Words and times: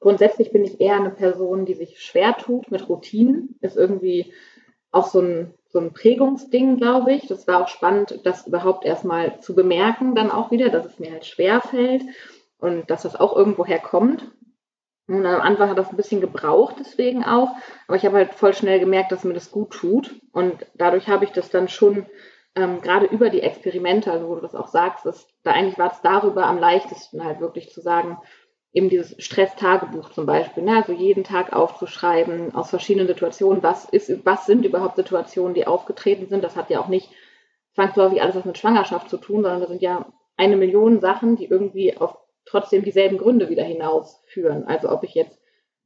grundsätzlich 0.00 0.52
bin 0.52 0.64
ich 0.64 0.80
eher 0.80 0.96
eine 0.96 1.10
Person, 1.10 1.66
die 1.66 1.74
sich 1.74 2.00
schwer 2.00 2.36
tut 2.36 2.70
mit 2.70 2.88
Routinen. 2.88 3.56
Ist 3.60 3.76
irgendwie 3.76 4.32
auch 4.90 5.08
so 5.08 5.20
ein, 5.20 5.54
so 5.68 5.78
ein 5.78 5.92
Prägungsding, 5.92 6.76
glaube 6.76 7.12
ich. 7.12 7.26
Das 7.26 7.46
war 7.46 7.62
auch 7.62 7.68
spannend, 7.68 8.20
das 8.24 8.46
überhaupt 8.46 8.84
erstmal 8.84 9.40
zu 9.40 9.54
bemerken, 9.54 10.14
dann 10.14 10.30
auch 10.30 10.50
wieder, 10.50 10.70
dass 10.70 10.86
es 10.86 10.98
mir 10.98 11.12
halt 11.12 11.26
schwer 11.26 11.60
fällt 11.60 12.02
und 12.58 12.90
dass 12.90 13.02
das 13.02 13.16
auch 13.16 13.36
irgendwo 13.36 13.66
herkommt. 13.66 14.30
Und 15.06 15.24
am 15.24 15.40
Anfang 15.40 15.70
hat 15.70 15.78
das 15.78 15.90
ein 15.90 15.96
bisschen 15.96 16.20
gebraucht, 16.20 16.76
deswegen 16.78 17.24
auch. 17.24 17.50
Aber 17.86 17.96
ich 17.96 18.04
habe 18.04 18.18
halt 18.18 18.34
voll 18.34 18.52
schnell 18.52 18.78
gemerkt, 18.78 19.10
dass 19.10 19.24
mir 19.24 19.32
das 19.32 19.50
gut 19.50 19.70
tut. 19.70 20.14
Und 20.32 20.66
dadurch 20.74 21.08
habe 21.08 21.24
ich 21.24 21.32
das 21.32 21.48
dann 21.48 21.68
schon 21.68 22.06
ähm, 22.54 22.82
gerade 22.82 23.06
über 23.06 23.30
die 23.30 23.40
Experimente, 23.40 24.12
also 24.12 24.28
wo 24.28 24.34
du 24.34 24.42
das 24.42 24.54
auch 24.54 24.68
sagst, 24.68 25.06
dass, 25.06 25.26
da 25.44 25.52
eigentlich 25.52 25.78
war 25.78 25.92
es 25.92 26.02
darüber 26.02 26.46
am 26.46 26.58
leichtesten 26.58 27.24
halt 27.24 27.40
wirklich 27.40 27.70
zu 27.72 27.80
sagen, 27.80 28.18
eben 28.72 28.90
dieses 28.90 29.14
Stress-Tagebuch 29.22 30.10
zum 30.10 30.26
Beispiel, 30.26 30.62
ne? 30.62 30.76
also 30.76 30.92
jeden 30.92 31.24
Tag 31.24 31.52
aufzuschreiben 31.52 32.54
aus 32.54 32.70
verschiedenen 32.70 33.06
Situationen, 33.06 33.62
was 33.62 33.86
ist, 33.86 34.24
was 34.24 34.46
sind 34.46 34.64
überhaupt 34.64 34.96
Situationen, 34.96 35.54
die 35.54 35.66
aufgetreten 35.66 36.28
sind. 36.28 36.44
Das 36.44 36.56
hat 36.56 36.70
ja 36.70 36.80
auch 36.80 36.88
nicht 36.88 37.10
zwangsläufig 37.74 38.20
alles 38.20 38.36
was 38.36 38.44
mit 38.44 38.58
Schwangerschaft 38.58 39.08
zu 39.08 39.16
tun, 39.16 39.42
sondern 39.42 39.60
das 39.60 39.70
sind 39.70 39.82
ja 39.82 40.06
eine 40.36 40.56
Million 40.56 41.00
Sachen, 41.00 41.36
die 41.36 41.46
irgendwie 41.46 41.96
auf 41.96 42.18
trotzdem 42.44 42.84
dieselben 42.84 43.18
Gründe 43.18 43.48
wieder 43.48 43.64
hinausführen. 43.64 44.64
Also 44.66 44.90
ob 44.90 45.02
ich 45.02 45.14
jetzt 45.14 45.38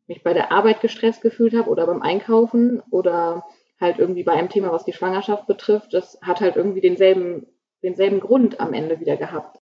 mich 0.07 0.23
bei 0.23 0.33
der 0.35 0.52
Arbeit 0.52 0.80
gestresst 0.80 1.23
gefühlt 1.23 1.55
habe 1.55 1.71
oder 1.71 1.87
beim 1.87 2.02
Einkaufen 2.02 2.83
oder 2.91 3.45
halt 3.80 3.99
irgendwie 3.99 4.23
bei 4.23 4.33
einem 4.33 4.49
Thema, 4.49 4.73
was 4.73 4.85
die 4.85 4.93
Schwangerschaft 4.93 5.46
betrifft, 5.46 5.95
das 5.95 6.19
hat 6.23 6.41
halt 6.41 6.57
irgendwie 6.57 6.80
denselben, 6.80 7.46
denselben 7.83 8.21
Grund 8.21 8.60
am 8.60 8.74
Ende 8.74 9.01
wieder 9.01 9.16
gehabt. 9.16 9.62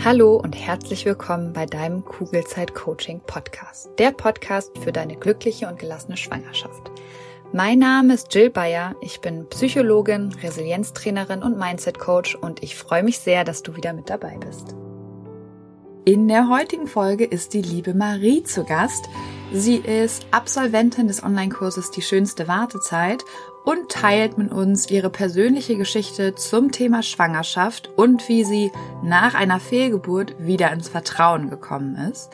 Hallo 0.00 0.36
und 0.36 0.54
herzlich 0.54 1.04
willkommen 1.04 1.52
bei 1.52 1.64
deinem 1.64 2.04
Kugelzeit 2.04 2.74
Coaching 2.74 3.20
Podcast. 3.20 3.88
Der 3.98 4.10
Podcast 4.10 4.76
für 4.78 4.90
deine 4.90 5.16
glückliche 5.16 5.68
und 5.68 5.78
gelassene 5.78 6.16
Schwangerschaft. 6.16 6.90
Mein 7.52 7.78
Name 7.78 8.14
ist 8.14 8.34
Jill 8.34 8.50
Bayer. 8.50 8.96
Ich 9.00 9.20
bin 9.20 9.48
Psychologin, 9.50 10.34
Resilienztrainerin 10.42 11.42
und 11.42 11.56
Mindset 11.56 12.00
Coach 12.00 12.34
und 12.34 12.64
ich 12.64 12.74
freue 12.74 13.04
mich 13.04 13.20
sehr, 13.20 13.44
dass 13.44 13.62
du 13.62 13.76
wieder 13.76 13.92
mit 13.92 14.10
dabei 14.10 14.38
bist. 14.38 14.74
In 16.04 16.26
der 16.26 16.48
heutigen 16.48 16.88
Folge 16.88 17.24
ist 17.24 17.54
die 17.54 17.62
liebe 17.62 17.94
Marie 17.94 18.42
zu 18.42 18.64
Gast. 18.64 19.04
Sie 19.52 19.76
ist 19.76 20.26
Absolventin 20.32 21.06
des 21.06 21.22
Online-Kurses 21.22 21.92
Die 21.92 22.02
schönste 22.02 22.48
Wartezeit 22.48 23.22
und 23.64 23.88
teilt 23.90 24.38
mit 24.38 24.52
uns 24.52 24.90
ihre 24.90 25.10
persönliche 25.10 25.76
Geschichte 25.76 26.34
zum 26.34 26.72
Thema 26.72 27.02
Schwangerschaft 27.02 27.90
und 27.96 28.28
wie 28.28 28.44
sie 28.44 28.72
nach 29.02 29.34
einer 29.34 29.60
Fehlgeburt 29.60 30.34
wieder 30.38 30.72
ins 30.72 30.88
Vertrauen 30.88 31.50
gekommen 31.50 31.96
ist. 32.10 32.30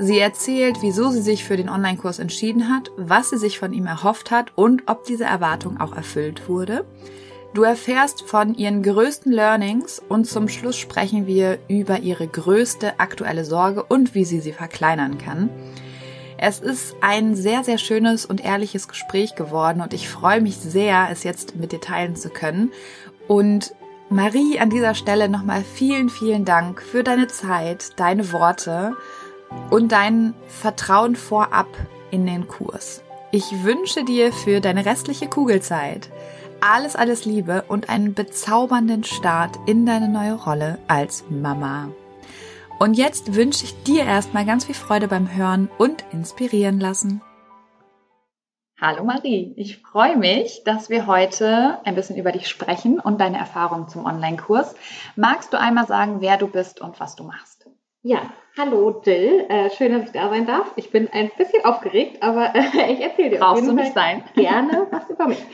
Sie 0.00 0.18
erzählt, 0.18 0.76
wieso 0.80 1.10
sie 1.10 1.22
sich 1.22 1.44
für 1.44 1.56
den 1.56 1.68
Online-Kurs 1.68 2.20
entschieden 2.20 2.68
hat, 2.68 2.92
was 2.96 3.30
sie 3.30 3.38
sich 3.38 3.58
von 3.58 3.72
ihm 3.72 3.86
erhofft 3.86 4.30
hat 4.30 4.52
und 4.54 4.84
ob 4.86 5.04
diese 5.04 5.24
Erwartung 5.24 5.80
auch 5.80 5.96
erfüllt 5.96 6.48
wurde. 6.48 6.84
Du 7.52 7.62
erfährst 7.64 8.22
von 8.22 8.54
ihren 8.54 8.84
größten 8.84 9.32
Learnings 9.32 10.00
und 10.08 10.26
zum 10.26 10.48
Schluss 10.48 10.76
sprechen 10.76 11.26
wir 11.26 11.58
über 11.66 11.98
ihre 11.98 12.28
größte 12.28 13.00
aktuelle 13.00 13.44
Sorge 13.44 13.82
und 13.82 14.14
wie 14.14 14.24
sie 14.24 14.38
sie 14.38 14.52
verkleinern 14.52 15.18
kann. 15.18 15.50
Es 16.40 16.60
ist 16.60 16.94
ein 17.00 17.34
sehr, 17.34 17.64
sehr 17.64 17.78
schönes 17.78 18.24
und 18.24 18.44
ehrliches 18.44 18.86
Gespräch 18.86 19.34
geworden 19.34 19.80
und 19.80 19.92
ich 19.92 20.08
freue 20.08 20.40
mich 20.40 20.56
sehr, 20.56 21.08
es 21.10 21.24
jetzt 21.24 21.56
mit 21.56 21.72
dir 21.72 21.80
teilen 21.80 22.14
zu 22.14 22.30
können. 22.30 22.70
Und 23.26 23.74
Marie, 24.08 24.60
an 24.60 24.70
dieser 24.70 24.94
Stelle 24.94 25.28
nochmal 25.28 25.64
vielen, 25.64 26.08
vielen 26.08 26.44
Dank 26.44 26.80
für 26.80 27.02
deine 27.02 27.26
Zeit, 27.26 27.98
deine 27.98 28.32
Worte 28.32 28.96
und 29.70 29.90
dein 29.90 30.32
Vertrauen 30.46 31.16
vorab 31.16 31.68
in 32.12 32.24
den 32.24 32.46
Kurs. 32.46 33.02
Ich 33.32 33.64
wünsche 33.64 34.04
dir 34.04 34.32
für 34.32 34.60
deine 34.60 34.86
restliche 34.86 35.26
Kugelzeit 35.26 36.08
alles, 36.60 36.96
alles 36.96 37.24
Liebe 37.24 37.64
und 37.68 37.88
einen 37.88 38.14
bezaubernden 38.14 39.04
Start 39.04 39.58
in 39.66 39.86
deine 39.86 40.08
neue 40.08 40.34
Rolle 40.34 40.78
als 40.88 41.24
Mama. 41.28 41.88
Und 42.78 42.94
jetzt 42.94 43.34
wünsche 43.34 43.64
ich 43.64 43.82
dir 43.82 44.04
erstmal 44.04 44.44
ganz 44.44 44.64
viel 44.64 44.74
Freude 44.74 45.08
beim 45.08 45.34
Hören 45.34 45.68
und 45.78 46.04
inspirieren 46.12 46.78
lassen. 46.78 47.20
Hallo 48.80 49.02
Marie, 49.02 49.52
ich 49.56 49.78
freue 49.78 50.16
mich, 50.16 50.62
dass 50.64 50.88
wir 50.88 51.08
heute 51.08 51.80
ein 51.84 51.96
bisschen 51.96 52.16
über 52.16 52.30
dich 52.30 52.48
sprechen 52.48 53.00
und 53.00 53.20
deine 53.20 53.36
Erfahrungen 53.36 53.88
zum 53.88 54.04
Online-Kurs. 54.04 54.76
Magst 55.16 55.52
du 55.52 55.58
einmal 55.58 55.88
sagen, 55.88 56.20
wer 56.20 56.36
du 56.36 56.46
bist 56.46 56.80
und 56.80 57.00
was 57.00 57.16
du 57.16 57.24
machst? 57.24 57.68
Ja, 58.02 58.32
hallo 58.56 59.02
Jill. 59.04 59.46
Äh, 59.48 59.70
schön, 59.70 59.92
dass 59.92 60.04
ich 60.04 60.12
da 60.12 60.28
sein 60.28 60.46
darf. 60.46 60.72
Ich 60.76 60.92
bin 60.92 61.08
ein 61.12 61.32
bisschen 61.36 61.64
aufgeregt, 61.64 62.22
aber 62.22 62.54
äh, 62.54 62.92
ich 62.92 63.00
erzähle 63.00 63.30
dir 63.30 63.40
Brauchst 63.40 63.66
du 63.66 63.72
nicht 63.72 63.92
sein. 63.94 64.22
gerne 64.36 64.86
was 64.92 65.10
über 65.10 65.26
mich. 65.26 65.44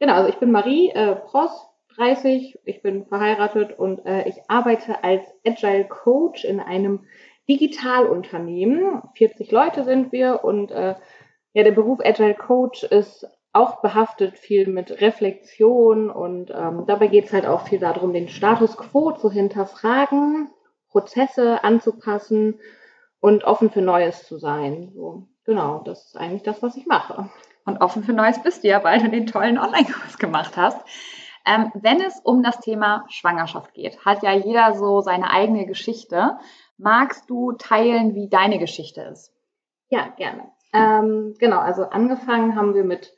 Genau, 0.00 0.14
also 0.14 0.30
ich 0.30 0.36
bin 0.36 0.50
Marie 0.50 0.88
äh, 0.88 1.14
Pross, 1.14 1.68
30, 1.96 2.58
ich 2.64 2.82
bin 2.82 3.06
verheiratet 3.06 3.78
und 3.78 4.04
äh, 4.06 4.28
ich 4.28 4.36
arbeite 4.48 5.04
als 5.04 5.22
Agile 5.46 5.84
Coach 5.84 6.44
in 6.44 6.60
einem 6.60 7.06
Digitalunternehmen. 7.48 9.02
40 9.16 9.50
Leute 9.50 9.84
sind 9.84 10.12
wir 10.12 10.44
und 10.44 10.70
äh, 10.70 10.94
ja, 11.52 11.62
der 11.62 11.72
Beruf 11.72 12.00
Agile 12.02 12.34
Coach 12.34 12.84
ist 12.84 13.26
auch 13.52 13.80
behaftet 13.80 14.36
viel 14.36 14.66
mit 14.66 15.00
Reflexion 15.00 16.10
und 16.10 16.50
ähm, 16.50 16.84
dabei 16.86 17.06
geht 17.06 17.26
es 17.26 17.32
halt 17.32 17.46
auch 17.46 17.68
viel 17.68 17.78
darum, 17.78 18.12
den 18.12 18.28
Status 18.28 18.76
quo 18.76 19.12
zu 19.12 19.30
hinterfragen, 19.30 20.50
Prozesse 20.90 21.62
anzupassen 21.62 22.58
und 23.20 23.44
offen 23.44 23.70
für 23.70 23.80
Neues 23.80 24.26
zu 24.26 24.38
sein. 24.38 24.90
So, 24.94 25.28
genau, 25.44 25.82
das 25.84 26.06
ist 26.06 26.16
eigentlich 26.16 26.42
das, 26.42 26.62
was 26.62 26.76
ich 26.76 26.86
mache. 26.86 27.30
Und 27.64 27.80
offen 27.80 28.02
für 28.02 28.12
Neues 28.12 28.42
bist 28.42 28.64
du 28.64 28.68
ja, 28.68 28.82
weil 28.82 29.00
du 29.00 29.08
den 29.08 29.26
tollen 29.26 29.58
Online-Kurs 29.58 30.18
gemacht 30.18 30.56
hast. 30.56 30.80
Ähm, 31.46 31.70
wenn 31.74 32.00
es 32.00 32.20
um 32.20 32.42
das 32.42 32.60
Thema 32.60 33.04
Schwangerschaft 33.08 33.74
geht, 33.74 34.04
hat 34.04 34.22
ja 34.22 34.32
jeder 34.32 34.74
so 34.74 35.00
seine 35.00 35.30
eigene 35.30 35.66
Geschichte. 35.66 36.38
Magst 36.78 37.28
du 37.28 37.52
teilen, 37.52 38.14
wie 38.14 38.28
deine 38.28 38.58
Geschichte 38.58 39.02
ist? 39.02 39.32
Ja, 39.90 40.08
gerne. 40.16 40.50
Ähm, 40.72 41.34
genau, 41.38 41.58
also 41.58 41.84
angefangen 41.84 42.56
haben 42.56 42.74
wir 42.74 42.84
mit 42.84 43.14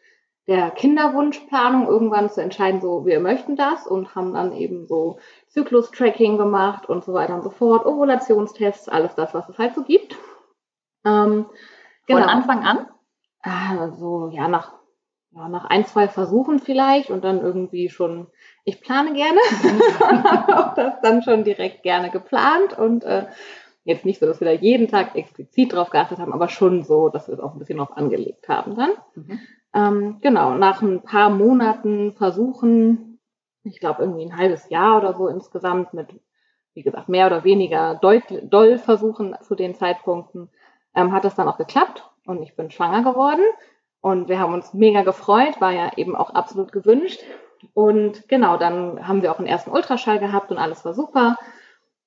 der 0.46 0.70
Kinderwunschplanung 0.70 1.88
irgendwann 1.88 2.30
zu 2.30 2.40
entscheiden, 2.40 2.80
so 2.80 3.04
wir 3.04 3.18
möchten 3.18 3.56
das 3.56 3.86
und 3.86 4.14
haben 4.14 4.32
dann 4.34 4.52
eben 4.52 4.86
so 4.86 5.18
Zyklus-Tracking 5.48 6.38
gemacht 6.38 6.88
und 6.88 7.04
so 7.04 7.14
weiter 7.14 7.34
und 7.34 7.42
so 7.42 7.50
fort, 7.50 7.84
Ovulationstests, 7.84 8.88
alles 8.88 9.14
das, 9.14 9.34
was 9.34 9.48
es 9.48 9.58
halt 9.58 9.74
so 9.74 9.82
gibt. 9.82 10.16
Ähm, 11.04 11.46
genau. 12.06 12.20
Von 12.20 12.28
Anfang 12.28 12.64
an? 12.64 12.86
Ah, 13.42 13.90
so, 13.92 14.28
ja, 14.28 14.48
nach, 14.48 14.72
ja, 15.36 15.48
nach 15.48 15.66
ein, 15.66 15.84
zwei 15.84 16.08
Versuchen 16.08 16.60
vielleicht 16.60 17.10
und 17.10 17.22
dann 17.22 17.40
irgendwie 17.40 17.90
schon, 17.90 18.26
ich 18.64 18.80
plane 18.80 19.12
gerne, 19.12 19.38
auch 20.56 20.74
das 20.74 20.94
dann 21.02 21.22
schon 21.22 21.44
direkt 21.44 21.82
gerne 21.82 22.10
geplant 22.10 22.76
und 22.78 23.04
äh, 23.04 23.26
jetzt 23.84 24.06
nicht 24.06 24.18
so, 24.18 24.26
dass 24.26 24.40
wir 24.40 24.46
da 24.46 24.52
jeden 24.52 24.88
Tag 24.88 25.14
explizit 25.14 25.74
drauf 25.74 25.90
geachtet 25.90 26.18
haben, 26.18 26.32
aber 26.32 26.48
schon 26.48 26.84
so, 26.84 27.10
dass 27.10 27.28
wir 27.28 27.34
es 27.34 27.40
auch 27.40 27.52
ein 27.52 27.58
bisschen 27.58 27.78
drauf 27.78 27.96
angelegt 27.96 28.48
haben 28.48 28.76
dann. 28.76 28.90
Mhm. 29.14 29.40
Ähm, 29.74 30.18
genau, 30.22 30.54
nach 30.54 30.80
ein 30.80 31.02
paar 31.02 31.28
Monaten 31.28 32.14
Versuchen, 32.14 33.20
ich 33.62 33.78
glaube 33.78 34.02
irgendwie 34.02 34.24
ein 34.24 34.38
halbes 34.38 34.70
Jahr 34.70 34.96
oder 34.96 35.12
so 35.12 35.28
insgesamt 35.28 35.92
mit, 35.92 36.08
wie 36.72 36.82
gesagt, 36.82 37.10
mehr 37.10 37.26
oder 37.26 37.44
weniger 37.44 37.94
doll, 37.96 38.22
doll 38.42 38.78
Versuchen 38.78 39.36
zu 39.42 39.54
den 39.54 39.74
Zeitpunkten, 39.74 40.48
ähm, 40.94 41.12
hat 41.12 41.24
das 41.24 41.34
dann 41.34 41.46
auch 41.46 41.58
geklappt 41.58 42.10
und 42.24 42.42
ich 42.42 42.56
bin 42.56 42.70
schwanger 42.70 43.02
geworden. 43.02 43.44
Und 44.06 44.28
wir 44.28 44.38
haben 44.38 44.54
uns 44.54 44.72
mega 44.72 45.02
gefreut, 45.02 45.60
war 45.60 45.72
ja 45.72 45.90
eben 45.96 46.14
auch 46.14 46.30
absolut 46.30 46.70
gewünscht. 46.70 47.18
Und 47.74 48.28
genau, 48.28 48.56
dann 48.56 49.08
haben 49.08 49.20
wir 49.20 49.32
auch 49.32 49.40
einen 49.40 49.48
ersten 49.48 49.72
Ultraschall 49.72 50.20
gehabt 50.20 50.52
und 50.52 50.58
alles 50.58 50.84
war 50.84 50.94
super. 50.94 51.36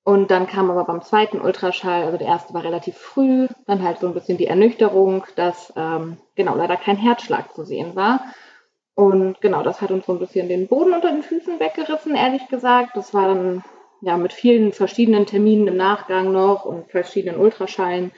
Und 0.02 0.30
dann 0.30 0.46
kam 0.46 0.70
aber 0.70 0.84
beim 0.84 1.02
zweiten 1.02 1.42
Ultraschall, 1.42 2.04
also 2.04 2.16
der 2.16 2.28
erste 2.28 2.54
war 2.54 2.64
relativ 2.64 2.96
früh, 2.96 3.48
dann 3.66 3.82
halt 3.82 3.98
so 3.98 4.06
ein 4.06 4.14
bisschen 4.14 4.38
die 4.38 4.46
Ernüchterung, 4.46 5.26
dass 5.36 5.74
ähm, 5.76 6.16
genau 6.36 6.56
leider 6.56 6.78
kein 6.78 6.96
Herzschlag 6.96 7.52
zu 7.52 7.64
sehen 7.64 7.94
war. 7.94 8.24
Und 8.94 9.42
genau, 9.42 9.62
das 9.62 9.82
hat 9.82 9.90
uns 9.90 10.06
so 10.06 10.12
ein 10.12 10.20
bisschen 10.20 10.48
den 10.48 10.68
Boden 10.68 10.94
unter 10.94 11.12
den 11.12 11.22
Füßen 11.22 11.60
weggerissen, 11.60 12.14
ehrlich 12.14 12.48
gesagt. 12.48 12.96
Das 12.96 13.12
war 13.12 13.28
dann 13.28 13.62
ja 14.00 14.16
mit 14.16 14.32
vielen 14.32 14.72
verschiedenen 14.72 15.26
Terminen 15.26 15.68
im 15.68 15.76
Nachgang 15.76 16.32
noch 16.32 16.64
und 16.64 16.90
verschiedenen 16.90 17.38
Ultraschallen. 17.38 18.10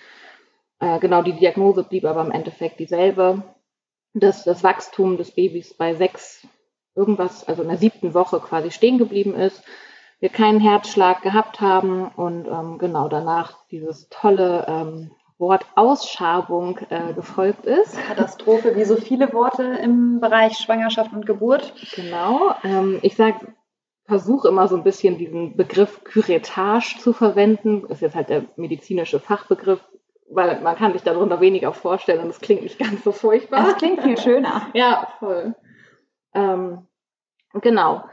Äh, 0.78 1.00
genau, 1.00 1.22
die 1.22 1.32
Diagnose 1.32 1.82
blieb 1.82 2.04
aber 2.04 2.20
im 2.20 2.30
Endeffekt 2.30 2.78
dieselbe, 2.78 3.42
dass 4.14 4.44
das 4.44 4.62
Wachstum 4.62 5.16
des 5.16 5.32
Babys 5.32 5.74
bei 5.74 5.94
sechs 5.94 6.46
irgendwas, 6.94 7.48
also 7.48 7.62
in 7.62 7.68
der 7.68 7.78
siebten 7.78 8.14
Woche 8.14 8.40
quasi 8.40 8.70
stehen 8.70 8.98
geblieben 8.98 9.34
ist 9.34 9.62
wir 10.22 10.28
keinen 10.28 10.60
Herzschlag 10.60 11.22
gehabt 11.22 11.60
haben 11.60 12.06
und 12.06 12.46
ähm, 12.46 12.78
genau 12.78 13.08
danach 13.08 13.66
dieses 13.72 14.08
tolle 14.08 14.64
ähm, 14.68 15.10
Wort 15.36 15.66
Ausschabung 15.74 16.78
äh, 16.90 17.12
gefolgt 17.12 17.66
ist. 17.66 17.98
Katastrophe, 18.06 18.76
wie 18.76 18.84
so 18.84 18.94
viele 18.94 19.32
Worte 19.32 19.64
im 19.64 20.20
Bereich 20.20 20.58
Schwangerschaft 20.58 21.12
und 21.12 21.26
Geburt. 21.26 21.74
Genau. 21.96 22.54
Ähm, 22.62 23.00
ich 23.02 23.16
sage 23.16 23.52
versuche 24.04 24.46
immer 24.46 24.68
so 24.68 24.76
ein 24.76 24.84
bisschen 24.84 25.18
diesen 25.18 25.56
Begriff 25.56 26.04
Curettage 26.04 26.98
zu 27.00 27.12
verwenden. 27.12 27.84
Ist 27.88 28.02
jetzt 28.02 28.14
halt 28.14 28.28
der 28.28 28.44
medizinische 28.54 29.18
Fachbegriff, 29.18 29.80
weil 30.34 30.60
man 30.60 30.76
kann 30.76 30.92
sich 30.92 31.02
darunter 31.02 31.40
weniger 31.40 31.72
vorstellen 31.72 32.20
und 32.20 32.30
es 32.30 32.40
klingt 32.40 32.62
nicht 32.62 32.78
ganz 32.78 33.04
so 33.04 33.12
furchtbar. 33.12 33.64
Das 33.64 33.76
klingt 33.76 34.02
viel 34.02 34.18
schöner. 34.18 34.68
ja, 34.74 35.08
voll. 35.18 35.54
Ähm, 36.34 36.86
genau. 37.60 38.04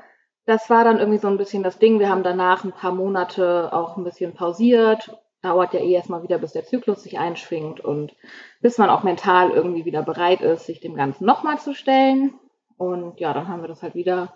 Das 0.46 0.70
war 0.70 0.84
dann 0.84 1.00
irgendwie 1.00 1.20
so 1.20 1.28
ein 1.28 1.38
bisschen 1.38 1.64
das 1.64 1.80
Ding. 1.80 2.00
Wir 2.00 2.10
haben 2.10 2.24
danach 2.24 2.64
ein 2.64 2.72
paar 2.72 2.92
Monate 2.92 3.72
auch 3.72 3.98
ein 3.98 4.04
bisschen 4.04 4.34
pausiert. 4.34 5.16
Dauert 5.42 5.74
ja 5.74 5.80
eh 5.80 5.94
erstmal 5.94 6.24
wieder, 6.24 6.38
bis 6.38 6.54
der 6.54 6.66
Zyklus 6.66 7.04
sich 7.04 7.20
einschwingt 7.20 7.80
und 7.80 8.14
bis 8.62 8.78
man 8.78 8.90
auch 8.90 9.04
mental 9.04 9.52
irgendwie 9.52 9.86
wieder 9.86 10.02
bereit 10.02 10.42
ist, 10.42 10.66
sich 10.66 10.82
dem 10.82 10.96
Ganzen 10.96 11.26
nochmal 11.26 11.60
zu 11.60 11.74
stellen. 11.74 12.34
Und 12.78 13.20
ja, 13.20 13.34
dann 13.34 13.48
haben 13.48 13.62
wir 13.62 13.68
das 13.68 13.84
halt 13.84 13.96
wieder 13.96 14.34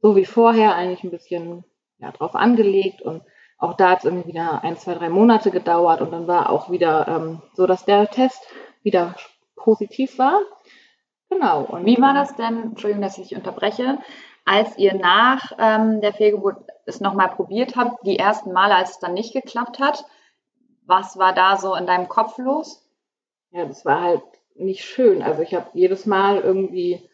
so 0.00 0.14
wie 0.14 0.26
vorher 0.26 0.74
eigentlich 0.74 1.02
ein 1.04 1.10
bisschen 1.10 1.64
ja, 1.98 2.12
drauf 2.12 2.34
angelegt 2.34 3.02
und 3.02 3.22
auch 3.58 3.74
da 3.74 3.90
hat 3.90 3.98
es 4.00 4.04
irgendwie 4.04 4.28
wieder 4.28 4.62
ein, 4.64 4.76
zwei, 4.76 4.94
drei 4.94 5.08
Monate 5.08 5.50
gedauert 5.50 6.00
und 6.00 6.12
dann 6.12 6.26
war 6.26 6.50
auch 6.50 6.70
wieder 6.70 7.08
ähm, 7.08 7.42
so, 7.54 7.66
dass 7.66 7.84
der 7.84 8.08
Test 8.08 8.42
wieder 8.82 9.14
positiv 9.56 10.18
war. 10.18 10.40
Genau. 11.30 11.62
Und 11.62 11.86
wie 11.86 12.00
war 12.00 12.14
das 12.14 12.36
denn, 12.36 12.62
Entschuldigung, 12.62 13.02
dass 13.02 13.18
ich 13.18 13.28
dich 13.28 13.36
unterbreche, 13.36 13.98
als 14.44 14.78
ihr 14.78 14.94
nach 14.94 15.52
ähm, 15.58 16.00
der 16.00 16.12
Fehlgeburt 16.12 16.58
es 16.84 17.00
nochmal 17.00 17.30
probiert 17.30 17.76
habt, 17.76 18.06
die 18.06 18.18
ersten 18.18 18.52
Male, 18.52 18.76
als 18.76 18.92
es 18.92 18.98
dann 19.00 19.14
nicht 19.14 19.32
geklappt 19.32 19.80
hat, 19.80 20.04
was 20.86 21.18
war 21.18 21.34
da 21.34 21.56
so 21.56 21.74
in 21.74 21.86
deinem 21.86 22.08
Kopf 22.08 22.38
los? 22.38 22.88
Ja, 23.50 23.64
das 23.64 23.84
war 23.84 24.02
halt 24.02 24.22
nicht 24.54 24.84
schön. 24.84 25.22
Also 25.22 25.42
ich 25.42 25.54
habe 25.54 25.66
jedes 25.72 26.06
Mal 26.06 26.40
irgendwie 26.40 27.10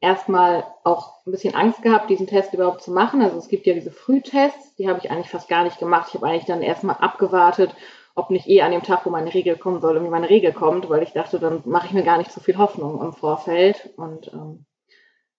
erstmal 0.00 0.64
auch 0.84 1.26
ein 1.26 1.30
bisschen 1.32 1.54
Angst 1.54 1.82
gehabt, 1.82 2.10
diesen 2.10 2.26
Test 2.26 2.54
überhaupt 2.54 2.82
zu 2.82 2.90
machen. 2.90 3.22
Also 3.22 3.38
es 3.38 3.48
gibt 3.48 3.66
ja 3.66 3.74
diese 3.74 3.90
Frühtests, 3.90 4.74
die 4.76 4.88
habe 4.88 4.98
ich 4.98 5.10
eigentlich 5.10 5.30
fast 5.30 5.48
gar 5.48 5.64
nicht 5.64 5.78
gemacht. 5.78 6.08
Ich 6.08 6.14
habe 6.14 6.26
eigentlich 6.26 6.44
dann 6.44 6.62
erstmal 6.62 6.96
abgewartet, 6.96 7.74
ob 8.14 8.30
nicht 8.30 8.48
eh 8.48 8.62
an 8.62 8.72
dem 8.72 8.82
Tag, 8.82 9.04
wo 9.04 9.10
meine 9.10 9.32
Regel 9.32 9.56
kommen 9.56 9.80
soll, 9.80 9.94
irgendwie 9.94 10.12
meine 10.12 10.30
Regel 10.30 10.52
kommt, 10.52 10.88
weil 10.88 11.02
ich 11.02 11.12
dachte, 11.12 11.38
dann 11.38 11.62
mache 11.64 11.86
ich 11.86 11.92
mir 11.92 12.02
gar 12.02 12.18
nicht 12.18 12.32
so 12.32 12.40
viel 12.40 12.56
Hoffnung 12.56 13.02
im 13.02 13.12
Vorfeld. 13.12 13.90
Und 13.96 14.32
ähm, 14.32 14.66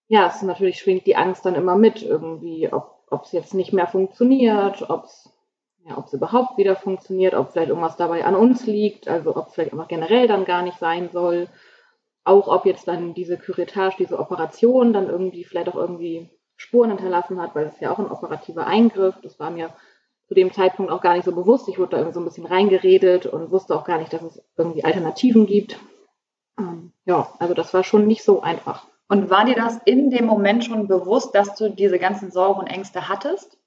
ja, 0.07 0.27
es 0.27 0.37
ist 0.37 0.43
natürlich 0.43 0.79
schwingt 0.79 1.05
die 1.05 1.15
Angst 1.15 1.45
dann 1.45 1.55
immer 1.55 1.75
mit, 1.75 2.01
irgendwie, 2.01 2.69
ob 2.71 3.23
es 3.23 3.31
jetzt 3.31 3.53
nicht 3.53 3.73
mehr 3.73 3.87
funktioniert, 3.87 4.89
ob 4.89 5.05
es 5.05 5.29
ja, 5.87 5.97
ob 5.97 6.07
es 6.07 6.13
überhaupt 6.13 6.57
wieder 6.57 6.75
funktioniert, 6.75 7.33
ob 7.33 7.51
vielleicht 7.51 7.69
irgendwas 7.69 7.95
dabei 7.95 8.25
an 8.25 8.35
uns 8.35 8.65
liegt, 8.65 9.07
also 9.07 9.35
ob 9.35 9.47
es 9.47 9.53
vielleicht 9.53 9.71
einfach 9.71 9.87
generell 9.87 10.27
dann 10.27 10.43
gar 10.43 10.61
nicht 10.61 10.77
sein 10.79 11.09
soll 11.11 11.47
auch 12.27 12.47
ob 12.47 12.65
jetzt 12.65 12.87
dann 12.87 13.13
diese 13.13 13.37
Curettage, 13.37 13.95
diese 13.99 14.19
Operation 14.19 14.93
dann 14.93 15.09
irgendwie 15.09 15.43
vielleicht 15.43 15.69
auch 15.69 15.75
irgendwie 15.75 16.29
Spuren 16.55 16.89
hinterlassen 16.89 17.39
hat, 17.41 17.55
weil 17.55 17.67
es 17.67 17.79
ja 17.79 17.91
auch 17.91 17.99
ein 17.99 18.11
operativer 18.11 18.67
Eingriff. 18.67 19.15
Das 19.21 19.39
war 19.39 19.51
mir 19.51 19.69
zu 20.27 20.33
dem 20.33 20.51
Zeitpunkt 20.51 20.91
auch 20.91 21.01
gar 21.01 21.13
nicht 21.13 21.25
so 21.25 21.33
bewusst. 21.33 21.69
Ich 21.69 21.79
wurde 21.79 21.91
da 21.91 21.97
irgendwie 21.97 22.15
so 22.15 22.19
ein 22.19 22.25
bisschen 22.25 22.45
reingeredet 22.45 23.25
und 23.27 23.51
wusste 23.51 23.75
auch 23.75 23.85
gar 23.85 23.99
nicht, 23.99 24.11
dass 24.11 24.21
es 24.21 24.43
irgendwie 24.57 24.83
Alternativen 24.83 25.45
gibt. 25.45 25.79
Ähm, 26.59 26.91
ja, 27.05 27.31
also 27.39 27.53
das 27.53 27.73
war 27.73 27.83
schon 27.83 28.07
nicht 28.07 28.23
so 28.23 28.41
einfach. 28.41 28.87
Und 29.07 29.29
war 29.29 29.45
dir 29.45 29.55
das 29.55 29.79
in 29.85 30.09
dem 30.09 30.25
Moment 30.25 30.65
schon 30.65 30.87
bewusst, 30.87 31.33
dass 31.33 31.55
du 31.55 31.69
diese 31.69 31.97
ganzen 31.97 32.31
Sorgen 32.31 32.59
und 32.59 32.67
Ängste 32.67 33.07
hattest? 33.07 33.57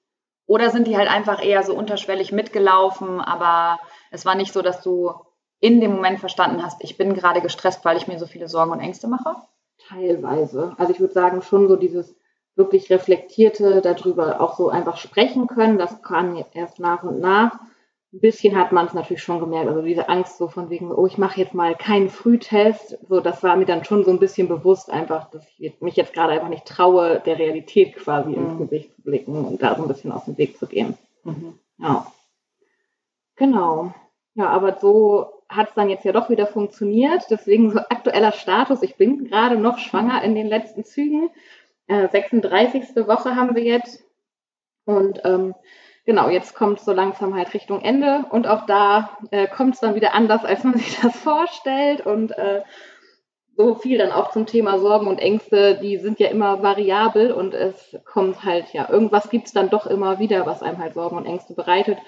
Oder 0.47 0.71
sind 0.71 0.87
die 0.87 0.97
halt 0.97 1.09
einfach 1.09 1.43
eher 1.43 1.63
so 1.63 1.75
unterschwellig 1.75 2.33
mitgelaufen, 2.33 3.21
aber 3.21 3.79
es 4.11 4.27
war 4.27 4.35
nicht 4.35 4.53
so, 4.53 4.63
dass 4.63 4.83
du 4.83 5.15
in 5.61 5.81
dem 5.81 5.93
Moment 5.93 6.21
verstanden 6.21 6.65
hast, 6.65 6.83
ich 6.83 6.97
bin 6.97 7.15
gerade 7.15 7.41
gestresst, 7.41 7.85
weil 7.85 7.97
ich 7.97 8.09
mir 8.09 8.19
so 8.19 8.27
viele 8.27 8.49
Sorgen 8.49 8.73
und 8.73 8.81
Ängste 8.81 9.09
mache? 9.09 9.37
Teilweise. 9.89 10.75
Also 10.79 10.93
ich 10.93 11.01
würde 11.01 11.13
sagen, 11.13 11.43
schon 11.43 11.69
so 11.69 11.77
dieses 11.77 12.15
wirklich 12.57 12.91
reflektierte 12.91 13.81
darüber 13.81 14.41
auch 14.41 14.57
so 14.57 14.69
einfach 14.69 14.97
sprechen 14.97 15.47
können, 15.47 15.79
das 15.79 16.03
kann 16.03 16.45
erst 16.53 16.81
nach 16.81 17.03
und 17.03 17.21
nach. 17.21 17.59
Ein 18.13 18.21
bisschen 18.21 18.59
hat 18.59 18.73
man 18.73 18.87
es 18.87 18.95
natürlich 18.95 19.23
schon 19.23 19.39
gemerkt, 19.39 19.69
also 19.69 19.83
diese 19.83 20.09
Angst 20.09 20.37
so 20.37 20.49
von 20.49 20.69
wegen, 20.69 20.91
oh, 20.91 21.07
ich 21.07 21.17
mache 21.17 21.41
jetzt 21.41 21.55
mal 21.55 21.77
keinen 21.77 22.09
Frühtest, 22.09 22.99
so 23.09 23.21
das 23.21 23.43
war 23.45 23.55
mir 23.57 23.67
dann 23.67 23.85
schon 23.85 24.05
so 24.05 24.11
ein 24.11 24.19
bisschen 24.19 24.49
bewusst 24.49 24.91
einfach, 24.91 25.31
dass 25.31 25.47
ich 25.59 25.81
mich 25.81 25.95
jetzt 25.95 26.13
gerade 26.13 26.33
einfach 26.33 26.49
nicht 26.49 26.67
traue, 26.67 27.21
der 27.25 27.39
Realität 27.39 27.95
quasi 27.95 28.31
mhm. 28.31 28.37
ins 28.37 28.59
Gesicht 28.59 28.95
zu 28.97 29.03
blicken 29.03 29.45
und 29.45 29.63
da 29.63 29.77
so 29.77 29.83
ein 29.83 29.89
bisschen 29.89 30.11
aus 30.11 30.25
dem 30.25 30.37
Weg 30.39 30.59
zu 30.59 30.67
gehen. 30.67 30.99
Mhm. 31.23 31.59
Ja. 31.79 32.11
Genau. 33.37 33.95
Ja, 34.35 34.49
aber 34.49 34.79
so 34.81 35.40
hat 35.51 35.69
es 35.71 35.75
dann 35.75 35.91
jetzt 35.91 36.05
ja 36.05 36.13
doch 36.13 36.31
wieder 36.31 36.47
funktioniert. 36.47 37.25
Deswegen 37.29 37.71
so 37.71 37.81
aktueller 37.81 38.33
Status. 38.33 38.83
Ich 38.83 38.97
bin 38.97 39.25
gerade 39.25 39.57
noch 39.57 39.79
schwanger 39.79 40.23
in 40.23 40.35
den 40.35 40.47
letzten 40.47 40.85
Zügen. 40.85 41.31
Äh, 41.89 42.09
36. 42.09 42.97
Woche 43.07 43.35
haben 43.35 43.55
wir 43.57 43.65
jetzt. 43.65 44.05
Und 44.85 45.21
ähm, 45.25 45.55
genau, 46.07 46.31
jetzt 46.31 46.55
kommt 46.55 46.79
es 46.79 46.85
so 46.85 46.93
langsam 46.93 47.35
halt 47.35 47.53
Richtung 47.53 47.83
Ende. 47.83 48.25
Und 48.31 48.47
auch 48.47 48.65
da 48.67 49.19
äh, 49.33 49.49
kommt 49.49 49.75
es 49.75 49.81
dann 49.81 49.97
wieder 49.97 50.15
anders, 50.15 50.45
als 50.45 50.63
man 50.63 50.75
sich 50.79 51.01
das 51.01 51.17
vorstellt. 51.17 52.07
Und 52.07 52.31
äh, 52.39 52.63
so 53.57 53.75
viel 53.75 53.99
dann 53.99 54.13
auch 54.13 54.31
zum 54.31 54.47
Thema 54.47 54.79
Sorgen 54.79 55.09
und 55.09 55.19
Ängste, 55.19 55.79
die 55.83 55.99
sind 55.99 56.19
ja 56.19 56.29
immer 56.29 56.63
variabel 56.63 57.33
und 57.33 57.53
es 57.53 57.97
kommt 58.07 58.43
halt, 58.45 58.73
ja, 58.73 58.89
irgendwas 58.89 59.29
gibt 59.29 59.49
es 59.49 59.53
dann 59.53 59.69
doch 59.69 59.87
immer 59.87 60.19
wieder, 60.19 60.47
was 60.47 60.63
einem 60.63 60.79
halt 60.79 60.95
Sorgen 60.95 61.19
und 61.19 61.27
Ängste 61.27 61.53
bereitet. 61.55 61.99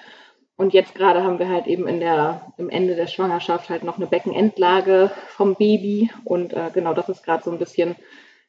Und 0.55 0.73
jetzt 0.73 0.93
gerade 0.93 1.23
haben 1.23 1.39
wir 1.39 1.49
halt 1.49 1.67
eben 1.67 1.87
in 1.87 1.99
der, 1.99 2.53
im 2.57 2.69
Ende 2.69 2.95
der 2.95 3.07
Schwangerschaft 3.07 3.69
halt 3.69 3.83
noch 3.83 3.97
eine 3.97 4.07
Beckenendlage 4.07 5.11
vom 5.29 5.55
Baby. 5.55 6.11
Und 6.23 6.53
äh, 6.53 6.69
genau 6.73 6.93
das 6.93 7.09
ist 7.09 7.23
gerade 7.23 7.43
so 7.43 7.51
ein 7.51 7.57
bisschen 7.57 7.95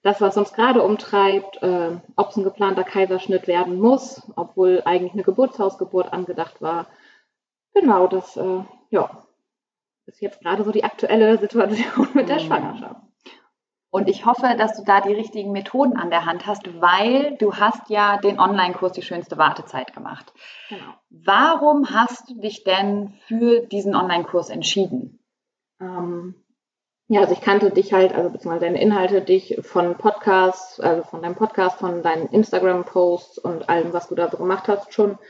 das, 0.03 0.21
was 0.21 0.37
uns 0.37 0.53
gerade 0.53 0.83
umtreibt, 0.83 1.63
äh, 1.63 1.97
ob 2.17 2.29
es 2.29 2.37
ein 2.37 2.45
geplanter 2.45 2.85
Kaiserschnitt 2.85 3.47
werden 3.47 3.81
muss, 3.81 4.21
obwohl 4.37 4.83
eigentlich 4.85 5.15
eine 5.15 5.23
Geburtshausgeburt 5.23 6.13
angedacht 6.13 6.61
war. 6.61 6.87
Genau, 7.73 8.07
das 8.07 8.37
äh, 8.37 8.65
ja, 8.91 9.25
ist 10.05 10.21
jetzt 10.21 10.41
gerade 10.41 10.63
so 10.63 10.73
die 10.73 10.85
aktuelle 10.85 11.39
Situation 11.39 12.09
mit 12.15 12.29
der 12.29 12.37
mhm. 12.37 12.47
Schwangerschaft. 12.47 13.01
Und 13.95 14.09
ich 14.09 14.27
hoffe, 14.27 14.57
dass 14.59 14.77
du 14.77 14.83
da 14.83 15.01
die 15.01 15.13
richtigen 15.13 15.53
Methoden 15.53 15.97
an 15.97 16.11
der 16.11 16.27
Hand 16.27 16.49
hast, 16.49 16.81
weil 16.81 17.37
du 17.37 17.55
hast 17.55 17.91
ja 17.91 18.17
den 18.17 18.41
Online-Kurs 18.41 18.91
die 18.91 19.03
schönste 19.03 19.39
Wartezeit 19.39 19.95
gemacht. 19.95 20.33
Genau. 20.69 20.95
Warum 21.11 21.89
hast 21.91 22.29
du 22.29 22.41
dich 22.41 22.65
denn 22.65 23.15
für 23.29 23.61
diesen 23.61 23.95
Online-Kurs 23.95 24.51
entschieden? 24.51 25.21
Ähm, 25.81 26.35
ja, 27.07 27.21
also 27.21 27.35
ich 27.35 27.41
kannte 27.41 27.71
dich 27.71 27.93
halt, 27.93 28.13
also 28.13 28.31
beziehungsweise 28.31 28.65
deine 28.65 28.83
Inhalte 28.83 29.23
dich 29.23 29.61
von 29.63 29.95
Podcasts, 29.95 30.81
also 30.81 31.05
von 31.05 31.23
deinem 31.23 31.37
Podcast, 31.37 31.79
von 31.79 32.03
deinen 32.03 32.27
Instagram-Posts 32.27 33.39
und 33.39 33.69
allem, 33.69 33.93
was 33.93 34.09
du 34.09 34.17
da 34.17 34.29
so 34.29 34.39
gemacht 34.39 34.67
hast 34.67 34.93
schon. 34.93 35.21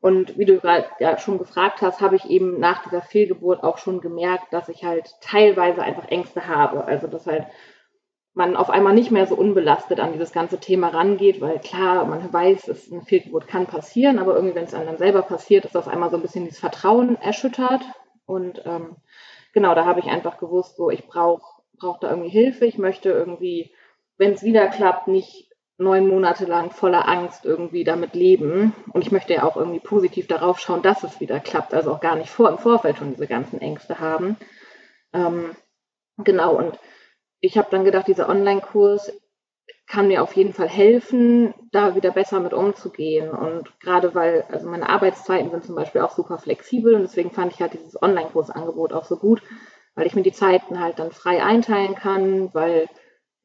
Und 0.00 0.38
wie 0.38 0.46
du 0.46 0.58
gerade 0.58 0.86
ja 1.00 1.18
schon 1.18 1.36
gefragt 1.36 1.82
hast, 1.82 2.00
habe 2.00 2.16
ich 2.16 2.24
eben 2.30 2.60
nach 2.60 2.82
dieser 2.82 3.02
Fehlgeburt 3.02 3.62
auch 3.62 3.76
schon 3.76 4.00
gemerkt, 4.00 4.54
dass 4.54 4.70
ich 4.70 4.84
halt 4.84 5.16
teilweise 5.20 5.82
einfach 5.82 6.08
Ängste 6.08 6.48
habe. 6.48 6.86
Also 6.86 7.08
dass 7.08 7.26
halt 7.26 7.46
man 8.36 8.54
auf 8.54 8.68
einmal 8.68 8.92
nicht 8.92 9.10
mehr 9.10 9.26
so 9.26 9.34
unbelastet 9.34 9.98
an 9.98 10.12
dieses 10.12 10.30
ganze 10.30 10.58
Thema 10.58 10.88
rangeht, 10.88 11.40
weil 11.40 11.58
klar, 11.58 12.04
man 12.04 12.30
weiß, 12.32 12.68
es 12.68 12.92
eine 12.92 13.00
Fehlgeburt 13.00 13.48
kann 13.48 13.66
passieren, 13.66 14.18
aber 14.18 14.34
irgendwie, 14.34 14.54
wenn 14.54 14.64
es 14.64 14.74
einem 14.74 14.86
dann 14.86 14.98
selber 14.98 15.22
passiert, 15.22 15.64
ist 15.64 15.76
auf 15.76 15.88
einmal 15.88 16.10
so 16.10 16.16
ein 16.16 16.22
bisschen 16.22 16.44
dieses 16.44 16.60
Vertrauen 16.60 17.16
erschüttert. 17.16 17.82
Und 18.26 18.60
ähm, 18.66 18.96
genau, 19.54 19.74
da 19.74 19.86
habe 19.86 20.00
ich 20.00 20.06
einfach 20.06 20.36
gewusst, 20.36 20.76
so 20.76 20.90
ich 20.90 21.06
brauche 21.06 21.62
brauch 21.78 21.98
da 21.98 22.10
irgendwie 22.10 22.28
Hilfe. 22.28 22.66
Ich 22.66 22.76
möchte 22.76 23.10
irgendwie, 23.10 23.72
wenn 24.18 24.32
es 24.32 24.42
wieder 24.42 24.68
klappt, 24.68 25.08
nicht 25.08 25.50
neun 25.78 26.06
Monate 26.06 26.44
lang 26.44 26.70
voller 26.70 27.08
Angst 27.08 27.46
irgendwie 27.46 27.84
damit 27.84 28.14
leben. 28.14 28.74
Und 28.92 29.02
ich 29.02 29.12
möchte 29.12 29.32
ja 29.32 29.44
auch 29.44 29.56
irgendwie 29.56 29.80
positiv 29.80 30.26
darauf 30.26 30.58
schauen, 30.58 30.82
dass 30.82 31.04
es 31.04 31.20
wieder 31.20 31.40
klappt. 31.40 31.72
Also 31.72 31.92
auch 31.92 32.00
gar 32.00 32.16
nicht 32.16 32.30
vor 32.30 32.50
im 32.50 32.58
Vorfeld 32.58 32.98
schon 32.98 33.12
diese 33.12 33.26
ganzen 33.26 33.60
Ängste 33.62 33.98
haben. 33.98 34.36
Ähm, 35.14 35.56
genau, 36.18 36.54
und 36.54 36.78
ich 37.46 37.58
habe 37.58 37.68
dann 37.70 37.84
gedacht, 37.84 38.08
dieser 38.08 38.28
Online-Kurs 38.28 39.12
kann 39.86 40.08
mir 40.08 40.22
auf 40.22 40.34
jeden 40.34 40.52
Fall 40.52 40.68
helfen, 40.68 41.54
da 41.70 41.94
wieder 41.94 42.10
besser 42.10 42.40
mit 42.40 42.52
umzugehen. 42.52 43.30
Und 43.30 43.78
gerade 43.80 44.14
weil, 44.14 44.44
also 44.50 44.68
meine 44.68 44.88
Arbeitszeiten 44.88 45.50
sind 45.50 45.64
zum 45.64 45.76
Beispiel 45.76 46.00
auch 46.00 46.10
super 46.10 46.38
flexibel 46.38 46.94
und 46.94 47.02
deswegen 47.02 47.30
fand 47.30 47.52
ich 47.52 47.60
halt 47.60 47.72
dieses 47.74 48.00
Online-Kursangebot 48.00 48.92
auch 48.92 49.04
so 49.04 49.16
gut, 49.16 49.42
weil 49.94 50.06
ich 50.06 50.14
mir 50.14 50.22
die 50.22 50.32
Zeiten 50.32 50.80
halt 50.80 50.98
dann 50.98 51.12
frei 51.12 51.42
einteilen 51.42 51.94
kann, 51.94 52.52
weil 52.52 52.88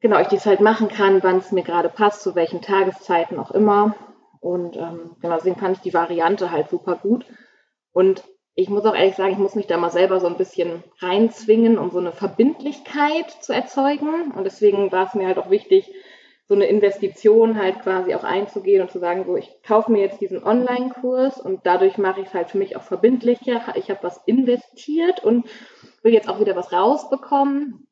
genau 0.00 0.18
ich 0.18 0.28
dies 0.28 0.46
halt 0.46 0.60
machen 0.60 0.88
kann, 0.88 1.22
wann 1.22 1.38
es 1.38 1.52
mir 1.52 1.62
gerade 1.62 1.88
passt, 1.88 2.22
zu 2.22 2.34
welchen 2.34 2.60
Tageszeiten 2.60 3.38
auch 3.38 3.52
immer. 3.52 3.94
Und 4.40 4.76
ähm, 4.76 5.16
genau 5.20 5.36
deswegen 5.36 5.56
fand 5.56 5.76
ich 5.76 5.82
die 5.82 5.94
Variante 5.94 6.50
halt 6.50 6.68
super 6.68 6.96
gut. 6.96 7.24
Und 7.92 8.24
ich 8.54 8.68
muss 8.68 8.84
auch 8.84 8.94
ehrlich 8.94 9.14
sagen, 9.14 9.32
ich 9.32 9.38
muss 9.38 9.54
mich 9.54 9.66
da 9.66 9.78
mal 9.78 9.90
selber 9.90 10.20
so 10.20 10.26
ein 10.26 10.36
bisschen 10.36 10.84
reinzwingen, 10.98 11.78
um 11.78 11.90
so 11.90 11.98
eine 11.98 12.12
Verbindlichkeit 12.12 13.30
zu 13.30 13.52
erzeugen. 13.52 14.32
Und 14.32 14.44
deswegen 14.44 14.92
war 14.92 15.06
es 15.06 15.14
mir 15.14 15.26
halt 15.26 15.38
auch 15.38 15.50
wichtig, 15.50 15.90
so 16.48 16.54
eine 16.54 16.66
Investition 16.66 17.58
halt 17.58 17.80
quasi 17.80 18.14
auch 18.14 18.24
einzugehen 18.24 18.82
und 18.82 18.90
zu 18.90 18.98
sagen, 18.98 19.24
so, 19.24 19.36
ich 19.36 19.50
kaufe 19.62 19.90
mir 19.90 20.02
jetzt 20.02 20.20
diesen 20.20 20.44
Online-Kurs 20.44 21.40
und 21.40 21.60
dadurch 21.64 21.96
mache 21.96 22.20
ich 22.20 22.26
es 22.26 22.34
halt 22.34 22.50
für 22.50 22.58
mich 22.58 22.76
auch 22.76 22.82
verbindlicher. 22.82 23.62
Ich 23.76 23.88
habe 23.88 24.02
was 24.02 24.20
investiert 24.26 25.24
und 25.24 25.46
will 26.02 26.12
jetzt 26.12 26.28
auch 26.28 26.40
wieder 26.40 26.54
was 26.54 26.72
rausbekommen 26.72 27.86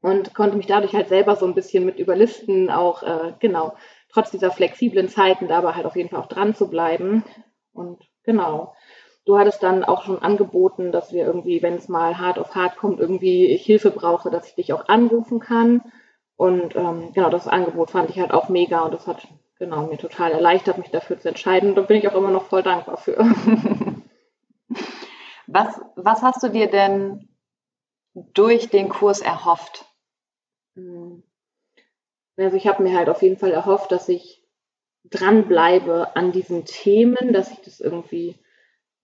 und 0.00 0.34
konnte 0.34 0.56
mich 0.56 0.66
dadurch 0.66 0.94
halt 0.94 1.08
selber 1.08 1.36
so 1.36 1.46
ein 1.46 1.54
bisschen 1.54 1.84
mit 1.84 1.98
überlisten, 1.98 2.70
auch 2.70 3.02
äh, 3.02 3.32
genau 3.40 3.74
trotz 4.08 4.30
dieser 4.30 4.50
flexiblen 4.50 5.08
Zeiten 5.08 5.48
dabei 5.48 5.72
halt 5.72 5.84
auf 5.84 5.96
jeden 5.96 6.08
Fall 6.08 6.20
auch 6.20 6.28
dran 6.28 6.54
zu 6.54 6.70
bleiben. 6.70 7.22
Und 7.74 8.02
genau. 8.22 8.72
Du 9.26 9.36
hattest 9.36 9.62
dann 9.62 9.84
auch 9.84 10.04
schon 10.04 10.22
angeboten, 10.22 10.92
dass 10.92 11.12
wir 11.12 11.26
irgendwie, 11.26 11.60
wenn 11.60 11.74
es 11.74 11.88
mal 11.88 12.16
hart 12.16 12.38
auf 12.38 12.54
hart 12.54 12.76
kommt, 12.76 13.00
irgendwie 13.00 13.46
ich 13.46 13.66
Hilfe 13.66 13.90
brauche, 13.90 14.30
dass 14.30 14.46
ich 14.46 14.54
dich 14.54 14.72
auch 14.72 14.88
anrufen 14.88 15.40
kann. 15.40 15.82
Und 16.36 16.76
ähm, 16.76 17.12
genau, 17.12 17.28
das 17.28 17.48
Angebot 17.48 17.90
fand 17.90 18.08
ich 18.08 18.20
halt 18.20 18.32
auch 18.32 18.48
mega 18.48 18.82
und 18.82 18.94
das 18.94 19.06
hat 19.06 19.26
genau 19.58 19.86
mir 19.86 19.98
total 19.98 20.30
erleichtert, 20.32 20.78
mich 20.78 20.90
dafür 20.90 21.18
zu 21.18 21.28
entscheiden. 21.28 21.70
Und 21.70 21.74
da 21.74 21.82
bin 21.82 21.98
ich 21.98 22.08
auch 22.08 22.14
immer 22.14 22.30
noch 22.30 22.44
voll 22.44 22.62
dankbar 22.62 22.98
für. 22.98 23.16
was, 25.48 25.80
was 25.96 26.22
hast 26.22 26.42
du 26.44 26.48
dir 26.48 26.70
denn 26.70 27.28
durch 28.14 28.68
den 28.68 28.88
Kurs 28.88 29.20
erhofft? 29.20 29.86
Hm. 30.76 31.22
Also 32.36 32.56
ich 32.56 32.68
habe 32.68 32.82
mir 32.82 32.96
halt 32.96 33.08
auf 33.08 33.22
jeden 33.22 33.38
Fall 33.38 33.50
erhofft, 33.50 33.90
dass 33.90 34.08
ich 34.08 34.44
dranbleibe 35.10 36.14
an 36.14 36.32
diesen 36.32 36.64
Themen, 36.64 37.32
dass 37.32 37.50
ich 37.50 37.60
das 37.60 37.80
irgendwie, 37.80 38.38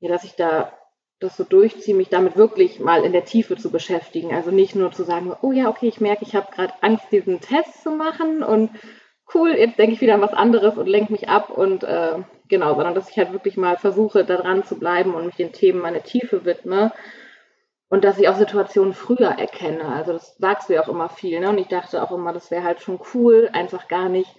ja, 0.02 0.08
dass 0.08 0.24
ich 0.24 0.34
da 0.34 0.72
das 1.20 1.36
so 1.36 1.44
durchziehe, 1.44 1.94
mich 1.94 2.08
damit 2.08 2.36
wirklich 2.36 2.80
mal 2.80 3.04
in 3.04 3.12
der 3.12 3.24
Tiefe 3.24 3.56
zu 3.56 3.70
beschäftigen. 3.70 4.34
Also 4.34 4.50
nicht 4.50 4.74
nur 4.74 4.90
zu 4.90 5.04
sagen, 5.04 5.32
oh 5.40 5.52
ja, 5.52 5.68
okay, 5.68 5.86
ich 5.86 6.00
merke, 6.00 6.24
ich 6.24 6.34
habe 6.34 6.50
gerade 6.52 6.74
Angst, 6.80 7.06
diesen 7.12 7.40
Test 7.40 7.84
zu 7.84 7.92
machen 7.92 8.42
und 8.42 8.70
cool, 9.32 9.52
jetzt 9.52 9.78
denke 9.78 9.94
ich 9.94 10.00
wieder 10.00 10.14
an 10.14 10.20
was 10.20 10.32
anderes 10.32 10.76
und 10.76 10.88
lenke 10.88 11.12
mich 11.12 11.28
ab 11.28 11.50
und 11.50 11.84
äh, 11.84 12.16
genau, 12.48 12.74
sondern 12.74 12.96
dass 12.96 13.08
ich 13.08 13.16
halt 13.16 13.32
wirklich 13.32 13.56
mal 13.56 13.76
versuche, 13.76 14.24
da 14.24 14.36
dran 14.36 14.64
zu 14.64 14.76
bleiben 14.76 15.14
und 15.14 15.24
mich 15.24 15.36
den 15.36 15.52
Themen 15.52 15.80
meine 15.80 16.02
Tiefe 16.02 16.44
widme 16.44 16.92
und 17.88 18.02
dass 18.02 18.18
ich 18.18 18.28
auch 18.28 18.36
Situationen 18.36 18.92
früher 18.92 19.38
erkenne. 19.38 19.86
Also 19.86 20.14
das 20.14 20.36
sagst 20.38 20.68
du 20.68 20.74
ja 20.74 20.82
auch 20.82 20.88
immer 20.88 21.08
viel, 21.08 21.38
ne? 21.38 21.50
Und 21.50 21.58
ich 21.58 21.68
dachte 21.68 22.02
auch 22.02 22.10
immer, 22.10 22.32
das 22.32 22.50
wäre 22.50 22.64
halt 22.64 22.80
schon 22.80 22.98
cool, 23.14 23.48
einfach 23.52 23.86
gar 23.86 24.08
nicht 24.08 24.34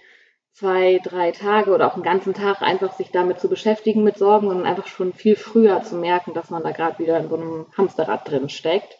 zwei, 0.54 1.00
drei 1.02 1.32
Tage 1.32 1.72
oder 1.72 1.88
auch 1.88 1.94
einen 1.94 2.04
ganzen 2.04 2.32
Tag 2.32 2.62
einfach 2.62 2.92
sich 2.92 3.10
damit 3.10 3.40
zu 3.40 3.48
beschäftigen 3.48 4.04
mit 4.04 4.16
Sorgen, 4.16 4.48
sondern 4.48 4.66
einfach 4.66 4.86
schon 4.86 5.12
viel 5.12 5.34
früher 5.34 5.82
zu 5.82 5.96
merken, 5.96 6.32
dass 6.32 6.50
man 6.50 6.62
da 6.62 6.70
gerade 6.70 6.98
wieder 7.00 7.18
in 7.18 7.28
so 7.28 7.36
einem 7.36 7.66
Hamsterrad 7.76 8.30
drin 8.30 8.48
steckt. 8.48 8.96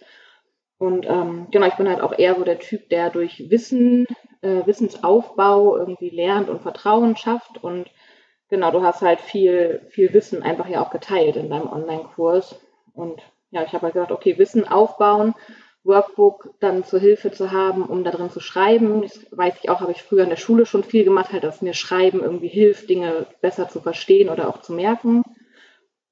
Und 0.79 1.07
ähm, 1.07 1.47
genau, 1.53 1.67
ich 1.69 1.75
bin 1.75 1.89
halt 1.89 2.01
auch 2.01 2.13
eher 2.19 2.35
so 2.35 2.43
der 2.43 2.59
Typ, 2.59 2.89
der 2.91 3.11
durch 3.11 3.51
Wissen, 3.51 4.07
äh, 4.43 4.67
Wissensaufbau 4.67 5.77
irgendwie 5.77 6.11
lernt 6.11 6.49
und 6.49 6.61
Vertrauen 6.61 7.17
schafft. 7.17 7.63
Und 7.63 7.89
genau, 8.49 8.73
du 8.73 8.83
hast 8.83 9.01
halt 9.01 9.21
viel, 9.21 9.87
viel 9.91 10.13
Wissen 10.13 10.43
einfach 10.43 10.69
ja 10.69 10.85
auch 10.85 10.91
geteilt 10.91 11.37
in 11.37 11.51
deinem 11.51 11.73
Online-Kurs. 11.73 12.61
Und 12.95 13.23
ja, 13.53 13.63
ich 13.63 13.73
habe 13.73 13.85
halt 13.85 13.95
gesagt, 13.95 14.11
okay, 14.11 14.37
Wissen 14.39 14.67
aufbauen 14.67 15.35
Workbook 15.85 16.55
dann 16.61 16.85
zur 16.85 16.99
Hilfe 16.99 17.31
zu 17.31 17.53
haben, 17.53 17.85
um 17.85 18.05
da 18.05 18.11
drin 18.11 18.31
zu 18.31 18.41
schreiben. 18.41 19.03
Das 19.03 19.21
weiß 19.31 19.55
ich 19.62 19.71
auch, 19.71 19.81
habe 19.81 19.93
ich 19.93 20.03
früher 20.03 20.25
in 20.25 20.31
der 20.31 20.37
Schule 20.37 20.67
schon 20.67 20.83
viel 20.83 21.05
gemacht, 21.05 21.33
halt, 21.33 21.45
dass 21.45 21.62
mir 21.62 21.75
Schreiben 21.75 22.23
irgendwie 22.23 22.49
hilft, 22.49 22.88
Dinge 22.88 23.26
besser 23.41 23.69
zu 23.69 23.81
verstehen 23.81 24.31
oder 24.31 24.49
auch 24.49 24.62
zu 24.62 24.73
merken. 24.73 25.23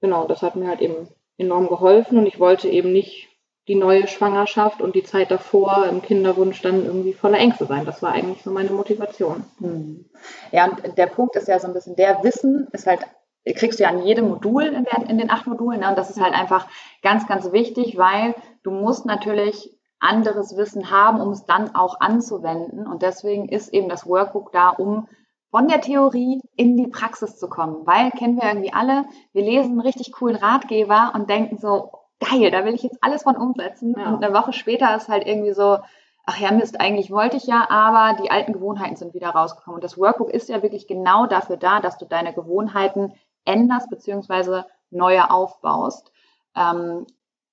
Genau, 0.01 0.27
das 0.27 0.43
hat 0.43 0.57
mir 0.57 0.69
halt 0.69 0.81
eben 0.81 1.09
enorm 1.39 1.69
geholfen 1.69 2.19
und 2.19 2.27
ich 2.27 2.39
wollte 2.39 2.69
eben 2.69 2.93
nicht 2.93 3.29
die 3.69 3.77
neue 3.77 4.09
Schwangerschaft 4.09 4.83
und 4.83 4.95
die 4.95 5.05
Zeit 5.05 5.31
davor 5.31 5.87
im 5.89 6.03
Kinderwunsch 6.03 6.61
dann 6.63 6.85
irgendwie 6.85 7.13
voller 7.13 7.39
Ängste 7.39 7.65
sein. 7.67 7.85
Das 7.85 8.03
war 8.03 8.13
eigentlich 8.13 8.43
so 8.43 8.51
meine 8.51 8.71
Motivation. 8.71 9.45
Hm. 9.59 10.05
Ja, 10.51 10.67
und 10.67 10.99
der 10.99 11.07
Punkt 11.07 11.37
ist 11.37 11.49
ja 11.49 11.59
so 11.61 11.69
ein 11.69 11.73
bisschen, 11.73 11.95
der 11.95 12.23
Wissen 12.25 12.67
ist 12.73 12.87
halt 12.87 13.01
kriegst 13.45 13.79
du 13.79 13.85
ja 13.85 13.91
an 13.91 14.05
jedem 14.05 14.29
Modul 14.29 14.65
in, 14.65 14.85
der, 14.85 15.09
in 15.09 15.19
den 15.19 15.31
acht 15.31 15.47
Modulen. 15.47 15.81
Ne? 15.81 15.89
Und 15.89 15.99
das 15.99 16.11
ist 16.11 16.21
halt 16.21 16.35
einfach 16.35 16.69
ganz, 17.03 17.27
ganz 17.27 17.53
wichtig, 17.53 17.99
weil 17.99 18.35
du 18.63 18.71
musst 18.71 19.07
natürlich 19.07 19.77
anderes 19.99 20.57
Wissen 20.57 20.91
haben, 20.91 21.21
um 21.21 21.31
es 21.31 21.45
dann 21.45 21.75
auch 21.75 22.01
anzuwenden. 22.01 22.87
Und 22.87 23.03
deswegen 23.03 23.49
ist 23.49 23.73
eben 23.73 23.89
das 23.89 24.07
Workbook 24.07 24.53
da, 24.53 24.71
um 24.71 25.09
von 25.51 25.69
der 25.69 25.81
Theorie 25.81 26.41
in 26.57 26.77
die 26.77 26.89
Praxis 26.89 27.39
zu 27.39 27.49
kommen. 27.49 27.87
Weil 27.87 28.11
kennen 28.11 28.37
wir 28.37 28.49
irgendwie 28.49 28.73
alle, 28.73 29.05
wir 29.33 29.43
lesen 29.43 29.73
einen 29.73 29.81
richtig 29.81 30.13
coolen 30.13 30.37
Ratgeber 30.37 31.13
und 31.15 31.29
denken 31.29 31.59
so, 31.59 31.93
geil, 32.21 32.51
da 32.51 32.65
will 32.65 32.75
ich 32.75 32.83
jetzt 32.83 32.99
alles 33.01 33.23
von 33.25 33.37
umsetzen. 33.37 33.95
Ja. 33.97 34.09
Und 34.09 34.25
eine 34.25 34.35
Woche 34.35 34.53
später 34.53 34.95
ist 34.97 35.09
halt 35.09 35.27
irgendwie 35.27 35.53
so, 35.53 35.79
ach 36.25 36.39
ja, 36.39 36.53
Mist, 36.53 36.81
eigentlich 36.81 37.11
wollte 37.11 37.37
ich 37.37 37.45
ja, 37.45 37.69
aber 37.69 38.21
die 38.23 38.31
alten 38.31 38.53
Gewohnheiten 38.53 38.97
sind 38.97 39.15
wieder 39.15 39.31
rausgekommen. 39.31 39.77
Und 39.77 39.85
das 39.85 39.99
Workbook 39.99 40.31
ist 40.31 40.49
ja 40.49 40.63
wirklich 40.63 40.87
genau 40.87 41.27
dafür 41.27 41.57
da, 41.57 41.81
dass 41.81 41.99
du 41.99 42.07
deine 42.07 42.33
Gewohnheiten 42.33 43.13
änderst 43.45 43.91
beziehungsweise 43.91 44.67
neue 44.91 45.31
aufbaust. 45.31 46.13
Ähm, 46.55 47.07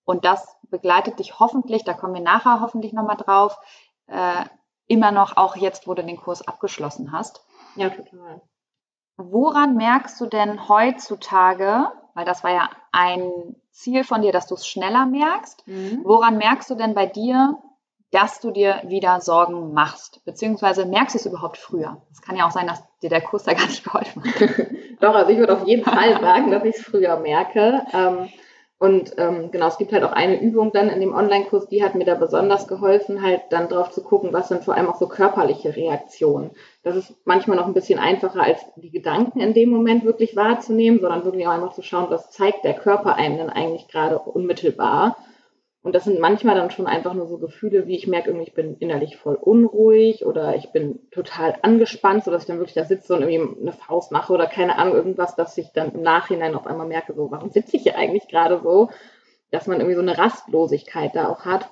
und 0.05 0.25
das 0.25 0.57
begleitet 0.69 1.19
dich 1.19 1.39
hoffentlich, 1.39 1.83
da 1.83 1.93
kommen 1.93 2.15
wir 2.15 2.21
nachher 2.21 2.61
hoffentlich 2.61 2.93
nochmal 2.93 3.17
drauf, 3.17 3.57
äh, 4.07 4.45
immer 4.87 5.11
noch 5.11 5.37
auch 5.37 5.55
jetzt, 5.55 5.87
wo 5.87 5.93
du 5.93 6.03
den 6.03 6.17
Kurs 6.17 6.47
abgeschlossen 6.47 7.11
hast. 7.11 7.45
Ja, 7.75 7.89
total. 7.89 8.41
Woran 9.17 9.75
merkst 9.75 10.19
du 10.19 10.25
denn 10.25 10.67
heutzutage, 10.67 11.91
weil 12.13 12.25
das 12.25 12.43
war 12.43 12.51
ja 12.51 12.69
ein 12.91 13.55
Ziel 13.71 14.03
von 14.03 14.21
dir, 14.21 14.31
dass 14.31 14.47
du 14.47 14.55
es 14.55 14.67
schneller 14.67 15.05
merkst, 15.05 15.67
mhm. 15.67 16.01
woran 16.03 16.37
merkst 16.37 16.69
du 16.69 16.75
denn 16.75 16.95
bei 16.95 17.05
dir, 17.05 17.57
dass 18.11 18.39
du 18.39 18.51
dir 18.51 18.81
wieder 18.85 19.21
Sorgen 19.21 19.73
machst? 19.73 20.23
Beziehungsweise 20.25 20.85
merkst 20.85 21.15
du 21.15 21.19
es 21.19 21.25
überhaupt 21.25 21.57
früher? 21.57 22.01
Es 22.11 22.21
kann 22.21 22.35
ja 22.35 22.47
auch 22.47 22.51
sein, 22.51 22.67
dass 22.67 22.83
dir 23.01 23.09
der 23.09 23.21
Kurs 23.21 23.43
da 23.43 23.53
gar 23.53 23.67
nicht 23.67 23.83
geholfen 23.83 24.23
hat. 24.23 24.49
Doch, 24.99 25.15
also 25.15 25.31
ich 25.31 25.37
würde 25.37 25.53
auf 25.53 25.67
jeden 25.67 25.83
Fall 25.83 26.19
sagen, 26.19 26.51
dass 26.51 26.63
ich 26.63 26.75
es 26.75 26.81
früher 26.81 27.17
merke. 27.17 27.83
Ähm, 27.93 28.29
und 28.79 29.15
ähm, 29.17 29.51
genau, 29.51 29.67
es 29.67 29.77
gibt 29.77 29.91
halt 29.91 30.05
auch 30.05 30.13
eine 30.13 30.41
Übung 30.41 30.71
dann 30.71 30.87
in 30.87 31.01
dem 31.01 31.13
Online-Kurs, 31.13 31.67
die 31.67 31.83
hat 31.83 31.95
mir 31.95 32.05
da 32.05 32.15
besonders 32.15 32.65
geholfen, 32.65 33.21
halt 33.21 33.41
dann 33.49 33.67
drauf 33.67 33.91
zu 33.91 34.01
gucken, 34.01 34.31
was 34.31 34.47
sind 34.47 34.63
vor 34.63 34.73
allem 34.73 34.87
auch 34.87 34.95
so 34.95 35.09
körperliche 35.09 35.75
Reaktionen. 35.75 36.51
Das 36.81 36.95
ist 36.95 37.13
manchmal 37.25 37.57
noch 37.57 37.67
ein 37.67 37.73
bisschen 37.73 37.99
einfacher, 37.99 38.41
als 38.41 38.61
die 38.77 38.89
Gedanken 38.89 39.41
in 39.41 39.53
dem 39.53 39.69
Moment 39.69 40.05
wirklich 40.05 40.37
wahrzunehmen, 40.37 41.01
sondern 41.01 41.25
wirklich 41.25 41.45
auch 41.45 41.51
einfach 41.51 41.73
zu 41.73 41.81
schauen, 41.81 42.09
was 42.09 42.31
zeigt 42.31 42.63
der 42.63 42.73
Körper 42.73 43.15
einem 43.15 43.37
denn 43.37 43.49
eigentlich 43.49 43.89
gerade 43.89 44.17
unmittelbar. 44.17 45.17
Und 45.81 45.95
das 45.95 46.03
sind 46.03 46.19
manchmal 46.19 46.55
dann 46.55 46.71
schon 46.71 46.87
einfach 46.87 47.13
nur 47.13 47.27
so 47.27 47.37
Gefühle, 47.37 47.87
wie 47.87 47.95
ich 47.95 48.05
merke, 48.05 48.29
irgendwie, 48.29 48.47
ich 48.47 48.53
bin 48.53 48.75
innerlich 48.79 49.15
voll 49.15 49.35
unruhig 49.35 50.25
oder 50.25 50.55
ich 50.55 50.71
bin 50.73 50.99
total 51.09 51.55
angespannt, 51.61 52.25
sodass 52.25 52.43
ich 52.43 52.47
dann 52.47 52.57
wirklich 52.57 52.75
da 52.75 52.83
sitze 52.83 53.15
und 53.15 53.21
irgendwie 53.21 53.61
eine 53.61 53.71
Faust 53.71 54.11
mache 54.11 54.33
oder 54.33 54.47
keine 54.47 54.77
Ahnung, 54.77 54.95
irgendwas, 54.95 55.35
dass 55.35 55.57
ich 55.57 55.71
dann 55.71 55.93
im 55.93 56.01
Nachhinein 56.01 56.55
auf 56.55 56.67
einmal 56.67 56.87
merke, 56.87 57.13
so, 57.13 57.31
warum 57.31 57.49
sitze 57.49 57.77
ich 57.77 57.83
hier 57.83 57.97
eigentlich 57.97 58.27
gerade 58.27 58.59
so? 58.61 58.89
Dass 59.51 59.67
man 59.67 59.77
irgendwie 59.77 59.95
so 59.95 60.01
eine 60.01 60.17
Rastlosigkeit 60.17 61.15
da 61.15 61.29
auch 61.29 61.45
hat. 61.45 61.69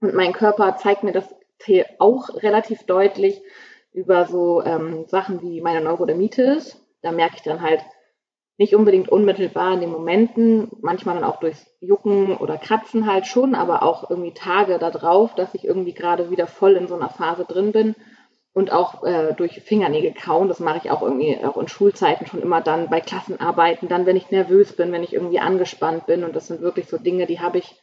Und 0.00 0.14
mein 0.14 0.32
Körper 0.32 0.76
zeigt 0.76 1.02
mir 1.02 1.12
das 1.12 1.34
auch 1.98 2.28
relativ 2.42 2.84
deutlich 2.84 3.40
über 3.92 4.26
so 4.26 4.62
ähm, 4.62 5.04
Sachen 5.06 5.42
wie 5.42 5.60
meine 5.60 5.80
Neurodermitis. 5.80 6.80
Da 7.02 7.12
merke 7.12 7.36
ich 7.36 7.42
dann 7.42 7.60
halt, 7.60 7.80
nicht 8.58 8.74
unbedingt 8.74 9.08
unmittelbar 9.08 9.74
in 9.74 9.80
den 9.80 9.90
Momenten, 9.90 10.68
manchmal 10.80 11.16
dann 11.16 11.24
auch 11.24 11.40
durchs 11.40 11.66
Jucken 11.80 12.36
oder 12.36 12.58
Kratzen 12.58 13.10
halt 13.10 13.26
schon, 13.26 13.54
aber 13.54 13.82
auch 13.82 14.10
irgendwie 14.10 14.34
Tage 14.34 14.78
darauf, 14.78 15.34
dass 15.34 15.54
ich 15.54 15.64
irgendwie 15.64 15.94
gerade 15.94 16.30
wieder 16.30 16.46
voll 16.46 16.74
in 16.74 16.86
so 16.86 16.94
einer 16.94 17.08
Phase 17.08 17.44
drin 17.44 17.72
bin 17.72 17.94
und 18.52 18.70
auch 18.70 19.02
äh, 19.04 19.32
durch 19.34 19.62
Fingernägel 19.62 20.12
kauen. 20.12 20.48
Das 20.48 20.60
mache 20.60 20.78
ich 20.78 20.90
auch 20.90 21.02
irgendwie 21.02 21.38
auch 21.44 21.56
in 21.56 21.68
Schulzeiten 21.68 22.26
schon 22.26 22.42
immer 22.42 22.60
dann 22.60 22.90
bei 22.90 23.00
Klassenarbeiten, 23.00 23.88
dann 23.88 24.06
wenn 24.06 24.16
ich 24.16 24.30
nervös 24.30 24.74
bin, 24.74 24.92
wenn 24.92 25.02
ich 25.02 25.14
irgendwie 25.14 25.40
angespannt 25.40 26.06
bin 26.06 26.22
und 26.22 26.36
das 26.36 26.48
sind 26.48 26.60
wirklich 26.60 26.86
so 26.88 26.98
Dinge, 26.98 27.26
die 27.26 27.40
habe 27.40 27.58
ich 27.58 27.80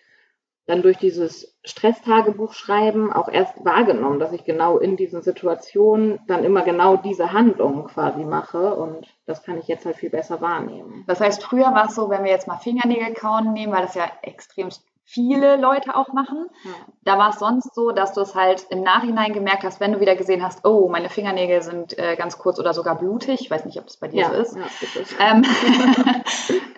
dann 0.67 0.83
durch 0.83 0.97
dieses 0.97 1.57
Stresstagebuch 1.63 2.53
schreiben 2.53 3.11
auch 3.11 3.27
erst 3.27 3.65
wahrgenommen, 3.65 4.19
dass 4.19 4.33
ich 4.33 4.43
genau 4.43 4.77
in 4.77 4.97
diesen 4.97 5.23
Situationen 5.23 6.19
dann 6.27 6.43
immer 6.43 6.61
genau 6.61 6.95
diese 6.95 7.33
Handlungen 7.33 7.85
quasi 7.85 8.23
mache 8.23 8.75
und 8.75 9.07
das 9.29 9.43
kann 9.43 9.59
ich 9.59 9.67
jetzt 9.67 9.85
halt 9.85 9.95
viel 9.95 10.09
besser 10.09 10.41
wahrnehmen. 10.41 11.03
Das 11.07 11.21
heißt, 11.21 11.43
früher 11.43 11.73
war 11.73 11.85
es 11.85 11.95
so, 11.95 12.09
wenn 12.09 12.23
wir 12.23 12.31
jetzt 12.31 12.47
mal 12.47 12.57
Fingernägel 12.57 13.13
kauen 13.13 13.53
nehmen, 13.53 13.71
weil 13.71 13.83
das 13.83 13.93
ja 13.93 14.09
extrem 14.23 14.69
viele 15.05 15.57
Leute 15.57 15.95
auch 15.95 16.13
machen. 16.13 16.45
Ja. 16.63 16.71
Da 17.03 17.17
war 17.17 17.29
es 17.29 17.39
sonst 17.39 17.73
so, 17.73 17.91
dass 17.91 18.13
du 18.13 18.21
es 18.21 18.35
halt 18.35 18.67
im 18.69 18.81
Nachhinein 18.81 19.33
gemerkt 19.33 19.63
hast, 19.63 19.79
wenn 19.79 19.93
du 19.93 19.99
wieder 19.99 20.15
gesehen 20.15 20.43
hast, 20.43 20.65
oh, 20.65 20.87
meine 20.87 21.09
Fingernägel 21.09 21.61
sind 21.63 21.97
äh, 21.97 22.15
ganz 22.15 22.37
kurz 22.37 22.59
oder 22.59 22.73
sogar 22.73 22.95
blutig. 22.95 23.41
Ich 23.41 23.49
weiß 23.49 23.65
nicht, 23.65 23.79
ob 23.79 23.87
das 23.87 23.97
bei 23.97 24.07
dir 24.07 24.21
ja, 24.21 24.29
so 24.29 24.35
ist. 24.35 24.55
Ja, 24.55 25.01
ist 25.01 25.15
ähm, 25.19 25.43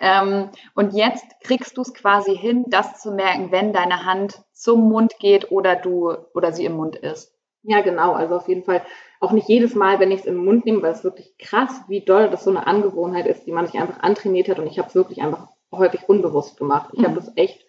ähm, 0.00 0.50
und 0.74 0.94
jetzt 0.94 1.24
kriegst 1.42 1.76
du 1.76 1.82
es 1.82 1.92
quasi 1.92 2.36
hin, 2.36 2.64
das 2.68 3.00
zu 3.00 3.12
merken, 3.12 3.50
wenn 3.50 3.74
deine 3.74 4.06
Hand 4.06 4.40
zum 4.52 4.88
Mund 4.88 5.18
geht 5.18 5.50
oder 5.50 5.76
du 5.76 6.14
oder 6.34 6.52
sie 6.52 6.64
im 6.64 6.72
Mund 6.72 6.96
ist. 6.96 7.31
Ja, 7.62 7.80
genau. 7.80 8.12
Also 8.12 8.36
auf 8.36 8.48
jeden 8.48 8.64
Fall 8.64 8.82
auch 9.20 9.32
nicht 9.32 9.48
jedes 9.48 9.74
Mal, 9.74 10.00
wenn 10.00 10.10
ich 10.10 10.20
es 10.20 10.26
im 10.26 10.36
Mund 10.36 10.64
nehme, 10.66 10.82
weil 10.82 10.92
es 10.92 11.04
wirklich 11.04 11.36
krass, 11.38 11.82
wie 11.88 12.04
doll 12.04 12.28
das 12.28 12.44
so 12.44 12.50
eine 12.50 12.66
Angewohnheit 12.66 13.26
ist, 13.26 13.46
die 13.46 13.52
man 13.52 13.66
sich 13.66 13.80
einfach 13.80 14.00
antrainiert 14.00 14.48
hat. 14.48 14.58
Und 14.58 14.66
ich 14.66 14.78
habe 14.78 14.88
es 14.88 14.94
wirklich 14.94 15.22
einfach 15.22 15.48
häufig 15.70 16.08
unbewusst 16.08 16.56
gemacht. 16.56 16.90
Ich 16.92 17.00
mhm. 17.00 17.04
habe 17.04 17.14
das 17.16 17.32
echt 17.36 17.64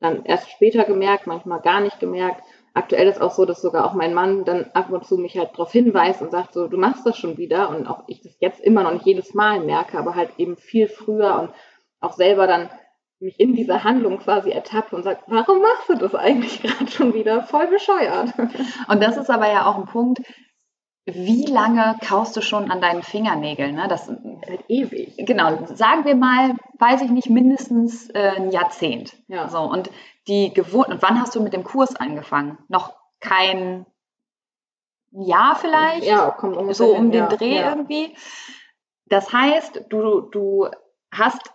dann 0.00 0.24
erst 0.24 0.50
später 0.50 0.84
gemerkt, 0.84 1.26
manchmal 1.26 1.60
gar 1.60 1.80
nicht 1.80 2.00
gemerkt. 2.00 2.42
Aktuell 2.74 3.06
ist 3.06 3.20
auch 3.20 3.30
so, 3.30 3.44
dass 3.44 3.62
sogar 3.62 3.84
auch 3.84 3.94
mein 3.94 4.14
Mann 4.14 4.44
dann 4.44 4.70
ab 4.74 4.90
und 4.90 5.06
zu 5.06 5.16
mich 5.16 5.38
halt 5.38 5.52
darauf 5.52 5.70
hinweist 5.70 6.20
und 6.22 6.30
sagt 6.30 6.52
so, 6.52 6.66
du 6.66 6.76
machst 6.76 7.06
das 7.06 7.16
schon 7.16 7.38
wieder 7.38 7.68
und 7.68 7.86
auch 7.86 8.02
ich 8.08 8.20
das 8.20 8.36
jetzt 8.40 8.60
immer 8.60 8.82
noch 8.82 8.92
nicht 8.92 9.06
jedes 9.06 9.32
Mal 9.32 9.60
merke, 9.60 9.96
aber 9.96 10.14
halt 10.14 10.30
eben 10.38 10.56
viel 10.56 10.88
früher 10.88 11.38
und 11.38 11.50
auch 12.00 12.14
selber 12.14 12.46
dann 12.46 12.68
mich 13.20 13.38
in 13.40 13.54
dieser 13.54 13.84
Handlung 13.84 14.18
quasi 14.18 14.50
ertappe 14.50 14.96
und 14.96 15.02
sage, 15.02 15.20
warum 15.26 15.60
machst 15.60 15.88
du 15.88 15.94
das 15.94 16.14
eigentlich 16.14 16.62
gerade 16.62 16.90
schon 16.90 17.14
wieder? 17.14 17.42
Voll 17.42 17.68
bescheuert. 17.68 18.32
Und 18.88 19.02
das 19.02 19.16
ist 19.16 19.30
aber 19.30 19.50
ja 19.50 19.66
auch 19.66 19.76
ein 19.76 19.86
Punkt, 19.86 20.20
wie 21.06 21.44
lange 21.44 21.96
kaust 22.02 22.34
du 22.36 22.40
schon 22.40 22.70
an 22.70 22.80
deinen 22.80 23.02
Fingernägeln? 23.02 23.74
Ne? 23.74 23.88
Das 23.88 24.08
halt 24.08 24.64
ewig. 24.68 25.14
Genau, 25.18 25.66
sagen 25.66 26.04
wir 26.06 26.16
mal, 26.16 26.54
weiß 26.78 27.02
ich 27.02 27.10
nicht, 27.10 27.28
mindestens 27.28 28.08
äh, 28.10 28.32
ein 28.36 28.50
Jahrzehnt. 28.50 29.14
Ja. 29.28 29.48
So, 29.48 29.60
und 29.60 29.90
die 30.28 30.54
Gewohnt 30.54 30.88
und 30.88 31.02
wann 31.02 31.20
hast 31.20 31.34
du 31.34 31.42
mit 31.42 31.52
dem 31.52 31.64
Kurs 31.64 31.94
angefangen? 31.96 32.58
Noch 32.68 32.94
kein 33.20 33.84
Jahr 35.10 35.56
vielleicht? 35.56 36.04
Ja, 36.04 36.30
kommt 36.30 36.56
ungefähr 36.56 36.74
So 36.74 36.94
um 36.94 37.10
den 37.10 37.28
Dreh 37.28 37.56
ja. 37.56 37.70
irgendwie. 37.70 38.14
Das 39.06 39.32
heißt, 39.32 39.84
du, 39.90 40.22
du 40.22 40.68
hast 41.12 41.52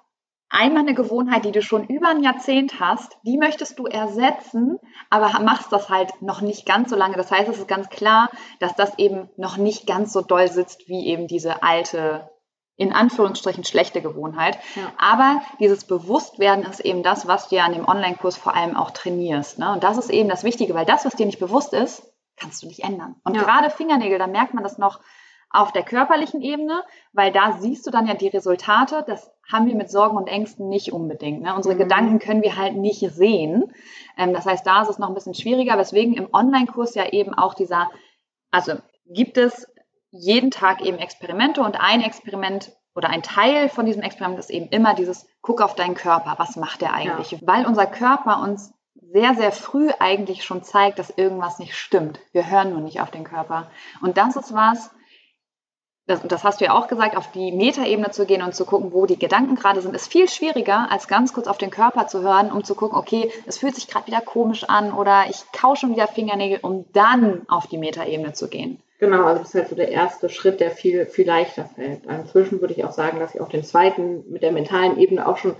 einmal 0.50 0.82
eine 0.82 0.94
Gewohnheit, 0.94 1.46
die 1.46 1.52
du 1.52 1.62
schon 1.62 1.86
über 1.86 2.10
ein 2.10 2.24
Jahrzehnt 2.24 2.80
hast, 2.80 3.18
die 3.24 3.38
möchtest 3.38 3.78
du 3.80 3.86
ersetzen, 3.86 4.80
aber 5.10 5.40
machst 5.42 5.72
das 5.72 5.90
halt 5.90 6.22
noch 6.22 6.42
nicht 6.42 6.66
ganz 6.66 6.90
so 6.90 6.96
lange. 6.96 7.16
Das 7.16 7.32
heißt, 7.32 7.50
es 7.50 7.60
ist 7.60 7.68
ganz 7.68 7.90
klar, 7.90 8.30
dass 8.60 8.76
das 8.76 8.98
eben 8.98 9.30
noch 9.38 9.58
nicht 9.58 9.86
ganz 9.86 10.12
so 10.12 10.22
doll 10.22 10.48
sitzt 10.48 10.88
wie 10.88 11.08
eben 11.08 11.28
diese 11.28 11.62
alte, 11.62 12.30
in 12.76 12.94
Anführungsstrichen 12.94 13.64
schlechte 13.64 14.02
Gewohnheit. 14.02 14.58
Ja. 14.76 14.92
Aber 14.98 15.42
dieses 15.60 15.86
Bewusstwerden 15.86 16.66
ist 16.66 16.80
eben 16.80 17.04
das, 17.04 17.28
was 17.28 17.50
du 17.50 17.56
ja 17.56 17.66
an 17.66 17.74
dem 17.74 17.88
Online-Kurs 17.88 18.38
vor 18.38 18.56
allem 18.56 18.76
auch 18.76 18.92
trainierst. 18.92 19.60
Ne? 19.60 19.72
Und 19.72 19.84
das 19.84 19.98
ist 19.98 20.10
eben 20.10 20.30
das 20.30 20.44
Wichtige, 20.44 20.74
weil 20.74 20.86
das, 20.86 21.06
was 21.06 21.16
dir 21.16 21.28
nicht 21.28 21.40
bewusst 21.40 21.74
ist, 21.74 22.04
kannst 22.38 22.64
du 22.64 22.68
nicht 22.68 22.84
ändern. 22.84 23.16
Und 23.24 23.36
ja. 23.36 23.44
gerade 23.44 23.70
Fingernägel, 23.70 24.18
da 24.18 24.28
merkt 24.28 24.54
man 24.54 24.64
das 24.64 24.78
noch 24.78 25.00
auf 25.52 25.72
der 25.72 25.84
körperlichen 25.84 26.42
Ebene, 26.42 26.84
weil 27.12 27.32
da 27.32 27.58
siehst 27.60 27.86
du 27.86 27.92
dann 27.92 28.08
ja 28.08 28.14
die 28.14 28.28
Resultate. 28.28 29.04
Das 29.08 29.32
haben 29.52 29.66
wir 29.66 29.76
mit 29.76 29.90
Sorgen 29.90 30.18
und 30.18 30.28
Ängsten 30.28 30.70
nicht 30.70 30.94
unbedingt. 30.94 31.42
Ne? 31.42 31.56
Unsere 31.56 31.76
mhm. 31.76 31.80
Gedanken 31.80 32.20
können 32.20 32.44
wir 32.44 32.56
halt 32.56 32.76
nicht 32.76 33.00
sehen. 33.12 33.74
Ähm, 34.18 34.34
das 34.34 34.46
heißt, 34.46 34.66
da 34.66 34.82
ist 34.82 34.90
es 34.90 35.00
noch 35.00 35.10
ein 35.10 35.16
bisschen 35.16 35.34
schwieriger, 35.34 35.78
weswegen 35.78 36.14
im 36.16 36.30
Online-Kurs 36.32 36.96
ja 36.96 37.08
eben 37.10 37.34
auch 37.34 37.54
dieser, 37.54 37.90
also 38.52 38.74
gibt 39.06 39.38
es 39.38 39.68
jeden 40.12 40.52
Tag 40.52 40.82
eben 40.82 40.98
Experimente 40.98 41.62
und 41.62 41.80
ein 41.80 42.02
Experiment 42.02 42.72
oder 42.96 43.10
ein 43.10 43.22
Teil 43.22 43.70
von 43.70 43.86
diesem 43.86 44.02
Experiment 44.02 44.40
ist 44.40 44.50
eben 44.50 44.68
immer 44.70 44.94
dieses 44.94 45.28
Guck 45.42 45.62
auf 45.62 45.76
deinen 45.76 45.96
Körper, 45.96 46.36
was 46.38 46.56
macht 46.56 46.82
der 46.82 46.94
eigentlich? 46.94 47.32
Ja. 47.32 47.40
Weil 47.42 47.66
unser 47.66 47.86
Körper 47.86 48.42
uns 48.42 48.74
sehr, 49.14 49.36
sehr 49.36 49.52
früh 49.52 49.90
eigentlich 50.00 50.44
schon 50.44 50.64
zeigt, 50.64 51.00
dass 51.00 51.10
irgendwas 51.10 51.60
nicht 51.60 51.76
stimmt. 51.76 52.20
Wir 52.32 52.50
hören 52.50 52.72
nur 52.72 52.82
nicht 52.82 53.02
auf 53.02 53.12
den 53.12 53.24
Körper. 53.24 53.72
Und 54.02 54.18
das 54.18 54.36
ist 54.36 54.54
was, 54.54 54.92
das, 56.10 56.22
das 56.24 56.44
hast 56.44 56.60
du 56.60 56.66
ja 56.66 56.74
auch 56.74 56.88
gesagt, 56.88 57.16
auf 57.16 57.32
die 57.32 57.52
Metaebene 57.52 58.10
zu 58.10 58.26
gehen 58.26 58.42
und 58.42 58.56
zu 58.56 58.66
gucken, 58.66 58.92
wo 58.94 59.06
die 59.06 59.20
Gedanken 59.20 59.54
gerade 59.56 59.82
sind, 59.82 59.96
ist 59.96 60.12
viel 60.12 60.28
schwieriger, 60.28 60.92
als 60.92 61.08
ganz 61.08 61.34
kurz 61.34 61.48
auf 61.48 61.60
den 61.60 61.70
Körper 61.70 62.08
zu 62.08 62.24
hören, 62.24 62.52
um 62.52 62.64
zu 62.64 62.74
gucken, 62.74 62.98
okay, 62.98 63.32
es 63.46 63.60
fühlt 63.60 63.76
sich 63.76 63.88
gerade 63.88 64.08
wieder 64.08 64.22
komisch 64.22 64.64
an 64.64 64.92
oder 64.92 65.26
ich 65.30 65.44
kau 65.54 65.76
schon 65.76 65.92
wieder 65.92 66.08
Fingernägel, 66.08 66.60
um 66.64 66.86
dann 66.94 67.48
auf 67.48 67.68
die 67.68 67.78
Metaebene 67.78 68.34
zu 68.34 68.50
gehen. 68.50 68.82
Genau, 68.98 69.24
also 69.24 69.42
das 69.42 69.50
ist 69.50 69.56
halt 69.56 69.70
so 69.70 69.76
der 69.76 69.92
erste 69.92 70.30
Schritt, 70.30 70.60
der 70.60 70.72
viel, 70.72 71.06
viel 71.06 71.28
leichter 71.28 71.66
fällt. 71.66 72.06
Inzwischen 72.06 72.60
würde 72.60 72.74
ich 72.74 72.84
auch 72.84 72.92
sagen, 72.92 73.20
dass 73.20 73.36
ich 73.36 73.42
auch 73.42 73.50
den 73.50 73.64
zweiten 73.64 74.30
mit 74.32 74.42
der 74.42 74.52
mentalen 74.52 74.98
Ebene 74.98 75.28
auch 75.28 75.38
schon 75.38 75.56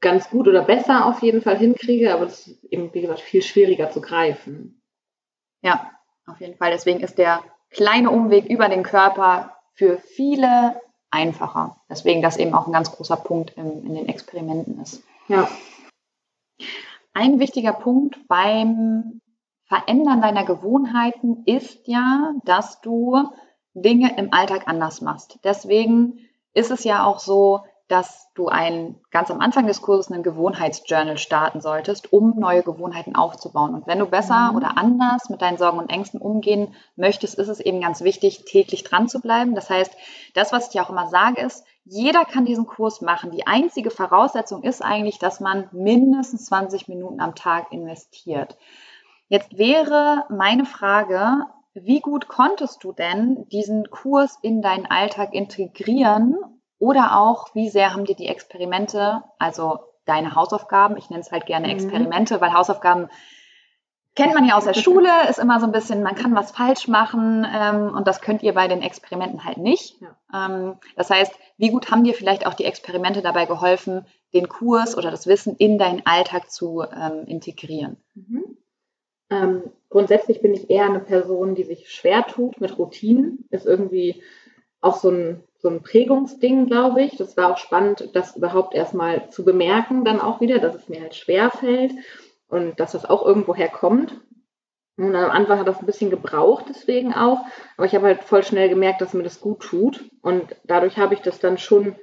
ganz 0.00 0.28
gut 0.28 0.46
oder 0.46 0.62
besser 0.62 1.06
auf 1.06 1.22
jeden 1.22 1.40
Fall 1.40 1.56
hinkriege, 1.56 2.12
aber 2.12 2.26
das 2.26 2.46
ist 2.46 2.64
eben, 2.64 2.92
wie 2.92 3.00
gesagt, 3.00 3.20
viel 3.20 3.42
schwieriger 3.42 3.90
zu 3.90 4.02
greifen. 4.02 4.82
Ja, 5.62 5.90
auf 6.26 6.40
jeden 6.40 6.56
Fall. 6.56 6.70
Deswegen 6.70 7.00
ist 7.00 7.16
der 7.16 7.42
kleine 7.70 8.10
Umweg 8.10 8.44
über 8.44 8.68
den 8.68 8.82
Körper 8.82 9.57
für 9.78 9.98
viele 9.98 10.80
einfacher. 11.10 11.76
Deswegen 11.88 12.20
das 12.20 12.36
eben 12.36 12.52
auch 12.52 12.66
ein 12.66 12.72
ganz 12.72 12.90
großer 12.90 13.16
Punkt 13.16 13.52
in, 13.56 13.86
in 13.86 13.94
den 13.94 14.08
Experimenten 14.08 14.80
ist. 14.80 15.04
Ja. 15.28 15.48
Ein 17.14 17.38
wichtiger 17.38 17.72
Punkt 17.72 18.26
beim 18.26 19.20
Verändern 19.66 20.20
deiner 20.20 20.44
Gewohnheiten 20.44 21.44
ist 21.46 21.86
ja, 21.86 22.34
dass 22.44 22.80
du 22.80 23.30
Dinge 23.72 24.18
im 24.18 24.32
Alltag 24.32 24.64
anders 24.66 25.00
machst. 25.00 25.38
Deswegen 25.44 26.26
ist 26.54 26.72
es 26.72 26.82
ja 26.82 27.04
auch 27.04 27.20
so, 27.20 27.60
dass 27.88 28.28
du 28.34 28.48
ein, 28.48 28.96
ganz 29.10 29.30
am 29.30 29.40
Anfang 29.40 29.66
des 29.66 29.80
Kurses 29.80 30.12
einen 30.12 30.22
Gewohnheitsjournal 30.22 31.16
starten 31.16 31.62
solltest, 31.62 32.12
um 32.12 32.34
neue 32.38 32.62
Gewohnheiten 32.62 33.16
aufzubauen. 33.16 33.74
Und 33.74 33.86
wenn 33.86 33.98
du 33.98 34.06
besser 34.06 34.50
mhm. 34.50 34.56
oder 34.56 34.76
anders 34.76 35.30
mit 35.30 35.40
deinen 35.40 35.56
Sorgen 35.56 35.78
und 35.78 35.90
Ängsten 35.90 36.20
umgehen 36.20 36.74
möchtest, 36.96 37.38
ist 37.38 37.48
es 37.48 37.60
eben 37.60 37.80
ganz 37.80 38.02
wichtig, 38.02 38.44
täglich 38.44 38.84
dran 38.84 39.08
zu 39.08 39.20
bleiben. 39.20 39.54
Das 39.54 39.70
heißt, 39.70 39.92
das, 40.34 40.52
was 40.52 40.66
ich 40.66 40.72
dir 40.72 40.82
auch 40.82 40.90
immer 40.90 41.08
sage, 41.08 41.40
ist, 41.40 41.64
jeder 41.84 42.26
kann 42.26 42.44
diesen 42.44 42.66
Kurs 42.66 43.00
machen. 43.00 43.30
Die 43.30 43.46
einzige 43.46 43.90
Voraussetzung 43.90 44.62
ist 44.62 44.84
eigentlich, 44.84 45.18
dass 45.18 45.40
man 45.40 45.68
mindestens 45.72 46.44
20 46.44 46.88
Minuten 46.88 47.20
am 47.20 47.34
Tag 47.34 47.72
investiert. 47.72 48.58
Jetzt 49.28 49.56
wäre 49.56 50.26
meine 50.28 50.66
Frage, 50.66 51.46
wie 51.72 52.00
gut 52.00 52.28
konntest 52.28 52.84
du 52.84 52.92
denn 52.92 53.46
diesen 53.48 53.88
Kurs 53.90 54.38
in 54.42 54.60
deinen 54.60 54.86
Alltag 54.86 55.32
integrieren 55.32 56.36
oder 56.78 57.18
auch, 57.18 57.54
wie 57.54 57.68
sehr 57.68 57.92
haben 57.92 58.04
dir 58.04 58.16
die 58.16 58.28
Experimente, 58.28 59.22
also 59.38 59.80
deine 60.04 60.34
Hausaufgaben, 60.34 60.96
ich 60.96 61.10
nenne 61.10 61.22
es 61.22 61.32
halt 61.32 61.46
gerne 61.46 61.68
mhm. 61.68 61.74
Experimente, 61.74 62.36
mhm. 62.36 62.40
weil 62.40 62.52
Hausaufgaben 62.54 63.08
kennt 64.14 64.34
man 64.34 64.46
ja 64.46 64.56
aus 64.56 64.64
der 64.64 64.74
Schule, 64.74 65.08
ist 65.28 65.38
immer 65.38 65.60
so 65.60 65.66
ein 65.66 65.72
bisschen, 65.72 66.02
man 66.02 66.16
kann 66.16 66.34
was 66.34 66.50
falsch 66.50 66.88
machen 66.88 67.46
ähm, 67.48 67.94
und 67.94 68.08
das 68.08 68.20
könnt 68.20 68.42
ihr 68.42 68.52
bei 68.52 68.66
den 68.66 68.82
Experimenten 68.82 69.44
halt 69.44 69.58
nicht. 69.58 70.00
Ja. 70.00 70.46
Ähm, 70.46 70.74
das 70.96 71.10
heißt, 71.10 71.32
wie 71.56 71.70
gut 71.70 71.90
haben 71.90 72.04
dir 72.04 72.14
vielleicht 72.14 72.46
auch 72.46 72.54
die 72.54 72.64
Experimente 72.64 73.22
dabei 73.22 73.44
geholfen, 73.44 74.06
den 74.34 74.48
Kurs 74.48 74.96
oder 74.96 75.10
das 75.10 75.26
Wissen 75.26 75.56
in 75.56 75.78
deinen 75.78 76.04
Alltag 76.04 76.50
zu 76.50 76.82
ähm, 76.82 77.26
integrieren? 77.26 77.96
Mhm. 78.14 78.56
Ähm, 79.30 79.62
grundsätzlich 79.90 80.40
bin 80.40 80.54
ich 80.54 80.70
eher 80.70 80.86
eine 80.86 81.00
Person, 81.00 81.54
die 81.54 81.64
sich 81.64 81.90
schwer 81.90 82.26
tut 82.26 82.60
mit 82.60 82.76
Routinen, 82.78 83.46
ist 83.50 83.66
irgendwie 83.66 84.22
auch 84.80 84.96
so 84.96 85.10
ein 85.10 85.44
so 85.58 85.68
ein 85.68 85.82
Prägungsding, 85.82 86.66
glaube 86.66 87.02
ich. 87.02 87.16
Das 87.16 87.36
war 87.36 87.52
auch 87.52 87.58
spannend, 87.58 88.10
das 88.14 88.36
überhaupt 88.36 88.74
erstmal 88.74 89.28
zu 89.30 89.44
bemerken, 89.44 90.04
dann 90.04 90.20
auch 90.20 90.40
wieder, 90.40 90.58
dass 90.58 90.74
es 90.74 90.88
mir 90.88 91.00
halt 91.00 91.14
schwer 91.14 91.50
fällt 91.50 91.92
und 92.48 92.78
dass 92.80 92.92
das 92.92 93.04
auch 93.04 93.26
irgendwoher 93.26 93.68
kommt. 93.68 94.14
Und 94.96 95.14
am 95.14 95.30
Anfang 95.30 95.60
hat 95.60 95.68
das 95.68 95.78
ein 95.78 95.86
bisschen 95.86 96.10
gebraucht, 96.10 96.66
deswegen 96.68 97.14
auch. 97.14 97.40
Aber 97.76 97.86
ich 97.86 97.94
habe 97.94 98.06
halt 98.06 98.24
voll 98.24 98.42
schnell 98.42 98.68
gemerkt, 98.68 99.00
dass 99.00 99.14
mir 99.14 99.22
das 99.22 99.40
gut 99.40 99.60
tut. 99.60 100.04
Und 100.22 100.56
dadurch 100.64 100.96
habe 100.98 101.14
ich 101.14 101.20
das 101.20 101.38
dann 101.38 101.58
schon 101.58 101.94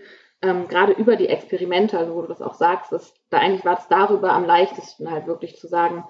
ähm, 0.41 0.67
gerade 0.67 0.93
über 0.93 1.15
die 1.15 1.27
Experimente, 1.27 1.97
also 1.97 2.15
wo 2.15 2.21
du 2.21 2.27
das 2.27 2.41
auch 2.41 2.53
sagst, 2.53 2.91
dass, 2.91 3.13
da 3.29 3.39
eigentlich 3.39 3.65
war 3.65 3.77
es 3.77 3.87
darüber 3.89 4.31
am 4.31 4.45
leichtesten 4.45 5.11
halt 5.11 5.27
wirklich 5.27 5.57
zu 5.57 5.67
sagen, 5.67 6.05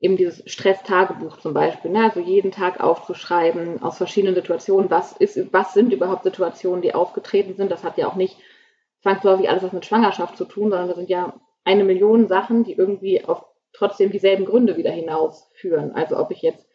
eben 0.00 0.16
dieses 0.16 0.42
Stress-Tagebuch 0.50 1.38
zum 1.38 1.54
Beispiel, 1.54 1.90
ne? 1.90 2.04
also 2.04 2.20
jeden 2.20 2.50
Tag 2.50 2.80
aufzuschreiben 2.80 3.82
aus 3.82 3.96
verschiedenen 3.96 4.34
Situationen, 4.34 4.90
was 4.90 5.12
ist, 5.12 5.52
was 5.52 5.72
sind 5.72 5.92
überhaupt 5.92 6.24
Situationen, 6.24 6.82
die 6.82 6.94
aufgetreten 6.94 7.54
sind. 7.54 7.70
Das 7.70 7.82
hat 7.82 7.96
ja 7.96 8.06
auch 8.06 8.14
nicht 8.14 8.36
zwangsläufig 9.02 9.48
alles 9.48 9.62
was 9.62 9.72
mit 9.72 9.86
Schwangerschaft 9.86 10.36
zu 10.36 10.44
tun, 10.44 10.70
sondern 10.70 10.88
das 10.88 10.96
sind 10.96 11.08
ja 11.08 11.34
eine 11.64 11.84
Million 11.84 12.28
Sachen, 12.28 12.64
die 12.64 12.74
irgendwie 12.74 13.24
auf 13.24 13.44
trotzdem 13.72 14.10
dieselben 14.10 14.44
Gründe 14.44 14.76
wieder 14.76 14.90
hinausführen. 14.90 15.92
Also 15.92 16.18
ob 16.18 16.30
ich 16.30 16.42
jetzt 16.42 16.66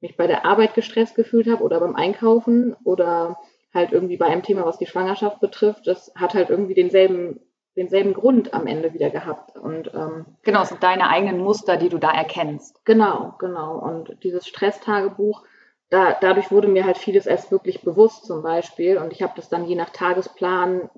mich 0.00 0.16
bei 0.16 0.26
der 0.26 0.44
Arbeit 0.44 0.74
gestresst 0.74 1.14
gefühlt 1.14 1.48
habe 1.48 1.64
oder 1.64 1.80
beim 1.80 1.96
Einkaufen 1.96 2.76
oder 2.84 3.38
halt 3.72 3.92
irgendwie 3.92 4.16
bei 4.16 4.26
einem 4.26 4.42
Thema, 4.42 4.64
was 4.64 4.78
die 4.78 4.86
Schwangerschaft 4.86 5.40
betrifft, 5.40 5.86
das 5.86 6.12
hat 6.14 6.34
halt 6.34 6.50
irgendwie 6.50 6.74
denselben 6.74 7.40
denselben 7.76 8.14
Grund 8.14 8.54
am 8.54 8.66
Ende 8.66 8.94
wieder 8.94 9.10
gehabt. 9.10 9.56
Und 9.56 9.92
ähm, 9.94 10.24
genau, 10.42 10.62
es 10.62 10.70
sind 10.70 10.82
deine 10.82 11.08
eigenen 11.08 11.38
Muster, 11.38 11.76
die 11.76 11.88
du 11.88 11.98
da 11.98 12.10
erkennst. 12.10 12.84
Genau, 12.84 13.34
genau. 13.38 13.78
Und 13.78 14.16
dieses 14.22 14.46
Stresstagebuch, 14.46 15.42
da, 15.90 16.16
dadurch 16.20 16.50
wurde 16.50 16.68
mir 16.68 16.84
halt 16.84 16.98
vieles 16.98 17.26
erst 17.26 17.50
wirklich 17.50 17.82
bewusst 17.82 18.24
zum 18.24 18.42
Beispiel. 18.42 18.96
Und 18.98 19.12
ich 19.12 19.22
habe 19.22 19.34
das 19.36 19.48
dann 19.48 19.66
je 19.66 19.76
nach 19.76 19.90
Tagesplan 19.90 20.88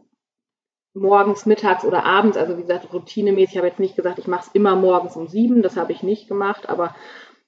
morgens, 0.95 1.47
mittags 1.47 1.85
oder 1.85 2.05
abends, 2.05 2.37
also 2.37 2.57
wie 2.57 2.63
gesagt, 2.63 2.93
routinemäßig, 2.93 3.55
ich 3.55 3.59
habe 3.59 3.69
jetzt 3.69 3.81
nicht 3.81 3.97
gesagt, 3.97 4.19
ich 4.19 4.27
mache 4.27 4.47
es 4.47 4.55
immer 4.55 4.75
morgens 4.75 5.17
um 5.17 5.29
sieben, 5.29 5.63
das 5.63 5.77
habe 5.77 5.93
ich 5.93 6.03
nicht 6.03 6.29
gemacht, 6.29 6.69
aber 6.69 6.95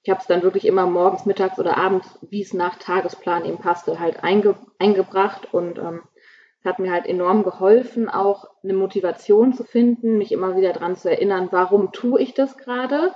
ich 0.03 0.09
habe 0.09 0.19
es 0.19 0.27
dann 0.27 0.41
wirklich 0.41 0.65
immer 0.65 0.87
morgens, 0.87 1.25
mittags 1.25 1.59
oder 1.59 1.77
abends, 1.77 2.17
wie 2.21 2.41
es 2.41 2.53
nach 2.53 2.77
Tagesplan 2.77 3.45
eben 3.45 3.57
passte, 3.57 3.99
halt 3.99 4.23
einge, 4.23 4.55
eingebracht 4.79 5.53
und 5.53 5.77
ähm, 5.77 6.01
hat 6.63 6.79
mir 6.79 6.91
halt 6.91 7.07
enorm 7.07 7.43
geholfen, 7.43 8.09
auch 8.09 8.47
eine 8.63 8.73
Motivation 8.73 9.53
zu 9.53 9.63
finden, 9.63 10.17
mich 10.17 10.31
immer 10.31 10.55
wieder 10.55 10.73
daran 10.73 10.95
zu 10.95 11.09
erinnern, 11.09 11.49
warum 11.51 11.91
tue 11.91 12.21
ich 12.21 12.33
das 12.33 12.57
gerade 12.57 13.13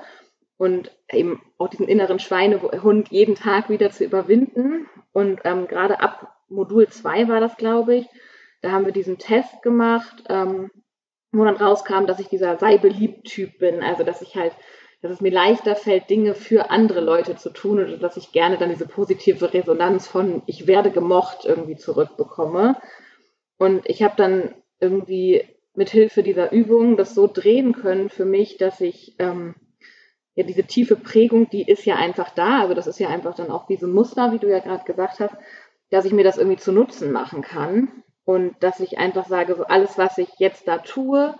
und 0.58 0.92
eben 1.12 1.42
auch 1.58 1.68
diesen 1.68 1.88
inneren 1.88 2.20
Schweinehund 2.20 3.10
jeden 3.10 3.36
Tag 3.36 3.70
wieder 3.70 3.92
zu 3.92 4.04
überwinden. 4.04 4.88
Und 5.12 5.42
ähm, 5.44 5.68
gerade 5.68 6.00
ab 6.00 6.36
Modul 6.50 6.88
2 6.88 7.28
war 7.28 7.40
das, 7.40 7.58
glaube 7.58 7.96
ich, 7.96 8.08
da 8.62 8.72
haben 8.72 8.86
wir 8.86 8.94
diesen 8.94 9.18
Test 9.18 9.62
gemacht, 9.62 10.24
ähm, 10.30 10.72
wo 11.32 11.44
dann 11.44 11.58
rauskam, 11.58 12.06
dass 12.06 12.20
ich 12.20 12.30
dieser 12.30 12.58
sei 12.58 12.78
beliebt 12.78 13.28
Typ 13.28 13.60
bin, 13.60 13.84
also 13.84 14.04
dass 14.04 14.22
ich 14.22 14.36
halt 14.36 14.54
dass 15.06 15.12
es 15.12 15.22
mir 15.22 15.32
leichter 15.32 15.76
fällt, 15.76 16.10
Dinge 16.10 16.34
für 16.34 16.72
andere 16.72 17.00
Leute 17.00 17.36
zu 17.36 17.52
tun 17.52 17.80
oder 17.80 17.98
dass 17.98 18.18
ich 18.18 18.32
gerne 18.32 18.58
dann 18.58 18.70
diese 18.70 18.88
positive 18.88 19.54
Resonanz 19.54 20.08
von 20.08 20.42
ich 20.48 20.66
werde 20.66 20.90
gemocht 20.90 21.46
irgendwie 21.46 21.76
zurückbekomme. 21.76 22.76
Und 23.58 23.88
ich 23.90 24.04
habe 24.04 24.16
dann 24.18 24.54
irgendwie 24.80 25.44
mit 25.74 25.90
Hilfe 25.90 26.24
dieser 26.24 26.52
Übung 26.52 26.98
das 26.98 27.16
so 27.16 27.28
drehen 27.28 27.74
können 27.74 28.10
für 28.10 28.26
mich, 28.26 28.58
dass 28.58 28.82
ich 28.82 29.16
ähm, 29.20 29.56
ja 30.36 30.44
diese 30.44 30.64
tiefe 30.64 30.96
Prägung, 30.96 31.50
die 31.50 31.64
ist 31.64 31.86
ja 31.86 31.96
einfach 31.96 32.32
da. 32.32 32.62
Also 32.62 32.74
das 32.74 32.88
ist 32.88 33.00
ja 33.00 33.10
einfach 33.10 33.36
dann 33.36 33.52
auch 33.52 33.68
diese 33.68 33.88
Muster, 33.88 34.32
wie 34.32 34.40
du 34.40 34.50
ja 34.50 34.60
gerade 34.60 34.86
gesagt 34.86 35.20
hast. 35.20 35.36
dass 35.90 36.06
ich 36.06 36.14
mir 36.14 36.24
das 36.24 36.38
irgendwie 36.38 36.58
zu 36.58 36.72
Nutzen 36.72 37.12
machen 37.12 37.42
kann 37.42 38.04
und 38.26 38.56
dass 38.62 38.80
ich 38.80 38.98
einfach 38.98 39.28
sage, 39.28 39.56
so 39.56 39.66
alles, 39.66 39.98
was 39.98 40.18
ich 40.18 40.30
jetzt 40.40 40.68
da 40.68 40.80
tue, 40.80 41.36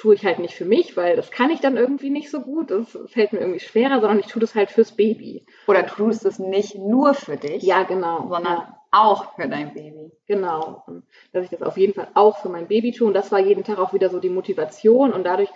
tue 0.00 0.14
ich 0.14 0.24
halt 0.24 0.38
nicht 0.38 0.54
für 0.54 0.64
mich, 0.64 0.96
weil 0.96 1.14
das 1.14 1.30
kann 1.30 1.50
ich 1.50 1.60
dann 1.60 1.76
irgendwie 1.76 2.08
nicht 2.08 2.30
so 2.30 2.40
gut. 2.40 2.70
Das 2.70 2.98
fällt 3.06 3.34
mir 3.34 3.40
irgendwie 3.40 3.60
schwerer, 3.60 4.00
sondern 4.00 4.18
ich 4.18 4.28
tue 4.28 4.40
das 4.40 4.54
halt 4.54 4.70
fürs 4.70 4.92
Baby. 4.92 5.44
Oder 5.66 5.86
tust 5.86 6.24
es 6.24 6.38
nicht 6.38 6.74
nur 6.74 7.12
für 7.12 7.36
dich? 7.36 7.62
Ja, 7.62 7.82
genau. 7.82 8.26
Sondern 8.28 8.60
ja. 8.60 8.80
auch 8.92 9.34
für 9.34 9.46
dein 9.46 9.74
Baby. 9.74 10.10
Genau. 10.26 10.84
Und 10.86 11.02
dass 11.34 11.44
ich 11.44 11.50
das 11.50 11.60
auf 11.60 11.76
jeden 11.76 11.92
Fall 11.92 12.08
auch 12.14 12.38
für 12.38 12.48
mein 12.48 12.66
Baby 12.66 12.92
tue. 12.92 13.08
Und 13.08 13.12
das 13.12 13.30
war 13.30 13.40
jeden 13.40 13.62
Tag 13.62 13.78
auch 13.78 13.92
wieder 13.92 14.08
so 14.08 14.20
die 14.20 14.30
Motivation. 14.30 15.12
Und 15.12 15.24
dadurch, 15.24 15.50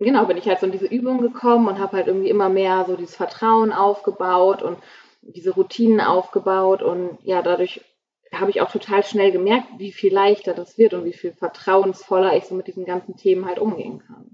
genau, 0.00 0.24
bin 0.26 0.36
ich 0.36 0.48
halt 0.48 0.58
so 0.58 0.66
in 0.66 0.72
diese 0.72 0.86
Übung 0.86 1.20
gekommen 1.20 1.68
und 1.68 1.78
habe 1.78 1.96
halt 1.96 2.08
irgendwie 2.08 2.30
immer 2.30 2.48
mehr 2.48 2.84
so 2.88 2.96
dieses 2.96 3.14
Vertrauen 3.14 3.72
aufgebaut 3.72 4.64
und 4.64 4.78
diese 5.22 5.52
Routinen 5.52 6.00
aufgebaut. 6.00 6.82
Und 6.82 7.18
ja, 7.22 7.40
dadurch 7.40 7.82
habe 8.40 8.50
ich 8.50 8.60
auch 8.60 8.70
total 8.70 9.04
schnell 9.04 9.32
gemerkt, 9.32 9.66
wie 9.78 9.92
viel 9.92 10.12
leichter 10.12 10.54
das 10.54 10.78
wird 10.78 10.94
und 10.94 11.04
wie 11.04 11.12
viel 11.12 11.32
vertrauensvoller 11.32 12.36
ich 12.36 12.44
so 12.44 12.54
mit 12.54 12.66
diesen 12.66 12.84
ganzen 12.84 13.16
Themen 13.16 13.46
halt 13.46 13.58
umgehen 13.58 14.02
kann. 14.06 14.30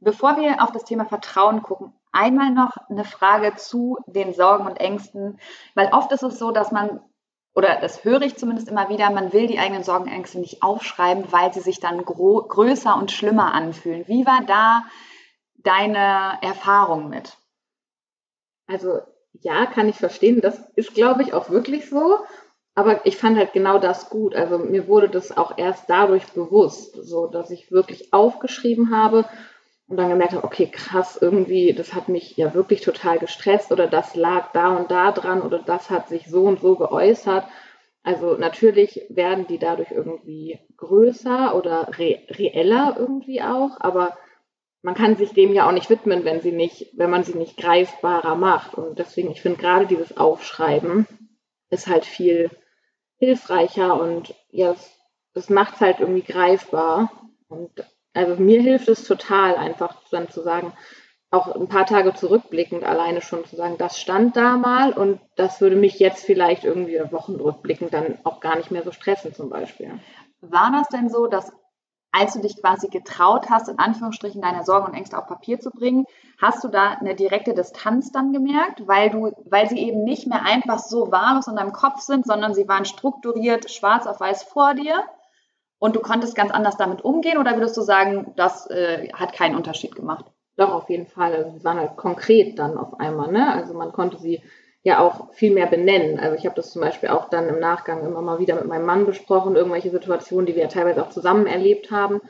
Bevor 0.00 0.36
wir 0.36 0.62
auf 0.62 0.72
das 0.72 0.84
Thema 0.84 1.04
Vertrauen 1.06 1.62
gucken, 1.62 1.92
einmal 2.12 2.50
noch 2.50 2.76
eine 2.88 3.04
Frage 3.04 3.54
zu 3.56 3.98
den 4.06 4.32
Sorgen 4.32 4.66
und 4.66 4.76
Ängsten, 4.76 5.38
weil 5.74 5.90
oft 5.92 6.12
ist 6.12 6.22
es 6.22 6.38
so, 6.38 6.50
dass 6.50 6.70
man 6.70 7.00
oder 7.54 7.80
das 7.80 8.04
höre 8.04 8.22
ich 8.22 8.36
zumindest 8.36 8.68
immer 8.68 8.88
wieder, 8.88 9.10
man 9.10 9.32
will 9.32 9.48
die 9.48 9.58
eigenen 9.58 9.82
Sorgen 9.82 10.04
und 10.04 10.12
Ängste 10.12 10.38
nicht 10.38 10.62
aufschreiben, 10.62 11.32
weil 11.32 11.52
sie 11.52 11.58
sich 11.58 11.80
dann 11.80 12.04
größer 12.04 12.96
und 12.96 13.10
schlimmer 13.10 13.52
anfühlen. 13.52 14.06
Wie 14.06 14.24
war 14.24 14.42
da 14.46 14.84
deine 15.56 16.38
Erfahrung 16.40 17.08
mit? 17.08 17.36
Also 18.68 19.00
ja, 19.40 19.66
kann 19.66 19.88
ich 19.88 19.96
verstehen. 19.96 20.40
Das 20.40 20.58
ist, 20.76 20.94
glaube 20.94 21.22
ich, 21.22 21.32
auch 21.32 21.50
wirklich 21.50 21.88
so. 21.88 22.18
Aber 22.78 23.04
ich 23.06 23.16
fand 23.16 23.36
halt 23.36 23.52
genau 23.52 23.80
das 23.80 24.08
gut. 24.08 24.36
Also 24.36 24.56
mir 24.56 24.86
wurde 24.86 25.08
das 25.08 25.36
auch 25.36 25.58
erst 25.58 25.90
dadurch 25.90 26.24
bewusst, 26.28 26.94
so 26.94 27.26
dass 27.26 27.50
ich 27.50 27.72
wirklich 27.72 28.12
aufgeschrieben 28.12 28.96
habe 28.96 29.24
und 29.88 29.96
dann 29.96 30.08
gemerkt 30.08 30.34
habe, 30.34 30.44
okay, 30.44 30.68
krass, 30.70 31.18
irgendwie, 31.20 31.72
das 31.72 31.92
hat 31.92 32.08
mich 32.08 32.36
ja 32.36 32.54
wirklich 32.54 32.80
total 32.82 33.18
gestresst 33.18 33.72
oder 33.72 33.88
das 33.88 34.14
lag 34.14 34.52
da 34.52 34.76
und 34.76 34.92
da 34.92 35.10
dran 35.10 35.42
oder 35.42 35.58
das 35.58 35.90
hat 35.90 36.08
sich 36.08 36.28
so 36.28 36.44
und 36.44 36.60
so 36.60 36.76
geäußert. 36.76 37.46
Also 38.04 38.36
natürlich 38.36 39.02
werden 39.08 39.48
die 39.48 39.58
dadurch 39.58 39.90
irgendwie 39.90 40.60
größer 40.76 41.56
oder 41.56 41.88
re 41.98 42.20
reeller 42.30 42.94
irgendwie 42.96 43.42
auch, 43.42 43.80
aber 43.80 44.16
man 44.82 44.94
kann 44.94 45.16
sich 45.16 45.32
dem 45.32 45.52
ja 45.52 45.66
auch 45.66 45.72
nicht 45.72 45.90
widmen, 45.90 46.24
wenn 46.24 46.40
sie 46.42 46.52
nicht, 46.52 46.92
wenn 46.96 47.10
man 47.10 47.24
sie 47.24 47.36
nicht 47.36 47.56
greifbarer 47.56 48.36
macht. 48.36 48.74
Und 48.74 49.00
deswegen, 49.00 49.32
ich 49.32 49.42
finde 49.42 49.58
gerade 49.58 49.88
dieses 49.88 50.16
Aufschreiben 50.16 51.08
ist 51.70 51.88
halt 51.88 52.06
viel 52.06 52.50
hilfreicher 53.18 54.00
und 54.00 54.34
ja, 54.50 54.74
es, 55.34 55.50
macht 55.50 55.74
es 55.74 55.80
halt 55.80 56.00
irgendwie 56.00 56.22
greifbar. 56.22 57.10
Und 57.48 57.70
also 58.14 58.42
mir 58.42 58.60
hilft 58.60 58.88
es 58.88 59.04
total, 59.04 59.56
einfach 59.56 59.96
dann 60.10 60.28
zu 60.28 60.42
sagen, 60.42 60.72
auch 61.30 61.54
ein 61.54 61.68
paar 61.68 61.84
Tage 61.84 62.14
zurückblickend 62.14 62.84
alleine 62.84 63.20
schon 63.20 63.44
zu 63.44 63.54
sagen, 63.56 63.76
das 63.76 64.00
stand 64.00 64.36
da 64.36 64.56
mal 64.56 64.92
und 64.92 65.20
das 65.36 65.60
würde 65.60 65.76
mich 65.76 65.98
jetzt 65.98 66.24
vielleicht 66.24 66.64
irgendwie 66.64 66.98
Wochen 67.10 67.34
rückblickend 67.34 67.92
dann 67.92 68.18
auch 68.24 68.40
gar 68.40 68.56
nicht 68.56 68.70
mehr 68.70 68.82
so 68.82 68.92
stressen 68.92 69.34
zum 69.34 69.50
Beispiel. 69.50 70.00
War 70.40 70.72
das 70.72 70.88
denn 70.88 71.10
so, 71.10 71.26
dass 71.26 71.52
als 72.10 72.34
du 72.34 72.40
dich 72.40 72.60
quasi 72.60 72.88
getraut 72.88 73.50
hast, 73.50 73.68
in 73.68 73.78
Anführungsstrichen 73.78 74.40
deine 74.40 74.64
Sorgen 74.64 74.86
und 74.86 74.94
Ängste 74.94 75.18
auf 75.18 75.26
Papier 75.26 75.60
zu 75.60 75.70
bringen, 75.70 76.06
hast 76.40 76.64
du 76.64 76.68
da 76.68 76.90
eine 76.92 77.14
direkte 77.14 77.54
Distanz 77.54 78.12
dann 78.12 78.32
gemerkt, 78.32 78.86
weil 78.86 79.10
du, 79.10 79.32
weil 79.44 79.68
sie 79.68 79.78
eben 79.78 80.04
nicht 80.04 80.26
mehr 80.26 80.42
einfach 80.42 80.78
so 80.78 81.12
wahllos 81.12 81.48
in 81.48 81.56
deinem 81.56 81.72
Kopf 81.72 82.00
sind, 82.00 82.26
sondern 82.26 82.54
sie 82.54 82.68
waren 82.68 82.84
strukturiert 82.84 83.70
schwarz 83.70 84.06
auf 84.06 84.20
weiß 84.20 84.44
vor 84.44 84.74
dir 84.74 85.04
und 85.78 85.96
du 85.96 86.00
konntest 86.00 86.34
ganz 86.34 86.50
anders 86.50 86.76
damit 86.76 87.02
umgehen 87.02 87.38
oder 87.38 87.54
würdest 87.56 87.76
du 87.76 87.82
sagen, 87.82 88.32
das 88.36 88.68
äh, 88.70 89.08
hat 89.12 89.32
keinen 89.32 89.56
Unterschied 89.56 89.94
gemacht? 89.94 90.24
Doch, 90.56 90.72
auf 90.72 90.90
jeden 90.90 91.06
Fall. 91.06 91.34
Also 91.34 91.58
sie 91.58 91.64
waren 91.64 91.78
halt 91.78 91.96
konkret 91.96 92.58
dann 92.58 92.76
auf 92.76 92.98
einmal, 92.98 93.30
ne? 93.30 93.52
Also 93.52 93.74
man 93.74 93.92
konnte 93.92 94.18
sie 94.18 94.42
ja 94.88 95.00
auch 95.00 95.32
viel 95.34 95.52
mehr 95.52 95.66
benennen. 95.66 96.18
Also 96.18 96.36
ich 96.36 96.44
habe 96.44 96.56
das 96.56 96.72
zum 96.72 96.82
Beispiel 96.82 97.08
auch 97.08 97.30
dann 97.30 97.48
im 97.48 97.60
Nachgang 97.60 98.04
immer 98.04 98.20
mal 98.20 98.38
wieder 98.38 98.56
mit 98.56 98.66
meinem 98.66 98.86
Mann 98.86 99.06
besprochen, 99.06 99.56
irgendwelche 99.56 99.90
Situationen, 99.90 100.46
die 100.46 100.54
wir 100.54 100.62
ja 100.62 100.68
teilweise 100.68 101.02
auch 101.02 101.10
zusammen 101.10 101.46
erlebt 101.46 101.90
haben. 101.90 102.20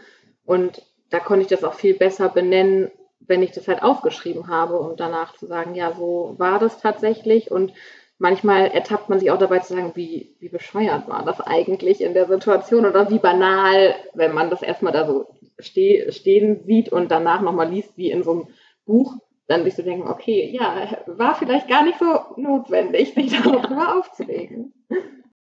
Und 0.45 0.83
da 1.11 1.21
konnte 1.21 1.43
ich 1.43 1.49
das 1.49 1.65
auch 1.65 1.75
viel 1.75 1.95
besser 1.95 2.29
benennen, 2.29 2.91
wenn 3.21 3.43
ich 3.43 3.53
das 3.53 3.69
halt 3.69 3.83
aufgeschrieben 3.83 4.49
habe 4.49 4.79
und 4.79 5.01
danach 5.01 5.37
zu 5.37 5.47
sagen, 5.47 5.75
ja, 5.75 5.93
so 5.93 6.35
war 6.39 6.59
das 6.59 6.81
tatsächlich. 6.81 7.51
Und 7.51 7.73
manchmal 8.19 8.67
ertappt 8.67 9.09
man 9.09 9.19
sich 9.19 9.31
auch 9.31 9.39
dabei 9.39 9.61
zu 9.61 9.75
sagen, 9.75 9.93
wie, 9.95 10.35
wie 10.41 10.49
bescheuert 10.49 11.09
war 11.09 11.25
das 11.25 11.41
eigentlich 11.41 12.01
in 12.01 12.15
der 12.15 12.27
Situation 12.27 12.87
oder 12.87 13.11
wie 13.11 13.19
banal, 13.19 13.95
wenn 14.15 14.35
man 14.35 14.51
das 14.51 14.63
erstmal 14.63 14.93
da 14.93 15.07
so 15.07 15.27
steh, 15.59 16.11
stehen 16.13 16.65
sieht 16.65 16.91
und 16.91 17.11
danach 17.11 17.41
nochmal 17.41 17.71
liest, 17.71 17.97
wie 17.97 18.11
in 18.11 18.23
so 18.23 18.33
einem 18.33 18.49
Buch, 18.87 19.15
dann 19.49 19.65
sich 19.65 19.75
zu 19.75 19.83
denken, 19.83 20.07
okay, 20.07 20.51
ja, 20.53 20.99
war 21.07 21.35
vielleicht 21.35 21.69
gar 21.69 21.83
nicht 21.83 21.99
so 21.99 22.07
notwendig, 22.37 23.15
sich 23.15 23.33
darüber 23.33 23.99
aufzuregen. 23.99 24.73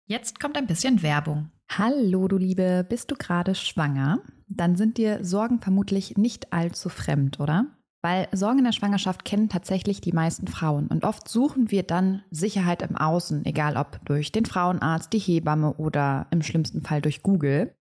Jetzt 0.06 0.40
kommt 0.40 0.56
ein 0.56 0.66
bisschen 0.66 1.02
Werbung. 1.02 1.50
Hallo, 1.70 2.26
du 2.28 2.38
Liebe, 2.38 2.84
bist 2.88 3.10
du 3.10 3.14
gerade 3.14 3.54
schwanger? 3.54 4.20
Dann 4.48 4.76
sind 4.76 4.96
dir 4.96 5.22
Sorgen 5.22 5.60
vermutlich 5.60 6.16
nicht 6.16 6.52
allzu 6.52 6.88
fremd, 6.88 7.38
oder? 7.38 7.66
Weil 8.00 8.28
Sorgen 8.32 8.58
in 8.58 8.64
der 8.64 8.72
Schwangerschaft 8.72 9.26
kennen 9.26 9.50
tatsächlich 9.50 10.00
die 10.00 10.12
meisten 10.12 10.46
Frauen 10.46 10.86
und 10.86 11.04
oft 11.04 11.28
suchen 11.28 11.70
wir 11.70 11.82
dann 11.82 12.22
Sicherheit 12.30 12.80
im 12.80 12.96
Außen, 12.96 13.44
egal 13.44 13.76
ob 13.76 14.00
durch 14.06 14.32
den 14.32 14.46
Frauenarzt, 14.46 15.12
die 15.12 15.18
Hebamme 15.18 15.74
oder 15.74 16.26
im 16.30 16.40
schlimmsten 16.40 16.80
Fall 16.80 17.02
durch 17.02 17.22
Google. 17.22 17.74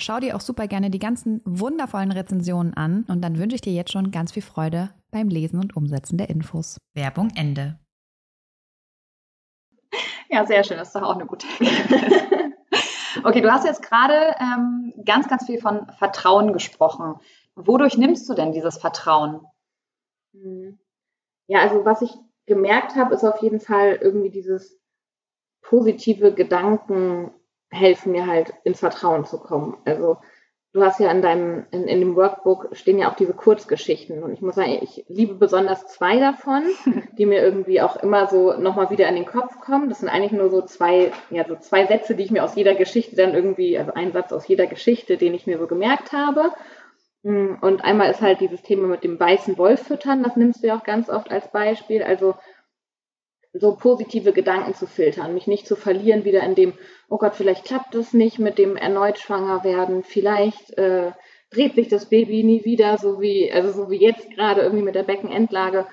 Schau 0.00 0.20
dir 0.20 0.36
auch 0.36 0.40
super 0.40 0.68
gerne 0.68 0.90
die 0.90 1.00
ganzen 1.00 1.40
wundervollen 1.44 2.12
Rezensionen 2.12 2.74
an 2.74 3.04
und 3.08 3.20
dann 3.20 3.36
wünsche 3.38 3.56
ich 3.56 3.60
dir 3.60 3.72
jetzt 3.72 3.90
schon 3.90 4.12
ganz 4.12 4.32
viel 4.32 4.42
Freude 4.42 4.90
beim 5.10 5.28
Lesen 5.28 5.58
und 5.58 5.76
Umsetzen 5.76 6.16
der 6.18 6.30
Infos. 6.30 6.78
Werbung 6.94 7.30
Ende. 7.34 7.78
Ja, 10.30 10.46
sehr 10.46 10.62
schön. 10.62 10.76
Das 10.76 10.88
ist 10.88 10.94
doch 10.94 11.02
auch 11.02 11.16
eine 11.16 11.26
gute 11.26 11.46
Okay, 13.24 13.40
du 13.40 13.50
hast 13.50 13.64
jetzt 13.64 13.82
gerade 13.82 14.36
ähm, 14.38 14.92
ganz, 15.04 15.28
ganz 15.28 15.46
viel 15.46 15.58
von 15.58 15.86
Vertrauen 15.98 16.52
gesprochen. 16.52 17.16
Wodurch 17.56 17.98
nimmst 17.98 18.28
du 18.28 18.34
denn 18.34 18.52
dieses 18.52 18.78
Vertrauen? 18.78 19.40
Mhm. 20.32 20.78
Ja, 21.48 21.60
also 21.60 21.84
was 21.84 22.02
ich 22.02 22.14
gemerkt 22.46 22.94
habe, 22.94 23.14
ist 23.14 23.24
auf 23.24 23.42
jeden 23.42 23.60
Fall 23.60 23.98
irgendwie 24.00 24.30
dieses 24.30 24.78
positive 25.62 26.32
Gedanken 26.32 27.32
helfen 27.70 28.12
mir 28.12 28.26
halt 28.26 28.52
ins 28.64 28.80
Vertrauen 28.80 29.24
zu 29.24 29.38
kommen. 29.38 29.76
Also 29.84 30.18
du 30.72 30.82
hast 30.82 31.00
ja 31.00 31.10
in 31.10 31.22
deinem, 31.22 31.66
in, 31.70 31.88
in 31.88 32.00
dem 32.00 32.16
Workbook 32.16 32.68
stehen 32.72 32.98
ja 32.98 33.10
auch 33.10 33.16
diese 33.16 33.34
Kurzgeschichten. 33.34 34.22
Und 34.22 34.32
ich 34.32 34.40
muss 34.40 34.54
sagen, 34.54 34.78
ich 34.82 35.04
liebe 35.08 35.34
besonders 35.34 35.86
zwei 35.86 36.18
davon, 36.18 36.64
die 37.18 37.26
mir 37.26 37.42
irgendwie 37.42 37.80
auch 37.80 37.96
immer 37.96 38.26
so 38.26 38.54
nochmal 38.54 38.90
wieder 38.90 39.08
in 39.08 39.14
den 39.14 39.26
Kopf 39.26 39.60
kommen. 39.60 39.88
Das 39.88 40.00
sind 40.00 40.08
eigentlich 40.08 40.32
nur 40.32 40.50
so 40.50 40.62
zwei, 40.62 41.12
ja, 41.30 41.46
so 41.46 41.56
zwei 41.56 41.86
Sätze, 41.86 42.14
die 42.14 42.24
ich 42.24 42.30
mir 42.30 42.44
aus 42.44 42.54
jeder 42.54 42.74
Geschichte 42.74 43.16
dann 43.16 43.34
irgendwie, 43.34 43.78
also 43.78 43.92
ein 43.94 44.12
Satz 44.12 44.32
aus 44.32 44.46
jeder 44.46 44.66
Geschichte, 44.66 45.16
den 45.16 45.34
ich 45.34 45.46
mir 45.46 45.58
so 45.58 45.66
gemerkt 45.66 46.12
habe. 46.12 46.52
Und 47.24 47.84
einmal 47.84 48.10
ist 48.10 48.22
halt 48.22 48.40
dieses 48.40 48.62
Thema 48.62 48.86
mit 48.86 49.02
dem 49.02 49.18
weißen 49.18 49.58
Wolf 49.58 49.82
füttern, 49.82 50.22
das 50.22 50.36
nimmst 50.36 50.62
du 50.62 50.68
ja 50.68 50.78
auch 50.78 50.84
ganz 50.84 51.10
oft 51.10 51.30
als 51.32 51.50
Beispiel. 51.50 52.02
Also 52.02 52.36
so 53.60 53.76
positive 53.76 54.32
Gedanken 54.32 54.74
zu 54.74 54.86
filtern, 54.86 55.34
mich 55.34 55.46
nicht 55.46 55.66
zu 55.66 55.76
verlieren 55.76 56.24
wieder 56.24 56.42
in 56.42 56.54
dem, 56.54 56.74
oh 57.08 57.18
Gott, 57.18 57.34
vielleicht 57.34 57.64
klappt 57.64 57.94
es 57.94 58.12
nicht 58.12 58.38
mit 58.38 58.58
dem 58.58 58.76
erneut 58.76 59.18
schwanger 59.18 59.64
werden, 59.64 60.02
vielleicht 60.02 60.76
äh, 60.78 61.12
dreht 61.50 61.74
sich 61.74 61.88
das 61.88 62.06
Baby 62.06 62.42
nie 62.42 62.64
wieder, 62.64 62.98
so 62.98 63.20
wie, 63.20 63.50
also 63.52 63.72
so 63.72 63.90
wie 63.90 63.96
jetzt 63.96 64.30
gerade 64.30 64.60
irgendwie 64.60 64.84
mit 64.84 64.94
der 64.94 65.02
Beckenendlage. 65.02 65.86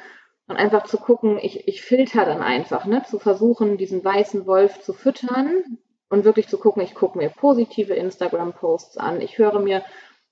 Und 0.47 0.57
einfach 0.57 0.83
zu 0.83 0.97
gucken, 0.97 1.39
ich, 1.41 1.67
ich 1.67 1.81
filter 1.81 2.23
dann 2.23 2.41
einfach, 2.41 2.85
ne, 2.85 3.03
zu 3.09 3.17
versuchen, 3.17 3.77
diesen 3.77 4.03
weißen 4.03 4.45
Wolf 4.45 4.79
zu 4.81 4.93
füttern 4.93 5.79
und 6.09 6.23
wirklich 6.23 6.47
zu 6.47 6.59
gucken, 6.59 6.83
ich 6.83 6.93
gucke 6.93 7.17
mir 7.17 7.29
positive 7.29 7.93
Instagram-Posts 7.93 8.97
an, 8.97 9.21
ich 9.21 9.39
höre 9.39 9.59
mir 9.59 9.83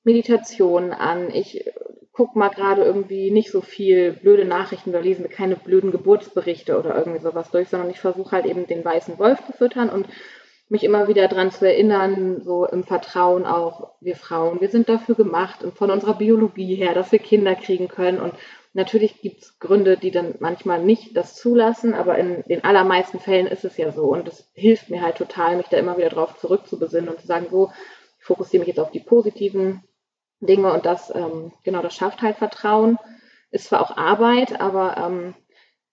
Meditationen 0.04 0.92
an, 0.92 1.30
ich 1.30 1.66
guck 2.12 2.36
mal 2.36 2.50
gerade 2.50 2.84
irgendwie 2.84 3.32
nicht 3.32 3.52
so 3.52 3.62
viel 3.62 4.14
blöde 4.14 4.46
Nachrichten 4.46 4.92
oder 4.92 5.02
lesen 5.02 5.30
keine 5.30 5.56
blöden 5.56 5.92
Geburtsberichte 5.92 6.78
oder 6.78 6.96
irgendwie 6.96 7.20
sowas 7.20 7.50
durch, 7.50 7.70
sondern 7.70 7.90
ich 7.90 8.00
versuche 8.00 8.32
halt 8.32 8.46
eben 8.46 8.68
den 8.68 8.86
weißen 8.86 9.18
Wolf 9.18 9.44
zu 9.46 9.54
füttern 9.54 9.90
und 9.90 10.08
mich 10.70 10.84
immer 10.84 11.08
wieder 11.08 11.28
daran 11.28 11.52
zu 11.52 11.68
erinnern, 11.68 12.42
so 12.42 12.66
im 12.66 12.84
Vertrauen 12.84 13.46
auch, 13.46 13.96
wir 14.00 14.16
Frauen, 14.16 14.62
wir 14.62 14.70
sind 14.70 14.90
dafür 14.90 15.16
gemacht 15.16 15.64
und 15.64 15.76
von 15.78 15.92
unserer 15.92 16.16
Biologie 16.16 16.76
her, 16.76 16.94
dass 16.94 17.12
wir 17.12 17.20
Kinder 17.20 17.56
kriegen 17.56 17.88
können. 17.88 18.20
Und 18.20 18.34
natürlich 18.74 19.22
gibt 19.22 19.44
es 19.44 19.60
Gründe, 19.60 19.98
die 19.98 20.12
dann 20.12 20.36
manchmal 20.40 20.84
nicht 20.84 21.18
das 21.18 21.36
zulassen, 21.36 21.94
aber 21.94 22.18
in 22.18 22.44
den 22.50 22.64
allermeisten 22.64 23.20
Fällen 23.20 23.48
ist 23.48 23.66
es 23.66 23.78
ja 23.78 23.92
so. 23.92 24.06
Und 24.06 24.28
es 24.28 24.50
hilft 24.54 24.90
mir 24.90 25.02
halt 25.02 25.18
total, 25.18 25.58
mich 25.58 25.68
da 25.68 25.78
immer 25.78 25.98
wieder 25.98 26.10
drauf 26.10 26.38
zurückzubesinnen 26.40 27.10
und 27.10 27.20
zu 27.20 27.28
sagen, 27.28 27.48
so, 27.52 27.72
ich 28.20 28.26
fokussiere 28.26 28.62
mich 28.62 28.70
jetzt 28.70 28.80
auf 28.80 28.92
die 28.92 29.02
positiven 29.02 29.84
Dinge 30.46 30.72
und 30.72 30.86
das, 30.86 31.14
ähm, 31.16 31.52
genau, 31.64 31.82
das 31.82 31.96
schafft 31.96 32.22
halt 32.22 32.38
Vertrauen. 32.38 32.98
Ist 33.52 33.66
zwar 33.66 33.82
auch 33.82 33.98
Arbeit, 33.98 34.60
aber 34.60 34.98
ähm, 34.98 35.36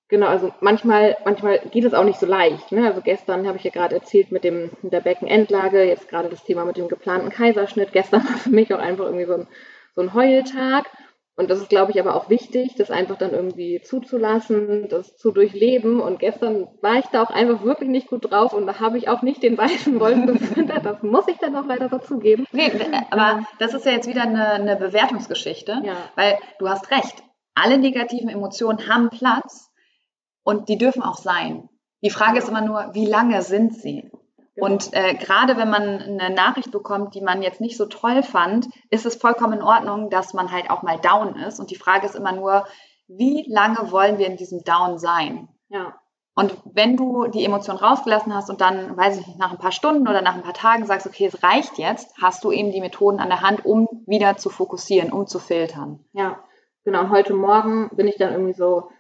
genau, 0.08 0.26
also 0.26 0.52
manchmal, 0.60 1.16
manchmal 1.24 1.58
geht 1.70 1.84
es 1.84 1.94
auch 1.94 2.04
nicht 2.04 2.18
so 2.18 2.26
leicht. 2.26 2.72
Ne? 2.72 2.86
Also 2.86 3.00
gestern 3.02 3.46
habe 3.46 3.58
ich 3.58 3.64
ja 3.64 3.70
gerade 3.70 3.94
erzählt 3.94 4.32
mit 4.32 4.44
dem 4.44 4.70
mit 4.82 4.92
der 4.92 5.00
Beckenendlage, 5.00 5.84
jetzt 5.84 6.08
gerade 6.08 6.28
das 6.28 6.44
Thema 6.44 6.64
mit 6.64 6.76
dem 6.76 6.88
geplanten 6.88 7.30
Kaiserschnitt. 7.30 7.92
Gestern 7.92 8.24
war 8.24 8.38
für 8.38 8.50
mich 8.50 8.72
auch 8.72 8.78
einfach 8.78 9.04
irgendwie 9.04 9.26
so 9.26 9.34
ein, 9.34 9.48
so 9.94 10.02
ein 10.02 10.14
Heultag. 10.14 10.86
Und 11.36 11.48
das 11.48 11.58
ist, 11.58 11.70
glaube 11.70 11.92
ich, 11.92 12.00
aber 12.00 12.16
auch 12.16 12.28
wichtig, 12.28 12.74
das 12.76 12.90
einfach 12.90 13.16
dann 13.16 13.30
irgendwie 13.30 13.80
zuzulassen, 13.82 14.88
das 14.88 15.16
zu 15.16 15.32
durchleben. 15.32 16.00
Und 16.00 16.18
gestern 16.18 16.68
war 16.82 16.98
ich 16.98 17.06
da 17.06 17.22
auch 17.22 17.30
einfach 17.30 17.64
wirklich 17.64 17.88
nicht 17.88 18.08
gut 18.08 18.30
drauf 18.30 18.52
und 18.52 18.66
da 18.66 18.78
habe 18.78 18.98
ich 18.98 19.08
auch 19.08 19.22
nicht 19.22 19.42
den 19.42 19.56
weißen 19.56 19.98
Wolf 20.00 20.26
gefüttert. 20.26 20.84
Das 20.84 21.02
muss 21.02 21.28
ich 21.28 21.38
dann 21.38 21.56
auch 21.56 21.66
leider 21.66 21.88
dazugeben. 21.88 22.46
Nee, 22.52 22.70
aber 23.10 23.46
das 23.58 23.74
ist 23.74 23.86
ja 23.86 23.92
jetzt 23.92 24.08
wieder 24.08 24.22
eine, 24.22 24.50
eine 24.50 24.76
Bewertungsgeschichte, 24.76 25.80
ja. 25.82 25.96
weil 26.14 26.38
du 26.58 26.68
hast 26.68 26.90
recht. 26.90 27.22
Alle 27.54 27.78
negativen 27.78 28.28
Emotionen 28.28 28.88
haben 28.88 29.08
Platz 29.10 29.70
und 30.42 30.68
die 30.68 30.78
dürfen 30.78 31.02
auch 31.02 31.16
sein. 31.16 31.68
Die 32.02 32.10
Frage 32.10 32.38
ist 32.38 32.48
immer 32.48 32.62
nur, 32.62 32.90
wie 32.94 33.06
lange 33.06 33.42
sind 33.42 33.74
sie? 33.74 34.10
Genau. 34.54 34.66
Und 34.66 34.92
äh, 34.92 35.14
gerade 35.14 35.56
wenn 35.56 35.70
man 35.70 36.00
eine 36.00 36.30
Nachricht 36.30 36.70
bekommt, 36.70 37.14
die 37.14 37.20
man 37.20 37.42
jetzt 37.42 37.60
nicht 37.60 37.76
so 37.76 37.86
toll 37.86 38.22
fand, 38.22 38.68
ist 38.90 39.06
es 39.06 39.16
vollkommen 39.16 39.54
in 39.54 39.62
Ordnung, 39.62 40.10
dass 40.10 40.34
man 40.34 40.50
halt 40.50 40.70
auch 40.70 40.82
mal 40.82 40.98
down 40.98 41.36
ist. 41.36 41.60
Und 41.60 41.70
die 41.70 41.76
Frage 41.76 42.06
ist 42.06 42.16
immer 42.16 42.32
nur, 42.32 42.66
wie 43.06 43.44
lange 43.48 43.90
wollen 43.90 44.18
wir 44.18 44.26
in 44.26 44.36
diesem 44.36 44.62
Down 44.64 44.98
sein? 44.98 45.48
Ja. 45.68 45.94
Und 46.34 46.56
wenn 46.64 46.96
du 46.96 47.26
die 47.26 47.44
Emotion 47.44 47.76
rausgelassen 47.76 48.34
hast 48.34 48.50
und 48.50 48.60
dann, 48.60 48.96
weiß 48.96 49.18
ich 49.18 49.26
nicht, 49.26 49.38
nach 49.38 49.50
ein 49.50 49.58
paar 49.58 49.72
Stunden 49.72 50.08
oder 50.08 50.22
nach 50.22 50.34
ein 50.34 50.42
paar 50.42 50.54
Tagen 50.54 50.86
sagst, 50.86 51.06
okay, 51.06 51.26
es 51.26 51.42
reicht 51.42 51.76
jetzt, 51.76 52.14
hast 52.20 52.44
du 52.44 52.52
eben 52.52 52.70
die 52.70 52.80
Methoden 52.80 53.20
an 53.20 53.28
der 53.28 53.42
Hand, 53.42 53.66
um 53.66 53.88
wieder 54.06 54.36
zu 54.36 54.48
fokussieren, 54.48 55.12
um 55.12 55.26
zu 55.26 55.38
filtern. 55.38 56.04
Ja, 56.12 56.42
genau. 56.84 57.10
Heute 57.10 57.34
Morgen 57.34 57.90
bin 57.94 58.06
ich 58.06 58.16
dann 58.16 58.32
irgendwie 58.32 58.54
so, 58.54 58.90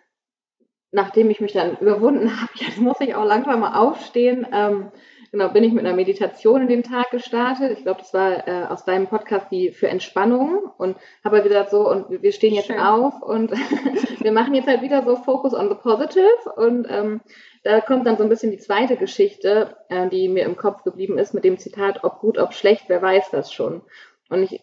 nachdem 0.90 1.30
ich 1.30 1.40
mich 1.40 1.52
dann 1.52 1.76
überwunden 1.78 2.30
habe, 2.40 2.52
jetzt 2.56 2.78
muss 2.78 3.00
ich 3.00 3.14
auch 3.14 3.24
langsam 3.24 3.60
mal 3.60 3.78
aufstehen. 3.78 4.46
Ähm, 4.52 4.90
genau, 5.30 5.48
bin 5.48 5.64
ich 5.64 5.72
mit 5.72 5.84
einer 5.84 5.94
Meditation 5.94 6.62
in 6.62 6.68
den 6.68 6.82
Tag 6.82 7.10
gestartet. 7.10 7.76
Ich 7.76 7.84
glaube, 7.84 8.00
das 8.00 8.12
war 8.12 8.46
äh, 8.48 8.66
aus 8.66 8.84
deinem 8.84 9.06
Podcast 9.06 9.46
die 9.50 9.70
für 9.70 9.88
Entspannung 9.88 10.70
und 10.78 10.96
habe 11.24 11.36
halt 11.36 11.44
gesagt 11.44 11.70
so 11.70 11.88
und 11.88 12.22
wir 12.22 12.32
stehen 12.32 12.54
jetzt 12.54 12.66
Schön. 12.66 12.80
auf 12.80 13.22
und 13.22 13.50
wir 14.20 14.32
machen 14.32 14.54
jetzt 14.54 14.68
halt 14.68 14.82
wieder 14.82 15.02
so 15.04 15.16
Focus 15.16 15.54
on 15.54 15.68
the 15.68 15.74
Positive 15.74 16.52
und 16.56 16.86
ähm, 16.90 17.20
da 17.62 17.80
kommt 17.80 18.06
dann 18.06 18.16
so 18.16 18.22
ein 18.22 18.28
bisschen 18.28 18.50
die 18.50 18.58
zweite 18.58 18.96
Geschichte, 18.96 19.76
äh, 19.88 20.08
die 20.08 20.28
mir 20.28 20.44
im 20.44 20.56
Kopf 20.56 20.82
geblieben 20.82 21.18
ist 21.18 21.34
mit 21.34 21.44
dem 21.44 21.58
Zitat, 21.58 22.04
ob 22.04 22.20
gut, 22.20 22.38
ob 22.38 22.54
schlecht, 22.54 22.84
wer 22.88 23.02
weiß 23.02 23.30
das 23.30 23.52
schon. 23.52 23.82
Und 24.28 24.42
ich 24.42 24.60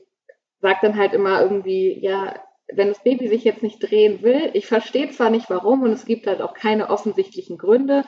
sage 0.62 0.80
dann 0.82 0.98
halt 0.98 1.14
immer 1.14 1.42
irgendwie, 1.42 1.98
ja, 2.00 2.36
wenn 2.74 2.90
das 2.90 3.04
Baby 3.04 3.28
sich 3.28 3.44
jetzt 3.44 3.64
nicht 3.64 3.80
drehen 3.80 4.22
will, 4.24 4.50
ich 4.54 4.68
verstehe 4.68 5.10
zwar 5.10 5.30
nicht 5.30 5.50
warum 5.50 5.84
und 5.84 5.92
es 5.92 6.06
gibt 6.06 6.28
halt 6.28 6.42
auch 6.42 6.54
keine 6.54 6.90
offensichtlichen 6.90 7.58
Gründe, 7.58 8.04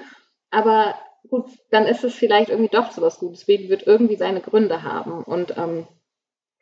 aber 0.52 0.96
gut, 1.28 1.46
dann 1.72 1.86
ist 1.86 2.04
es 2.04 2.16
vielleicht 2.16 2.50
irgendwie 2.50 2.70
doch 2.70 2.92
so 2.92 3.02
was 3.02 3.20
Gutes. 3.20 3.46
Baby 3.46 3.70
wird 3.70 3.88
irgendwie 3.88 4.16
seine 4.16 4.42
Gründe 4.42 4.84
haben. 4.84 5.24
Und 5.24 5.58
ähm, 5.58 5.88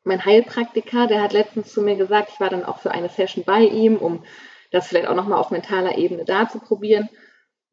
mein 0.03 0.23
Heilpraktiker, 0.23 1.07
der 1.07 1.21
hat 1.21 1.33
letztens 1.33 1.73
zu 1.73 1.81
mir 1.81 1.95
gesagt, 1.95 2.29
ich 2.33 2.39
war 2.39 2.49
dann 2.49 2.63
auch 2.63 2.79
für 2.79 2.91
eine 2.91 3.09
Session 3.09 3.43
bei 3.43 3.61
ihm, 3.61 3.97
um 3.97 4.23
das 4.71 4.87
vielleicht 4.87 5.07
auch 5.07 5.15
nochmal 5.15 5.39
auf 5.39 5.51
mentaler 5.51 5.97
Ebene 5.97 6.25
da 6.25 6.49
zu 6.49 6.59
probieren. 6.59 7.09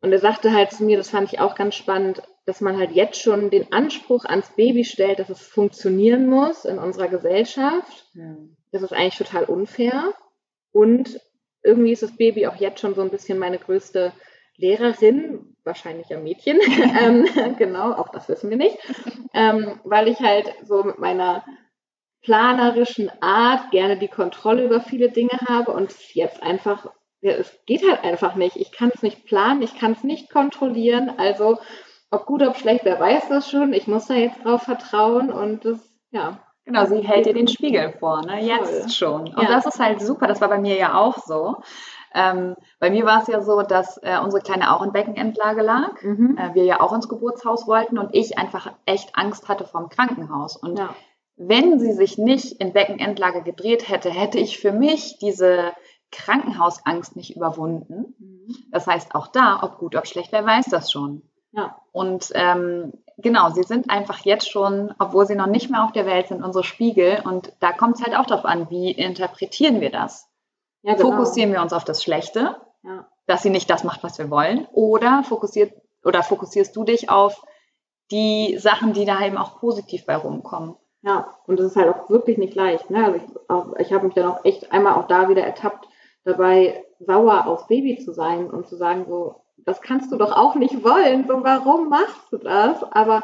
Und 0.00 0.12
er 0.12 0.18
sagte 0.18 0.52
halt 0.52 0.70
zu 0.72 0.84
mir, 0.84 0.96
das 0.98 1.10
fand 1.10 1.32
ich 1.32 1.40
auch 1.40 1.54
ganz 1.54 1.74
spannend, 1.74 2.22
dass 2.44 2.60
man 2.60 2.76
halt 2.78 2.92
jetzt 2.92 3.20
schon 3.20 3.50
den 3.50 3.72
Anspruch 3.72 4.26
ans 4.26 4.50
Baby 4.54 4.84
stellt, 4.84 5.18
dass 5.18 5.30
es 5.30 5.40
funktionieren 5.40 6.28
muss 6.28 6.66
in 6.66 6.78
unserer 6.78 7.08
Gesellschaft. 7.08 8.06
Ja. 8.12 8.36
Das 8.70 8.82
ist 8.82 8.92
eigentlich 8.92 9.16
total 9.16 9.44
unfair. 9.44 10.12
Und 10.72 11.20
irgendwie 11.62 11.92
ist 11.92 12.02
das 12.02 12.16
Baby 12.16 12.46
auch 12.46 12.56
jetzt 12.56 12.80
schon 12.80 12.94
so 12.94 13.00
ein 13.00 13.10
bisschen 13.10 13.38
meine 13.38 13.58
größte 13.58 14.12
Lehrerin, 14.56 15.53
wahrscheinlich 15.64 16.12
ein 16.12 16.22
Mädchen, 16.22 16.58
ähm, 17.00 17.26
genau, 17.58 17.92
auch 17.92 18.08
das 18.08 18.28
wissen 18.28 18.50
wir 18.50 18.56
nicht, 18.56 18.78
ähm, 19.32 19.80
weil 19.84 20.08
ich 20.08 20.20
halt 20.20 20.52
so 20.64 20.82
mit 20.82 20.98
meiner 20.98 21.44
planerischen 22.24 23.10
Art 23.20 23.70
gerne 23.70 23.98
die 23.98 24.08
Kontrolle 24.08 24.64
über 24.64 24.80
viele 24.80 25.10
Dinge 25.10 25.38
habe 25.46 25.72
und 25.72 25.90
es 25.90 26.14
jetzt 26.14 26.42
einfach, 26.42 26.90
ja, 27.20 27.32
es 27.32 27.54
geht 27.66 27.88
halt 27.88 28.02
einfach 28.02 28.34
nicht. 28.34 28.56
Ich 28.56 28.72
kann 28.72 28.90
es 28.94 29.02
nicht 29.02 29.26
planen, 29.26 29.62
ich 29.62 29.78
kann 29.78 29.92
es 29.92 30.02
nicht 30.04 30.30
kontrollieren. 30.30 31.12
Also 31.18 31.58
ob 32.10 32.26
gut, 32.26 32.42
ob 32.42 32.56
schlecht, 32.56 32.84
wer 32.84 32.98
weiß 32.98 33.28
das 33.28 33.50
schon. 33.50 33.74
Ich 33.74 33.86
muss 33.86 34.06
da 34.06 34.14
jetzt 34.14 34.42
drauf 34.42 34.62
vertrauen 34.62 35.30
und 35.30 35.64
das, 35.64 35.78
ja. 36.10 36.40
Genau, 36.64 36.86
sie 36.86 37.02
hält 37.02 37.26
dir 37.26 37.34
den 37.34 37.46
Spiegel 37.46 37.92
vor, 37.98 38.24
ne? 38.24 38.42
Jetzt 38.42 38.96
schon. 38.96 39.28
Und 39.28 39.42
ja. 39.42 39.48
das 39.48 39.66
ist 39.66 39.78
halt 39.78 40.00
super, 40.00 40.26
das 40.26 40.40
war 40.40 40.48
bei 40.48 40.58
mir 40.58 40.78
ja 40.78 40.94
auch 40.94 41.18
so. 41.18 41.56
Ähm, 42.14 42.54
bei 42.78 42.90
mir 42.90 43.04
war 43.04 43.22
es 43.22 43.28
ja 43.28 43.42
so, 43.42 43.62
dass 43.62 43.98
äh, 43.98 44.18
unsere 44.22 44.40
Kleine 44.40 44.74
auch 44.74 44.82
in 44.82 44.92
Beckenendlage 44.92 45.62
lag, 45.62 46.00
mhm. 46.02 46.38
äh, 46.38 46.54
wir 46.54 46.64
ja 46.64 46.80
auch 46.80 46.92
ins 46.92 47.08
Geburtshaus 47.08 47.66
wollten 47.66 47.98
und 47.98 48.10
ich 48.12 48.38
einfach 48.38 48.72
echt 48.86 49.16
Angst 49.16 49.48
hatte 49.48 49.64
vom 49.64 49.88
Krankenhaus. 49.88 50.56
Und 50.56 50.78
ja. 50.78 50.94
wenn 51.36 51.80
sie 51.80 51.92
sich 51.92 52.16
nicht 52.16 52.60
in 52.60 52.72
Beckenendlage 52.72 53.42
gedreht 53.42 53.88
hätte, 53.88 54.10
hätte 54.10 54.38
ich 54.38 54.58
für 54.58 54.70
mich 54.70 55.18
diese 55.18 55.72
Krankenhausangst 56.12 57.16
nicht 57.16 57.34
überwunden. 57.34 58.14
Mhm. 58.18 58.54
Das 58.70 58.86
heißt, 58.86 59.16
auch 59.16 59.26
da, 59.26 59.60
ob 59.62 59.78
gut, 59.78 59.96
ob 59.96 60.06
schlecht, 60.06 60.30
wer 60.30 60.46
weiß 60.46 60.66
das 60.66 60.92
schon. 60.92 61.22
Ja. 61.50 61.76
Und 61.90 62.30
ähm, 62.34 62.92
genau, 63.18 63.50
sie 63.50 63.64
sind 63.64 63.90
einfach 63.90 64.20
jetzt 64.24 64.48
schon, 64.48 64.94
obwohl 65.00 65.26
sie 65.26 65.36
noch 65.36 65.46
nicht 65.46 65.70
mehr 65.70 65.84
auf 65.84 65.92
der 65.92 66.06
Welt 66.06 66.28
sind, 66.28 66.44
unsere 66.44 66.64
Spiegel. 66.64 67.22
Und 67.24 67.52
da 67.58 67.72
kommt 67.72 67.96
es 67.96 68.04
halt 68.04 68.16
auch 68.16 68.26
darauf 68.26 68.44
an, 68.44 68.70
wie 68.70 68.92
interpretieren 68.92 69.80
wir 69.80 69.90
das? 69.90 70.28
Ja, 70.84 70.94
genau. 70.94 71.10
Fokussieren 71.10 71.52
wir 71.52 71.62
uns 71.62 71.72
auf 71.72 71.84
das 71.84 72.02
Schlechte, 72.02 72.56
ja. 72.82 73.06
dass 73.26 73.42
sie 73.42 73.50
nicht 73.50 73.70
das 73.70 73.84
macht, 73.84 74.04
was 74.04 74.18
wir 74.18 74.30
wollen, 74.30 74.68
oder 74.72 75.24
fokussiert 75.24 75.72
oder 76.04 76.22
fokussierst 76.22 76.76
du 76.76 76.84
dich 76.84 77.08
auf 77.08 77.42
die 78.10 78.58
Sachen, 78.58 78.92
die 78.92 79.06
da 79.06 79.24
eben 79.24 79.38
auch 79.38 79.58
positiv 79.58 80.04
bei 80.04 80.14
rumkommen? 80.14 80.76
Ja, 81.00 81.36
und 81.46 81.58
das 81.58 81.66
ist 81.66 81.76
halt 81.76 81.88
auch 81.88 82.10
wirklich 82.10 82.36
nicht 82.36 82.54
leicht. 82.54 82.90
Ne? 82.90 83.04
Also 83.48 83.74
ich, 83.76 83.86
ich 83.86 83.92
habe 83.94 84.04
mich 84.04 84.14
dann 84.14 84.26
auch 84.26 84.44
echt 84.44 84.72
einmal 84.72 84.94
auch 84.94 85.06
da 85.06 85.30
wieder 85.30 85.42
ertappt, 85.42 85.88
dabei 86.24 86.84
sauer 86.98 87.46
aufs 87.46 87.66
Baby 87.66 87.98
zu 87.98 88.12
sein 88.12 88.50
und 88.50 88.68
zu 88.68 88.76
sagen, 88.76 89.06
so, 89.08 89.36
das 89.56 89.80
kannst 89.80 90.12
du 90.12 90.16
doch 90.16 90.32
auch 90.32 90.54
nicht 90.54 90.84
wollen. 90.84 91.26
So, 91.26 91.42
warum 91.42 91.88
machst 91.88 92.30
du 92.30 92.36
das? 92.36 92.82
Aber 92.92 93.22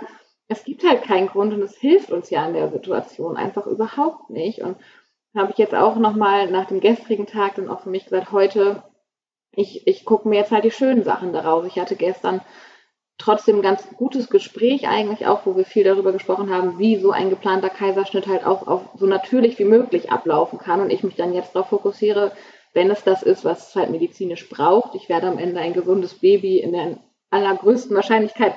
es 0.49 0.65
gibt 0.65 0.83
halt 0.83 1.03
keinen 1.03 1.29
Grund 1.29 1.53
und 1.53 1.63
es 1.63 1.77
hilft 1.77 2.11
uns 2.11 2.31
ja 2.31 2.47
in 2.47 2.55
der 2.55 2.71
Situation 2.71 3.37
einfach 3.37 3.67
überhaupt 3.67 4.31
nicht. 4.31 4.63
Und 4.63 4.77
habe 5.35 5.53
ich 5.53 5.59
jetzt 5.59 5.75
auch 5.75 5.97
nochmal 5.97 6.51
nach 6.51 6.67
dem 6.67 6.81
gestrigen 6.81 7.27
Tag 7.27 7.57
dann 7.57 7.69
auch 7.69 7.81
für 7.81 7.91
mich 7.91 8.05
gesagt, 8.05 8.33
heute, 8.33 8.83
ich, 9.53 9.87
ich 9.87 10.05
gucke 10.05 10.29
mir 10.29 10.37
jetzt 10.37 10.51
halt 10.51 10.65
die 10.65 10.71
schönen 10.71 11.03
Sachen 11.03 11.33
daraus. 11.33 11.65
Ich 11.67 11.79
hatte 11.79 11.97
gestern 11.97 12.41
trotzdem 13.19 13.57
ein 13.57 13.63
ganz 13.63 13.87
gutes 13.97 14.31
Gespräch 14.31 14.89
eigentlich 14.89 15.27
auch, 15.27 15.45
wo 15.45 15.57
wir 15.57 15.65
viel 15.65 15.85
darüber 15.85 16.13
gesprochen 16.13 16.51
haben, 16.51 16.79
wie 16.79 16.97
so 16.97 17.11
ein 17.11 17.31
geplanter 17.31 17.69
Kaiserschnitt 17.69 18.27
halt 18.27 18.45
auch 18.45 18.67
auf 18.67 18.83
so 18.97 19.07
natürlich 19.07 19.59
wie 19.59 19.65
möglich 19.65 20.11
ablaufen 20.11 20.59
kann 20.59 20.81
und 20.81 20.91
ich 20.91 21.03
mich 21.03 21.17
dann 21.17 21.35
jetzt 21.35 21.55
darauf 21.55 21.69
fokussiere, 21.69 22.33
wenn 22.73 22.91
es 22.91 23.05
das 23.05 23.23
ist, 23.23 23.45
was 23.45 23.69
es 23.69 23.77
halt 23.77 23.91
medizinisch 23.91 24.49
braucht. 24.49 24.95
Ich 24.95 25.09
werde 25.09 25.27
am 25.27 25.39
Ende 25.39 25.61
ein 25.61 25.75
gesundes 25.75 26.15
Baby 26.15 26.59
in 26.59 26.73
der 26.73 26.99
allergrößten 27.31 27.95
Wahrscheinlichkeit 27.95 28.57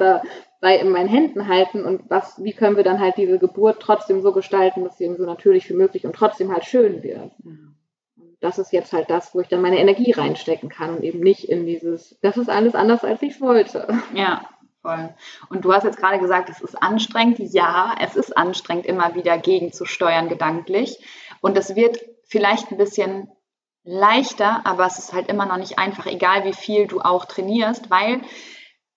dabei 0.63 0.77
in 0.77 0.91
meinen 0.91 1.09
Händen 1.09 1.49
halten 1.49 1.83
und 1.83 2.09
was, 2.09 2.41
wie 2.41 2.53
können 2.53 2.77
wir 2.77 2.85
dann 2.85 3.01
halt 3.01 3.17
diese 3.17 3.37
Geburt 3.37 3.81
trotzdem 3.81 4.21
so 4.21 4.31
gestalten, 4.31 4.85
dass 4.85 4.97
sie 4.97 5.03
eben 5.03 5.17
so 5.17 5.25
natürlich 5.25 5.69
wie 5.69 5.73
möglich 5.73 6.05
und 6.05 6.15
trotzdem 6.15 6.53
halt 6.53 6.63
schön 6.63 7.03
wird. 7.03 7.31
Mhm. 7.43 7.75
Das 8.39 8.59
ist 8.59 8.71
jetzt 8.71 8.93
halt 8.93 9.09
das, 9.09 9.35
wo 9.35 9.41
ich 9.41 9.49
dann 9.49 9.61
meine 9.61 9.79
Energie 9.79 10.11
reinstecken 10.11 10.69
kann 10.69 10.95
und 10.95 11.03
eben 11.03 11.19
nicht 11.19 11.49
in 11.49 11.65
dieses, 11.65 12.17
das 12.21 12.37
ist 12.37 12.49
alles 12.49 12.75
anders, 12.75 13.03
als 13.03 13.21
ich 13.21 13.41
wollte. 13.41 13.87
Ja, 14.13 14.45
voll. 14.81 15.09
Und 15.49 15.65
du 15.65 15.73
hast 15.73 15.83
jetzt 15.83 15.97
gerade 15.97 16.19
gesagt, 16.19 16.49
es 16.49 16.61
ist 16.61 16.81
anstrengend. 16.81 17.39
Ja, 17.39 17.95
es 18.01 18.15
ist 18.15 18.37
anstrengend, 18.37 18.85
immer 18.85 19.15
wieder 19.15 19.37
gegenzusteuern 19.37 20.29
gedanklich. 20.29 20.99
Und 21.41 21.57
es 21.57 21.75
wird 21.75 21.99
vielleicht 22.25 22.71
ein 22.71 22.77
bisschen 22.77 23.29
leichter, 23.83 24.61
aber 24.65 24.85
es 24.85 24.97
ist 24.97 25.13
halt 25.13 25.27
immer 25.27 25.45
noch 25.45 25.57
nicht 25.57 25.77
einfach, 25.77 26.05
egal 26.05 26.45
wie 26.45 26.53
viel 26.53 26.87
du 26.87 27.01
auch 27.01 27.25
trainierst, 27.25 27.89
weil 27.89 28.21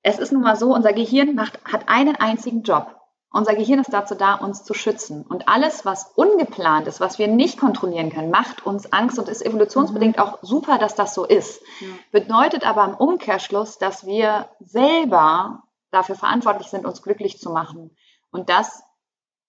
es 0.07 0.21
ist 0.21 0.31
nun 0.33 0.43
mal 0.43 0.55
so, 0.55 0.73
unser 0.73 0.93
Gehirn 0.93 1.35
macht, 1.35 1.59
hat 1.65 1.89
einen 1.89 2.15
einzigen 2.15 2.63
Job. 2.63 2.95
Unser 3.33 3.57
Gehirn 3.57 3.81
ist 3.81 3.93
dazu 3.93 4.15
da, 4.15 4.35
uns 4.37 4.63
zu 4.63 4.73
schützen. 4.73 5.27
Und 5.27 5.49
alles, 5.49 5.85
was 5.85 6.13
ungeplant 6.15 6.87
ist, 6.87 7.01
was 7.01 7.19
wir 7.19 7.27
nicht 7.27 7.59
kontrollieren 7.59 8.11
können, 8.11 8.31
macht 8.31 8.65
uns 8.65 8.93
Angst 8.93 9.19
und 9.19 9.29
ist 9.29 9.45
evolutionsbedingt 9.45 10.17
mhm. 10.17 10.23
auch 10.23 10.39
super, 10.43 10.79
dass 10.79 10.95
das 10.95 11.13
so 11.13 11.25
ist. 11.25 11.61
Ja. 11.81 11.89
Bedeutet 12.13 12.65
aber 12.65 12.85
im 12.85 12.95
Umkehrschluss, 12.95 13.79
dass 13.79 14.07
wir 14.07 14.49
selber 14.61 15.65
dafür 15.91 16.15
verantwortlich 16.15 16.69
sind, 16.69 16.87
uns 16.87 17.03
glücklich 17.03 17.41
zu 17.41 17.51
machen. 17.51 17.91
Und 18.31 18.49
das 18.49 18.85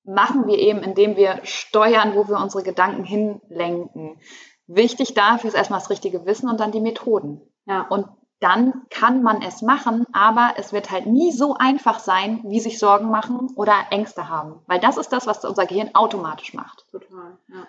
machen 0.06 0.48
wir 0.48 0.58
eben, 0.58 0.82
indem 0.82 1.18
wir 1.18 1.42
steuern, 1.44 2.16
wo 2.16 2.28
wir 2.28 2.38
unsere 2.38 2.64
Gedanken 2.64 3.04
hinlenken. 3.04 4.20
Wichtig 4.66 5.14
dafür 5.14 5.50
ist 5.50 5.56
erstmal 5.56 5.82
das 5.82 5.92
richtige 5.92 6.26
Wissen 6.26 6.50
und 6.50 6.60
dann 6.60 6.72
die 6.72 6.82
Methoden. 6.82 7.42
Ja. 7.68 7.82
Und 7.82 8.08
dann 8.40 8.84
kann 8.90 9.24
man 9.24 9.42
es 9.42 9.62
machen, 9.62 10.06
aber 10.14 10.54
es 10.58 10.72
wird 10.72 10.92
halt 10.92 11.08
nie 11.08 11.32
so 11.32 11.56
einfach 11.56 12.00
sein, 12.00 12.42
wie 12.46 12.60
sich 12.60 12.78
Sorgen 12.78 13.10
machen 13.10 13.50
oder 13.56 13.74
Ängste 13.90 14.30
haben. 14.30 14.62
Weil 14.68 14.80
das 14.80 14.98
ist 14.98 15.12
das, 15.12 15.26
was 15.26 15.44
unser 15.44 15.66
Gehirn 15.66 15.96
automatisch 15.96 16.54
macht. 16.54 16.86
Total, 16.92 17.38
ja. 17.48 17.68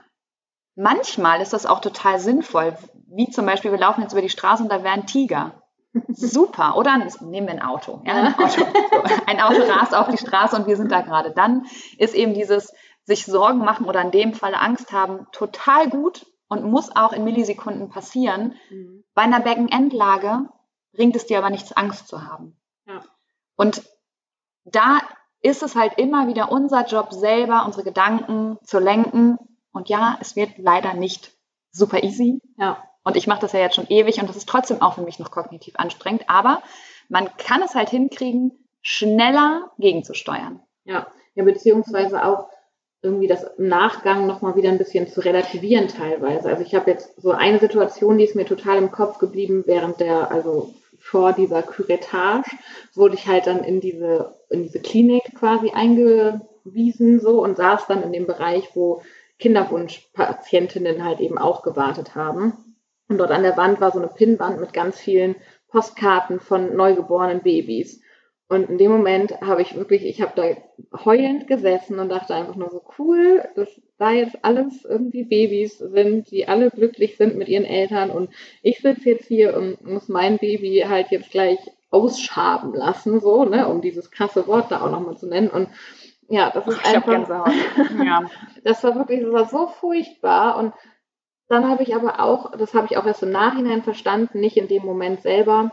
Manchmal 0.76 1.40
ist 1.40 1.52
das 1.52 1.66
auch 1.66 1.81
total 1.81 2.20
sinnvoll, 2.20 2.76
wie 3.09 3.31
zum 3.31 3.46
Beispiel, 3.46 3.72
wir 3.72 3.78
laufen 3.78 4.02
jetzt 4.02 4.12
über 4.12 4.22
die 4.22 4.28
Straße 4.28 4.62
und 4.62 4.70
da 4.70 4.85
wäre 4.85 4.94
ein 4.94 5.07
Tiger. 5.07 5.62
Super, 6.09 6.76
oder? 6.76 6.96
Nehmen 7.20 7.46
wir 7.46 7.54
ein 7.54 7.62
Auto. 7.62 8.02
Ja, 8.04 8.14
ein, 8.14 8.35
Auto. 8.35 8.62
ein 9.26 9.40
Auto 9.40 9.62
rast 9.62 9.94
auf 9.94 10.09
die 10.09 10.18
Straße 10.18 10.54
und 10.54 10.66
wir 10.66 10.76
sind 10.76 10.92
da 10.92 11.00
gerade. 11.00 11.33
Dann 11.33 11.66
ist 11.96 12.14
eben 12.14 12.35
dieses 12.35 12.72
sich 13.04 13.24
Sorgen 13.24 13.59
machen 13.59 13.87
oder 13.87 14.02
in 14.02 14.11
dem 14.11 14.35
Fall 14.35 14.54
Angst 14.54 14.92
haben 14.92 15.26
total 15.33 15.88
gut 15.88 16.26
und 16.48 16.64
muss 16.64 16.94
auch 16.94 17.12
in 17.12 17.24
Millisekunden 17.24 17.88
passieren. 17.88 18.54
Mhm. 18.70 19.04
Bei 19.14 19.22
einer 19.22 19.40
Beckenendlage 19.40 20.48
bringt 20.98 21.14
es 21.14 21.26
dir 21.26 21.38
aber 21.38 21.48
nichts, 21.48 21.72
Angst 21.72 22.08
zu 22.08 22.26
haben. 22.26 22.61
Ja. 22.84 23.04
Und 23.54 23.84
da 24.64 24.98
ist 25.40 25.62
es 25.62 25.76
halt 25.76 25.96
immer 25.96 26.26
wieder 26.26 26.50
unser 26.50 26.84
Job 26.87 27.12
selber, 27.12 27.64
unsere 27.64 27.84
Gedanken 27.84 28.58
zu 28.64 28.80
lenken. 28.80 29.38
Und 29.70 29.88
ja, 29.88 30.18
es 30.20 30.34
wird 30.34 30.58
leider 30.58 30.94
nicht 30.94 31.32
super 31.70 32.02
easy. 32.02 32.40
Ja. 32.56 32.82
Und 33.04 33.16
ich 33.16 33.28
mache 33.28 33.40
das 33.40 33.52
ja 33.52 33.61
jetzt 33.61 33.76
schon 33.76 33.87
ewig 33.88 34.20
und 34.20 34.28
das 34.28 34.37
ist 34.37 34.48
trotzdem 34.48 34.82
auch 34.82 34.94
für 34.94 35.02
mich 35.02 35.20
noch 35.20 35.30
kognitiv 35.30 35.76
anstrengend. 35.76 36.28
Aber 36.28 36.62
man 37.08 37.30
kann 37.37 37.62
es 37.62 37.76
halt 37.76 37.90
hinkriegen, 37.90 38.66
schneller 38.82 39.70
gegenzusteuern. 39.78 40.61
Ja, 40.82 41.06
ja 41.37 41.44
beziehungsweise 41.44 42.24
auch 42.24 42.48
irgendwie 43.02 43.28
das 43.28 43.44
im 43.56 43.68
Nachgang 43.68 44.26
nochmal 44.26 44.56
wieder 44.56 44.70
ein 44.70 44.78
bisschen 44.78 45.06
zu 45.06 45.20
relativieren 45.20 45.87
teilweise. 45.87 46.48
Also 46.48 46.64
ich 46.64 46.74
habe 46.74 46.90
jetzt 46.90 47.20
so 47.20 47.30
eine 47.30 47.61
Situation, 47.61 48.18
die 48.18 48.24
ist 48.24 48.34
mir 48.34 48.46
total 48.46 48.78
im 48.78 48.90
Kopf 48.90 49.18
geblieben 49.18 49.62
während 49.64 50.00
der, 50.00 50.32
also 50.32 50.74
vor 51.10 51.32
dieser 51.32 51.62
Curettage 51.62 52.50
wurde 52.94 53.14
ich 53.14 53.26
halt 53.26 53.46
dann 53.46 53.64
in 53.64 53.80
diese, 53.80 54.36
in 54.50 54.62
diese 54.62 54.80
Klinik 54.80 55.22
quasi 55.34 55.70
eingewiesen 55.70 57.18
so 57.20 57.42
und 57.42 57.56
saß 57.56 57.86
dann 57.86 58.02
in 58.02 58.12
dem 58.12 58.26
Bereich, 58.26 58.68
wo 58.74 59.00
Kinderwunschpatientinnen 59.38 61.02
halt 61.02 61.20
eben 61.20 61.38
auch 61.38 61.62
gewartet 61.62 62.14
haben. 62.14 62.76
Und 63.08 63.16
dort 63.16 63.30
an 63.30 63.42
der 63.42 63.56
Wand 63.56 63.80
war 63.80 63.90
so 63.90 63.98
eine 63.98 64.08
Pinnwand 64.08 64.60
mit 64.60 64.74
ganz 64.74 64.98
vielen 64.98 65.36
Postkarten 65.68 66.40
von 66.40 66.76
neugeborenen 66.76 67.40
Babys. 67.40 68.02
Und 68.48 68.70
in 68.70 68.78
dem 68.78 68.90
Moment 68.90 69.42
habe 69.42 69.61
ich 69.61 69.74
wirklich, 69.74 70.06
ich 70.06 70.22
habe 70.22 70.32
da 70.34 70.98
heulend 71.04 71.46
gesessen 71.46 71.98
und 71.98 72.08
dachte 72.08 72.34
einfach 72.34 72.56
nur 72.56 72.70
so 72.70 72.82
cool, 72.98 73.46
dass 73.56 73.68
da 73.98 74.11
jetzt 74.12 74.42
alles 74.42 74.87
irgendwie 74.87 75.24
Babys 75.24 75.76
sind, 75.78 76.30
die 76.30 76.48
alle 76.48 76.70
glücklich 76.70 77.18
sind 77.18 77.37
mit 77.37 77.48
ihren 77.48 77.66
Eltern 77.66 78.11
und 78.11 78.30
ich 78.62 78.80
sitze 78.80 79.11
jetzt 79.11 79.26
hier 79.26 79.54
und 79.54 79.84
muss 79.84 80.08
mein 80.08 80.38
Baby 80.38 80.84
halt 80.88 81.11
jetzt 81.11 81.30
gleich 81.30 81.58
ausschaben 81.90 82.72
lassen, 82.72 83.20
so, 83.20 83.44
ne, 83.44 83.68
um 83.68 83.82
dieses 83.82 84.11
krasse 84.11 84.46
Wort 84.46 84.70
da 84.70 84.80
auch 84.80 84.90
nochmal 84.90 85.18
zu 85.18 85.26
nennen. 85.26 85.50
Und 85.50 85.68
ja, 86.28 86.50
das 86.50 86.66
ist 86.66 86.80
Ach, 86.82 86.94
einfach. 86.94 87.46
ja. 88.04 88.30
Das 88.64 88.82
war 88.82 88.94
wirklich, 88.94 89.20
das 89.20 89.32
war 89.32 89.48
so 89.48 89.66
furchtbar 89.66 90.56
und 90.56 90.72
dann 91.48 91.68
habe 91.68 91.82
ich 91.82 91.94
aber 91.94 92.20
auch, 92.20 92.52
das 92.52 92.72
habe 92.74 92.87
ich 92.90 92.96
auch 92.96 93.06
erst 93.06 93.22
im 93.22 93.30
Nachhinein 93.30 93.82
verstanden, 93.82 94.40
nicht 94.40 94.56
in 94.56 94.68
dem 94.68 94.84
Moment 94.84 95.22
selber, 95.22 95.72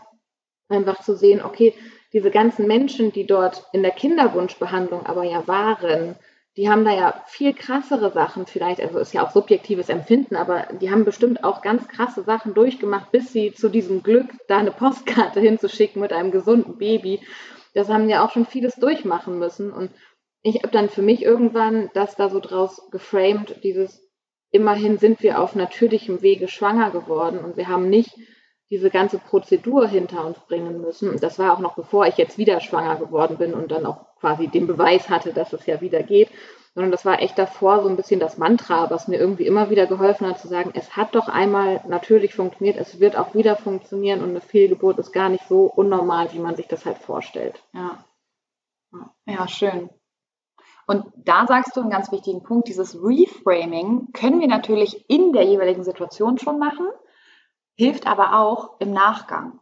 einfach 0.70 1.02
zu 1.04 1.16
sehen, 1.16 1.42
okay, 1.44 1.74
diese 2.16 2.32
ganzen 2.32 2.66
Menschen, 2.66 3.12
die 3.12 3.28
dort 3.28 3.66
in 3.74 3.84
der 3.84 3.92
Kinderwunschbehandlung 3.92 5.06
aber 5.06 5.24
ja 5.26 5.46
waren, 5.50 6.16
die 6.56 6.70
haben 6.70 6.86
da 6.86 6.92
ja 6.92 7.22
viel 7.28 7.54
krassere 7.54 8.10
Sachen 8.14 8.46
vielleicht, 8.46 8.80
also 8.80 9.00
ist 9.00 9.14
ja 9.14 9.28
auch 9.28 9.32
subjektives 9.32 9.90
Empfinden, 9.90 10.38
aber 10.38 10.66
die 10.80 10.90
haben 10.90 11.04
bestimmt 11.04 11.44
auch 11.44 11.62
ganz 11.62 11.90
krasse 11.90 12.24
Sachen 12.24 12.54
durchgemacht, 12.54 13.12
bis 13.12 13.34
sie 13.34 13.54
zu 13.54 13.68
diesem 13.68 14.02
Glück, 14.02 14.28
da 14.48 14.60
eine 14.60 14.72
Postkarte 14.72 15.40
hinzuschicken 15.42 16.02
mit 16.02 16.14
einem 16.14 16.32
gesunden 16.32 16.78
Baby. 16.78 17.20
Das 17.74 17.90
haben 17.90 18.08
ja 18.10 18.24
auch 18.24 18.32
schon 18.32 18.46
vieles 18.46 18.76
durchmachen 18.76 19.38
müssen. 19.38 19.74
Und 19.74 19.92
ich 20.42 20.64
habe 20.64 20.70
dann 20.70 20.88
für 20.88 21.02
mich 21.02 21.22
irgendwann 21.22 21.90
das 21.94 22.16
da 22.16 22.30
so 22.30 22.40
draus 22.40 22.90
geframed, 22.92 23.62
dieses 23.62 24.02
immerhin 24.52 25.00
sind 25.00 25.22
wir 25.22 25.42
auf 25.42 25.54
natürlichem 25.54 26.22
Wege 26.22 26.48
schwanger 26.48 26.92
geworden 26.92 27.40
und 27.40 27.58
wir 27.58 27.68
haben 27.68 27.90
nicht 27.90 28.16
diese 28.70 28.90
ganze 28.90 29.20
Prozedur 29.20 29.88
hinter 29.88 30.26
uns 30.26 30.40
bringen 30.40 30.82
müssen. 30.82 31.10
Und 31.10 31.22
das 31.22 31.38
war 31.38 31.54
auch 31.54 31.60
noch 31.60 31.76
bevor 31.76 32.08
ich 32.08 32.18
jetzt 32.18 32.38
wieder 32.38 32.60
schwanger 32.60 32.96
geworden 32.96 33.38
bin 33.38 33.54
und 33.54 33.72
dann 33.72 33.86
auch 33.86 34.06
quasi 34.20 34.48
den 34.48 34.68
Beweis 34.68 35.10
hatte, 35.10 35.34
dass 35.34 35.54
es 35.54 35.66
ja 35.66 35.82
wieder 35.82 36.04
geht. 36.04 36.30
Sondern 36.74 36.92
das 36.92 37.06
war 37.06 37.22
echt 37.22 37.38
davor 37.38 37.84
so 37.84 37.88
ein 37.88 37.96
bisschen 37.96 38.20
das 38.20 38.38
Mantra, 38.38 38.90
was 38.90 39.08
mir 39.08 39.18
irgendwie 39.18 39.46
immer 39.46 39.70
wieder 39.70 39.86
geholfen 39.86 40.28
hat, 40.28 40.40
zu 40.40 40.50
sagen, 40.50 40.72
es 40.74 40.98
hat 40.98 41.16
doch 41.16 41.30
einmal 41.30 41.82
natürlich 41.88 42.34
funktioniert, 42.34 42.78
es 42.78 43.00
wird 43.00 43.16
auch 43.16 43.34
wieder 43.34 43.56
funktionieren 43.56 44.22
und 44.22 44.32
eine 44.32 44.42
Fehlgeburt 44.42 45.00
ist 45.00 45.14
gar 45.14 45.30
nicht 45.30 45.48
so 45.48 45.72
unnormal, 45.74 46.34
wie 46.34 46.40
man 46.40 46.56
sich 46.56 46.68
das 46.68 46.86
halt 46.86 46.98
vorstellt. 46.98 47.64
Ja. 47.74 48.04
Ja, 49.26 49.48
schön. 49.48 49.90
Und 50.88 51.06
da 51.16 51.48
sagst 51.48 51.76
du 51.76 51.82
einen 51.82 51.90
ganz 51.90 52.12
wichtigen 52.12 52.44
Punkt, 52.44 52.68
dieses 52.68 52.96
Reframing 52.96 54.12
können 54.14 54.40
wir 54.40 54.48
natürlich 54.48 55.10
in 55.10 55.34
der 55.34 55.44
jeweiligen 55.44 55.84
Situation 55.84 56.38
schon 56.38 56.60
machen 56.60 56.88
hilft 57.76 58.08
aber 58.08 58.40
auch 58.40 58.80
im 58.80 58.92
Nachgang. 58.92 59.60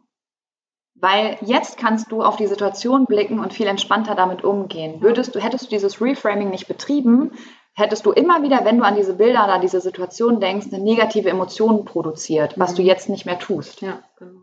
Weil 0.94 1.36
jetzt 1.40 1.76
kannst 1.76 2.12
du 2.12 2.22
auf 2.22 2.36
die 2.36 2.46
Situation 2.46 3.06
blicken 3.06 3.40
und 3.40 3.52
viel 3.52 3.66
entspannter 3.66 4.14
damit 4.14 4.44
umgehen. 4.44 5.02
Würdest 5.02 5.34
du, 5.34 5.40
hättest 5.40 5.66
du 5.66 5.70
dieses 5.70 6.00
Reframing 6.00 6.50
nicht 6.50 6.68
betrieben, 6.68 7.32
hättest 7.74 8.06
du 8.06 8.12
immer 8.12 8.42
wieder, 8.42 8.64
wenn 8.64 8.78
du 8.78 8.84
an 8.84 8.94
diese 8.94 9.14
Bilder 9.14 9.44
oder 9.44 9.58
diese 9.58 9.80
Situation 9.80 10.40
denkst, 10.40 10.68
eine 10.72 10.82
negative 10.82 11.28
Emotion 11.28 11.84
produziert, 11.84 12.58
was 12.58 12.72
mhm. 12.72 12.76
du 12.76 12.82
jetzt 12.82 13.08
nicht 13.08 13.26
mehr 13.26 13.38
tust. 13.38 13.80
Ja, 13.80 14.02
genau. 14.16 14.42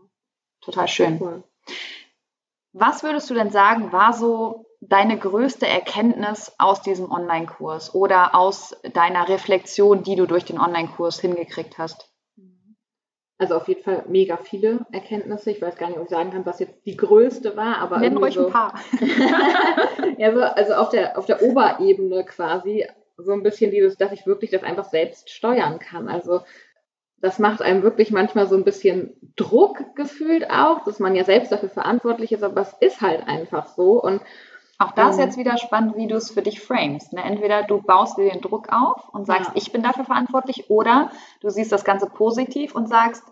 Total 0.60 0.86
schön. 0.86 1.18
Cool. 1.20 1.42
Was 2.74 3.02
würdest 3.02 3.28
du 3.28 3.34
denn 3.34 3.50
sagen, 3.50 3.92
war 3.92 4.12
so 4.12 4.66
deine 4.80 5.18
größte 5.18 5.66
Erkenntnis 5.66 6.52
aus 6.58 6.82
diesem 6.82 7.10
Online-Kurs 7.10 7.94
oder 7.94 8.34
aus 8.34 8.76
deiner 8.92 9.28
Reflexion, 9.28 10.02
die 10.02 10.16
du 10.16 10.26
durch 10.26 10.44
den 10.44 10.58
Online-Kurs 10.60 11.20
hingekriegt 11.20 11.78
hast? 11.78 12.11
Also 13.42 13.56
auf 13.56 13.66
jeden 13.66 13.82
Fall 13.82 14.04
mega 14.06 14.36
viele 14.36 14.86
Erkenntnisse. 14.92 15.50
Ich 15.50 15.60
weiß 15.60 15.74
gar 15.74 15.88
nicht, 15.88 15.98
ob 15.98 16.04
ich 16.04 16.10
sagen 16.10 16.30
kann, 16.30 16.46
was 16.46 16.60
jetzt 16.60 16.86
die 16.86 16.96
größte 16.96 17.56
war, 17.56 17.78
aber. 17.78 17.98
Nenn 17.98 18.16
ruhig 18.16 18.34
so, 18.34 18.46
ein 18.46 18.52
paar. 18.52 18.78
ja, 20.16 20.32
so, 20.32 20.42
also 20.42 20.74
auf 20.74 20.90
der, 20.90 21.18
auf 21.18 21.26
der 21.26 21.42
Oberebene 21.42 22.24
quasi 22.24 22.86
so 23.16 23.32
ein 23.32 23.42
bisschen 23.42 23.72
dieses, 23.72 23.96
dass 23.96 24.12
ich 24.12 24.26
wirklich 24.26 24.52
das 24.52 24.62
einfach 24.62 24.84
selbst 24.84 25.28
steuern 25.28 25.80
kann. 25.80 26.08
Also 26.08 26.42
das 27.20 27.40
macht 27.40 27.62
einem 27.62 27.82
wirklich 27.82 28.12
manchmal 28.12 28.46
so 28.46 28.54
ein 28.54 28.62
bisschen 28.62 29.16
Druck 29.34 29.96
gefühlt 29.96 30.48
auch, 30.48 30.84
dass 30.84 31.00
man 31.00 31.16
ja 31.16 31.24
selbst 31.24 31.50
dafür 31.50 31.68
verantwortlich 31.68 32.30
ist, 32.30 32.44
aber 32.44 32.60
es 32.60 32.76
ist 32.78 33.00
halt 33.00 33.26
einfach 33.26 33.66
so. 33.66 34.00
Und 34.00 34.22
Auch 34.78 34.92
das 34.92 35.16
mhm. 35.16 35.22
jetzt 35.22 35.36
wieder 35.36 35.58
spannend, 35.58 35.96
wie 35.96 36.06
du 36.06 36.14
es 36.14 36.30
für 36.30 36.42
dich 36.42 36.60
framest. 36.60 37.12
Ne? 37.12 37.24
Entweder 37.24 37.64
du 37.64 37.82
baust 37.82 38.18
dir 38.18 38.30
den 38.30 38.40
Druck 38.40 38.68
auf 38.72 39.08
und 39.12 39.26
sagst, 39.26 39.48
ja. 39.48 39.56
ich 39.56 39.72
bin 39.72 39.82
dafür 39.82 40.04
verantwortlich, 40.04 40.70
oder 40.70 41.10
du 41.40 41.50
siehst 41.50 41.72
das 41.72 41.84
Ganze 41.84 42.06
positiv 42.06 42.76
und 42.76 42.88
sagst, 42.88 43.24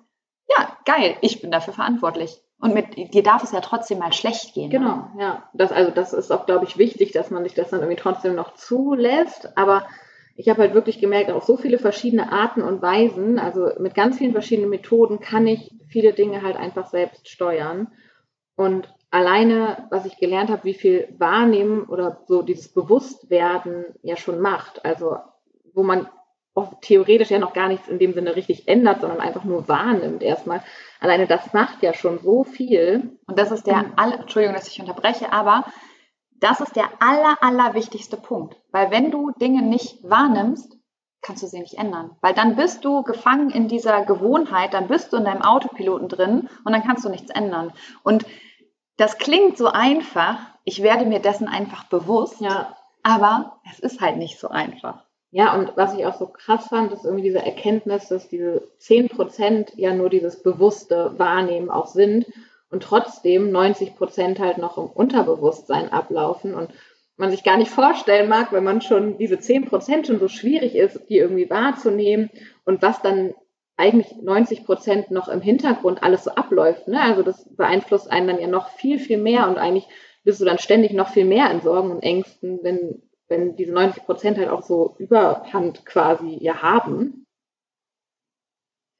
ja, 0.56 0.76
geil, 0.84 1.16
ich 1.20 1.40
bin 1.40 1.50
dafür 1.50 1.74
verantwortlich. 1.74 2.40
Und 2.60 2.74
mit 2.74 3.14
dir 3.14 3.22
darf 3.22 3.42
es 3.42 3.52
ja 3.52 3.60
trotzdem 3.60 3.98
mal 3.98 4.12
schlecht 4.12 4.52
gehen. 4.52 4.70
Ne? 4.70 4.78
Genau, 4.78 4.96
ne? 4.96 5.10
ja. 5.18 5.50
Das, 5.54 5.72
also 5.72 5.90
das 5.90 6.12
ist 6.12 6.30
auch, 6.30 6.44
glaube 6.44 6.66
ich, 6.66 6.76
wichtig, 6.76 7.12
dass 7.12 7.30
man 7.30 7.42
sich 7.42 7.54
das 7.54 7.70
dann 7.70 7.80
irgendwie 7.80 8.00
trotzdem 8.00 8.34
noch 8.34 8.54
zulässt. 8.54 9.56
Aber 9.56 9.86
ich 10.36 10.48
habe 10.48 10.60
halt 10.60 10.74
wirklich 10.74 11.00
gemerkt, 11.00 11.30
auf 11.30 11.44
so 11.44 11.56
viele 11.56 11.78
verschiedene 11.78 12.30
Arten 12.32 12.60
und 12.60 12.82
Weisen, 12.82 13.38
also 13.38 13.70
mit 13.78 13.94
ganz 13.94 14.18
vielen 14.18 14.32
verschiedenen 14.32 14.68
Methoden 14.68 15.20
kann 15.20 15.46
ich 15.46 15.70
viele 15.88 16.12
Dinge 16.12 16.42
halt 16.42 16.56
einfach 16.56 16.86
selbst 16.88 17.30
steuern. 17.30 17.88
Und 18.56 18.92
alleine, 19.10 19.86
was 19.90 20.04
ich 20.04 20.18
gelernt 20.18 20.50
habe, 20.50 20.64
wie 20.64 20.74
viel 20.74 21.08
Wahrnehmen 21.18 21.84
oder 21.84 22.20
so 22.26 22.42
dieses 22.42 22.68
Bewusstwerden 22.68 23.86
ja 24.02 24.16
schon 24.16 24.38
macht. 24.40 24.84
Also 24.84 25.16
wo 25.72 25.82
man 25.82 26.08
theoretisch 26.80 27.30
ja 27.30 27.38
noch 27.38 27.52
gar 27.52 27.68
nichts 27.68 27.88
in 27.88 27.98
dem 27.98 28.12
Sinne 28.12 28.36
richtig 28.36 28.68
ändert, 28.68 29.00
sondern 29.00 29.20
einfach 29.20 29.44
nur 29.44 29.68
wahrnimmt 29.68 30.22
erstmal. 30.22 30.62
Alleine 31.00 31.26
das 31.26 31.52
macht 31.52 31.82
ja 31.82 31.94
schon 31.94 32.18
so 32.18 32.44
viel. 32.44 33.18
Und 33.26 33.38
das 33.38 33.50
ist 33.50 33.66
der, 33.66 33.92
all, 33.96 34.12
Entschuldigung, 34.12 34.54
dass 34.54 34.68
ich 34.68 34.80
unterbreche, 34.80 35.32
aber 35.32 35.64
das 36.40 36.60
ist 36.60 36.74
der 36.74 36.88
aller, 37.00 37.38
aller 37.42 37.74
wichtigste 37.74 38.16
Punkt. 38.16 38.56
Weil 38.72 38.90
wenn 38.90 39.10
du 39.10 39.30
Dinge 39.32 39.62
nicht 39.62 40.02
wahrnimmst, 40.02 40.76
kannst 41.22 41.42
du 41.42 41.46
sie 41.46 41.60
nicht 41.60 41.74
ändern. 41.74 42.16
Weil 42.22 42.34
dann 42.34 42.56
bist 42.56 42.84
du 42.84 43.02
gefangen 43.02 43.50
in 43.50 43.68
dieser 43.68 44.04
Gewohnheit, 44.04 44.72
dann 44.72 44.88
bist 44.88 45.12
du 45.12 45.18
in 45.18 45.24
deinem 45.24 45.42
Autopiloten 45.42 46.08
drin 46.08 46.48
und 46.64 46.72
dann 46.72 46.82
kannst 46.82 47.04
du 47.04 47.10
nichts 47.10 47.30
ändern. 47.30 47.72
Und 48.02 48.24
das 48.96 49.18
klingt 49.18 49.56
so 49.56 49.68
einfach, 49.68 50.38
ich 50.64 50.82
werde 50.82 51.04
mir 51.06 51.20
dessen 51.20 51.48
einfach 51.48 51.84
bewusst, 51.84 52.40
ja. 52.40 52.74
aber 53.02 53.60
es 53.70 53.78
ist 53.78 54.00
halt 54.00 54.16
nicht 54.16 54.38
so 54.38 54.48
einfach. 54.48 55.04
Ja, 55.32 55.54
und 55.54 55.76
was 55.76 55.94
ich 55.94 56.04
auch 56.06 56.18
so 56.18 56.26
krass 56.26 56.66
fand, 56.68 56.92
ist 56.92 57.04
irgendwie 57.04 57.22
diese 57.22 57.44
Erkenntnis, 57.44 58.08
dass 58.08 58.28
diese 58.28 58.68
10% 58.80 59.72
ja 59.76 59.94
nur 59.94 60.10
dieses 60.10 60.42
bewusste 60.42 61.14
Wahrnehmen 61.18 61.70
auch 61.70 61.86
sind 61.86 62.26
und 62.68 62.82
trotzdem 62.82 63.50
90% 63.50 64.40
halt 64.40 64.58
noch 64.58 64.76
im 64.76 64.86
Unterbewusstsein 64.86 65.92
ablaufen 65.92 66.54
und 66.54 66.70
man 67.16 67.30
sich 67.30 67.44
gar 67.44 67.58
nicht 67.58 67.70
vorstellen 67.70 68.28
mag, 68.28 68.52
wenn 68.52 68.64
man 68.64 68.80
schon 68.80 69.18
diese 69.18 69.36
10% 69.36 70.06
schon 70.06 70.18
so 70.18 70.26
schwierig 70.26 70.74
ist, 70.74 71.08
die 71.08 71.18
irgendwie 71.18 71.48
wahrzunehmen 71.48 72.30
und 72.64 72.82
was 72.82 73.00
dann 73.02 73.34
eigentlich 73.76 74.12
90% 74.12 75.12
noch 75.12 75.28
im 75.28 75.40
Hintergrund 75.40 76.02
alles 76.02 76.24
so 76.24 76.30
abläuft. 76.32 76.88
Ne? 76.88 77.00
Also 77.00 77.22
das 77.22 77.44
beeinflusst 77.56 78.10
einen 78.10 78.26
dann 78.26 78.40
ja 78.40 78.48
noch 78.48 78.70
viel, 78.70 78.98
viel 78.98 79.18
mehr 79.18 79.48
und 79.48 79.58
eigentlich 79.58 79.86
bist 80.24 80.40
du 80.40 80.44
dann 80.44 80.58
ständig 80.58 80.92
noch 80.92 81.08
viel 81.08 81.24
mehr 81.24 81.50
in 81.50 81.60
Sorgen 81.60 81.90
und 81.90 82.02
Ängsten, 82.02 82.60
wenn 82.62 83.02
wenn 83.30 83.56
diese 83.56 83.72
90 83.72 84.04
Prozent 84.04 84.38
halt 84.38 84.50
auch 84.50 84.62
so 84.62 84.96
Überhand 84.98 85.86
quasi 85.86 86.36
ja 86.40 86.60
haben. 86.60 87.26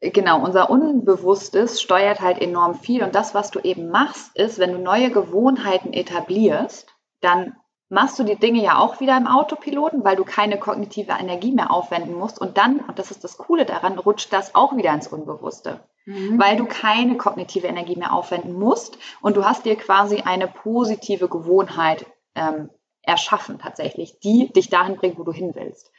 Genau, 0.00 0.42
unser 0.42 0.70
Unbewusstes 0.70 1.82
steuert 1.82 2.20
halt 2.20 2.40
enorm 2.40 2.74
viel 2.74 3.02
und 3.02 3.14
das, 3.14 3.34
was 3.34 3.50
du 3.50 3.60
eben 3.60 3.90
machst, 3.90 4.34
ist, 4.34 4.58
wenn 4.58 4.72
du 4.72 4.78
neue 4.78 5.10
Gewohnheiten 5.10 5.92
etablierst, 5.92 6.88
dann 7.20 7.56
machst 7.90 8.18
du 8.18 8.24
die 8.24 8.36
Dinge 8.36 8.62
ja 8.62 8.78
auch 8.78 9.00
wieder 9.00 9.16
im 9.16 9.26
Autopiloten, 9.26 10.02
weil 10.04 10.16
du 10.16 10.24
keine 10.24 10.58
kognitive 10.58 11.12
Energie 11.12 11.52
mehr 11.52 11.70
aufwenden 11.70 12.14
musst 12.14 12.40
und 12.40 12.56
dann, 12.56 12.80
und 12.80 12.98
das 12.98 13.10
ist 13.10 13.24
das 13.24 13.36
Coole 13.36 13.66
daran, 13.66 13.98
rutscht 13.98 14.32
das 14.32 14.54
auch 14.54 14.74
wieder 14.76 14.94
ins 14.94 15.08
Unbewusste, 15.08 15.80
mhm. 16.06 16.40
weil 16.40 16.56
du 16.56 16.64
keine 16.64 17.18
kognitive 17.18 17.66
Energie 17.66 17.96
mehr 17.96 18.14
aufwenden 18.14 18.54
musst 18.54 18.96
und 19.20 19.36
du 19.36 19.44
hast 19.44 19.66
dir 19.66 19.76
quasi 19.76 20.22
eine 20.22 20.46
positive 20.46 21.28
Gewohnheit 21.28 22.06
ähm, 22.36 22.70
erschaffen 23.10 23.58
tatsächlich, 23.58 24.20
die 24.20 24.52
dich 24.52 24.70
dahin 24.70 24.96
bringt, 24.96 25.18
wo 25.18 25.24
du 25.24 25.32
hin 25.32 25.52
willst. 25.54 25.90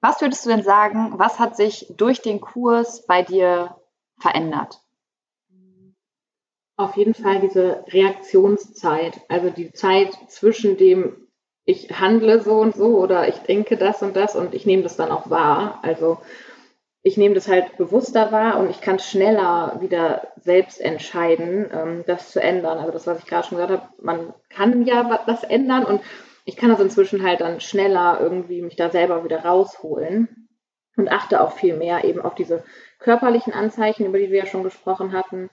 Was 0.00 0.20
würdest 0.20 0.44
du 0.44 0.50
denn 0.50 0.62
sagen, 0.62 1.18
was 1.18 1.38
hat 1.38 1.56
sich 1.56 1.86
durch 1.96 2.22
den 2.22 2.40
Kurs 2.40 3.06
bei 3.06 3.22
dir 3.22 3.76
verändert? 4.18 4.80
Auf 6.76 6.96
jeden 6.96 7.14
Fall 7.14 7.40
diese 7.40 7.84
Reaktionszeit, 7.88 9.20
also 9.28 9.50
die 9.50 9.72
Zeit 9.72 10.16
zwischen 10.28 10.76
dem, 10.76 11.28
ich 11.64 12.00
handle 12.00 12.40
so 12.40 12.54
und 12.54 12.74
so 12.74 12.98
oder 12.98 13.28
ich 13.28 13.36
denke 13.36 13.76
das 13.76 14.02
und 14.02 14.16
das 14.16 14.34
und 14.34 14.54
ich 14.54 14.66
nehme 14.66 14.82
das 14.82 14.96
dann 14.96 15.12
auch 15.12 15.30
wahr. 15.30 15.78
Also 15.82 16.18
ich 17.02 17.16
nehme 17.16 17.34
das 17.34 17.48
halt 17.48 17.76
bewusster 17.76 18.30
wahr 18.30 18.58
und 18.58 18.70
ich 18.70 18.80
kann 18.80 18.98
schneller 18.98 19.78
wieder 19.80 20.28
selbst 20.40 20.80
entscheiden, 20.80 21.68
ähm, 21.72 22.04
das 22.06 22.30
zu 22.30 22.40
ändern. 22.40 22.78
Also 22.78 22.92
das, 22.92 23.06
was 23.06 23.18
ich 23.18 23.26
gerade 23.26 23.46
schon 23.46 23.58
gesagt 23.58 23.72
habe, 23.72 23.88
man 24.00 24.32
kann 24.48 24.86
ja 24.86 25.20
was 25.26 25.42
ändern 25.42 25.84
und 25.84 26.00
ich 26.44 26.56
kann 26.56 26.70
das 26.70 26.80
inzwischen 26.80 27.22
halt 27.24 27.40
dann 27.40 27.60
schneller 27.60 28.18
irgendwie 28.20 28.62
mich 28.62 28.76
da 28.76 28.90
selber 28.90 29.24
wieder 29.24 29.44
rausholen 29.44 30.48
und 30.96 31.10
achte 31.10 31.40
auch 31.40 31.52
viel 31.52 31.76
mehr 31.76 32.04
eben 32.04 32.20
auf 32.20 32.34
diese 32.34 32.64
körperlichen 32.98 33.52
Anzeichen, 33.52 34.06
über 34.06 34.18
die 34.18 34.30
wir 34.30 34.38
ja 34.38 34.46
schon 34.46 34.62
gesprochen 34.62 35.12
hatten 35.12 35.50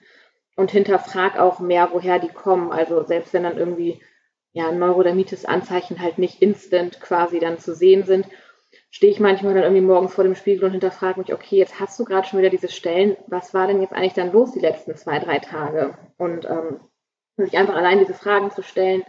und 0.56 0.70
hinterfrag 0.70 1.38
auch 1.38 1.58
mehr, 1.58 1.88
woher 1.92 2.18
die 2.18 2.28
kommen. 2.28 2.70
Also 2.70 3.04
selbst 3.04 3.32
wenn 3.32 3.42
dann 3.42 3.58
irgendwie 3.58 4.00
ja 4.52 4.70
Neurodermitis-Anzeichen 4.70 6.00
halt 6.00 6.18
nicht 6.18 6.42
instant 6.42 7.00
quasi 7.00 7.40
dann 7.40 7.58
zu 7.58 7.74
sehen 7.74 8.04
sind, 8.04 8.26
stehe 8.90 9.12
ich 9.12 9.20
manchmal 9.20 9.54
dann 9.54 9.62
irgendwie 9.62 9.82
morgens 9.82 10.14
vor 10.14 10.24
dem 10.24 10.34
Spiegel 10.34 10.64
und 10.64 10.72
hinterfrage 10.72 11.20
mich, 11.20 11.32
okay, 11.32 11.56
jetzt 11.56 11.78
hast 11.78 11.98
du 11.98 12.04
gerade 12.04 12.26
schon 12.26 12.40
wieder 12.40 12.50
diese 12.50 12.68
Stellen, 12.68 13.16
was 13.28 13.54
war 13.54 13.66
denn 13.66 13.80
jetzt 13.80 13.92
eigentlich 13.92 14.14
dann 14.14 14.32
los 14.32 14.52
die 14.52 14.60
letzten 14.60 14.96
zwei, 14.96 15.18
drei 15.20 15.38
Tage? 15.38 15.96
Und 16.18 16.44
ähm, 16.44 16.80
sich 17.36 17.56
einfach 17.56 17.76
allein 17.76 17.98
diese 17.98 18.14
Fragen 18.14 18.50
zu 18.50 18.62
stellen, 18.62 19.02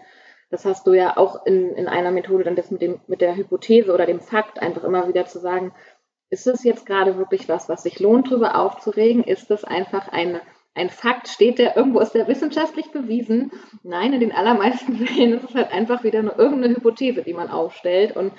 das 0.52 0.66
hast 0.66 0.86
du 0.86 0.94
ja 0.94 1.18
auch 1.18 1.46
in, 1.46 1.76
in 1.76 1.88
einer 1.88 2.12
Methode 2.12 2.44
dann 2.44 2.56
das 2.56 2.72
mit, 2.72 2.82
dem, 2.82 3.00
mit 3.08 3.22
der 3.22 3.36
Hypothese 3.36 3.94
oder 3.94 4.06
dem 4.06 4.20
Fakt 4.20 4.62
einfach 4.62 4.84
immer 4.84 5.08
wieder 5.08 5.26
zu 5.26 5.40
sagen, 5.40 5.74
ist 6.30 6.48
es 6.48 6.64
jetzt 6.64 6.86
gerade 6.86 7.18
wirklich 7.18 7.50
was, 7.50 7.68
was 7.68 7.84
sich 7.84 8.00
lohnt, 8.00 8.32
darüber 8.32 8.56
aufzuregen? 8.56 9.24
Ist 9.24 9.50
das 9.50 9.64
einfach 9.64 10.10
eine, 10.10 10.42
ein 10.76 10.90
Fakt? 10.90 11.28
Steht 11.28 11.58
der 11.58 11.76
irgendwo, 11.76 12.00
ist 12.00 12.14
der 12.14 12.28
wissenschaftlich 12.28 12.92
bewiesen? 12.92 13.52
Nein, 13.84 14.14
in 14.14 14.20
den 14.20 14.32
allermeisten 14.32 14.96
Fällen 15.06 15.34
ist 15.34 15.50
es 15.50 15.56
halt 15.56 15.72
einfach 15.72 16.04
wieder 16.04 16.22
nur 16.22 16.38
irgendeine 16.38 16.76
Hypothese, 16.76 17.24
die 17.24 17.34
man 17.34 17.50
aufstellt. 17.50 18.16
Und 18.16 18.34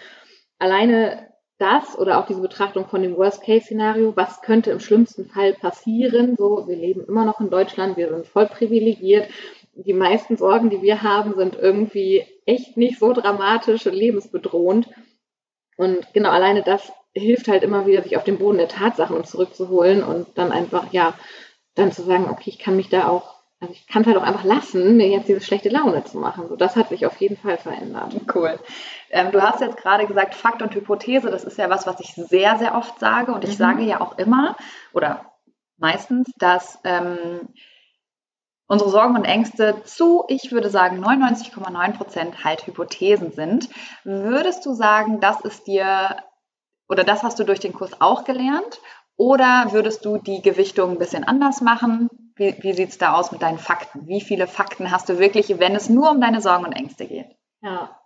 alleine 0.58 1.31
das 1.62 1.96
oder 1.96 2.18
auch 2.18 2.26
diese 2.26 2.40
Betrachtung 2.40 2.86
von 2.88 3.02
dem 3.02 3.16
Worst-Case-Szenario, 3.16 4.16
was 4.16 4.42
könnte 4.42 4.72
im 4.72 4.80
schlimmsten 4.80 5.26
Fall 5.26 5.54
passieren? 5.54 6.34
So, 6.36 6.66
wir 6.66 6.76
leben 6.76 7.04
immer 7.06 7.24
noch 7.24 7.40
in 7.40 7.50
Deutschland, 7.50 7.96
wir 7.96 8.08
sind 8.08 8.26
voll 8.26 8.46
privilegiert. 8.46 9.28
Die 9.74 9.94
meisten 9.94 10.36
Sorgen, 10.36 10.70
die 10.70 10.82
wir 10.82 11.02
haben, 11.02 11.34
sind 11.34 11.56
irgendwie 11.56 12.26
echt 12.44 12.76
nicht 12.76 12.98
so 12.98 13.12
dramatisch 13.12 13.86
und 13.86 13.94
lebensbedrohend. 13.94 14.88
Und 15.76 16.12
genau 16.12 16.30
alleine 16.30 16.62
das 16.62 16.92
hilft 17.14 17.48
halt 17.48 17.62
immer 17.62 17.86
wieder, 17.86 18.02
sich 18.02 18.16
auf 18.16 18.24
den 18.24 18.38
Boden 18.38 18.58
der 18.58 18.68
Tatsachen 18.68 19.24
zurückzuholen 19.24 20.02
und 20.02 20.26
dann 20.34 20.50
einfach, 20.50 20.92
ja, 20.92 21.14
dann 21.74 21.92
zu 21.92 22.02
sagen, 22.02 22.28
okay, 22.28 22.50
ich 22.50 22.58
kann 22.58 22.76
mich 22.76 22.88
da 22.88 23.08
auch 23.08 23.41
also 23.62 23.74
ich 23.74 23.86
kann 23.86 24.02
es 24.02 24.08
halt 24.08 24.16
auch 24.16 24.24
einfach 24.24 24.42
lassen, 24.42 24.96
mir 24.96 25.08
jetzt 25.08 25.28
diese 25.28 25.40
schlechte 25.40 25.68
Laune 25.68 26.02
zu 26.02 26.18
machen. 26.18 26.48
So, 26.48 26.56
das 26.56 26.74
hat 26.74 26.88
sich 26.88 27.06
auf 27.06 27.16
jeden 27.20 27.36
Fall 27.36 27.58
verändert. 27.58 28.12
Cool. 28.34 28.58
Ähm, 29.10 29.30
du 29.30 29.40
hast 29.40 29.60
jetzt 29.60 29.76
gerade 29.76 30.06
gesagt, 30.06 30.34
Fakt 30.34 30.62
und 30.62 30.74
Hypothese, 30.74 31.30
das 31.30 31.44
ist 31.44 31.58
ja 31.58 31.70
was, 31.70 31.86
was 31.86 32.00
ich 32.00 32.12
sehr, 32.14 32.58
sehr 32.58 32.74
oft 32.74 32.98
sage. 32.98 33.32
Und 33.32 33.44
ich 33.44 33.50
mhm. 33.50 33.62
sage 33.62 33.82
ja 33.82 34.00
auch 34.00 34.18
immer 34.18 34.56
oder 34.92 35.32
meistens, 35.78 36.28
dass 36.38 36.80
ähm, 36.82 37.48
unsere 38.66 38.90
Sorgen 38.90 39.14
und 39.14 39.26
Ängste 39.26 39.82
zu, 39.84 40.24
ich 40.26 40.50
würde 40.50 40.68
sagen, 40.68 41.04
99,9 41.04 41.92
Prozent 41.96 42.42
halt 42.42 42.66
Hypothesen 42.66 43.30
sind. 43.30 43.68
Würdest 44.02 44.66
du 44.66 44.74
sagen, 44.74 45.20
das 45.20 45.40
ist 45.42 45.68
dir 45.68 46.16
oder 46.88 47.04
das 47.04 47.22
hast 47.22 47.38
du 47.38 47.44
durch 47.44 47.60
den 47.60 47.74
Kurs 47.74 48.00
auch 48.00 48.24
gelernt? 48.24 48.80
Oder 49.16 49.68
würdest 49.70 50.04
du 50.04 50.18
die 50.18 50.42
Gewichtung 50.42 50.90
ein 50.90 50.98
bisschen 50.98 51.22
anders 51.22 51.60
machen? 51.60 52.08
Wie, 52.42 52.60
wie 52.60 52.72
sieht 52.72 52.88
es 52.88 52.98
da 52.98 53.14
aus 53.14 53.30
mit 53.30 53.40
deinen 53.40 53.58
Fakten? 53.58 54.08
Wie 54.08 54.20
viele 54.20 54.48
Fakten 54.48 54.90
hast 54.90 55.08
du 55.08 55.20
wirklich, 55.20 55.60
wenn 55.60 55.76
es 55.76 55.88
nur 55.88 56.10
um 56.10 56.20
deine 56.20 56.40
Sorgen 56.40 56.64
und 56.64 56.72
Ängste 56.72 57.06
geht? 57.06 57.36
Ja, 57.60 57.96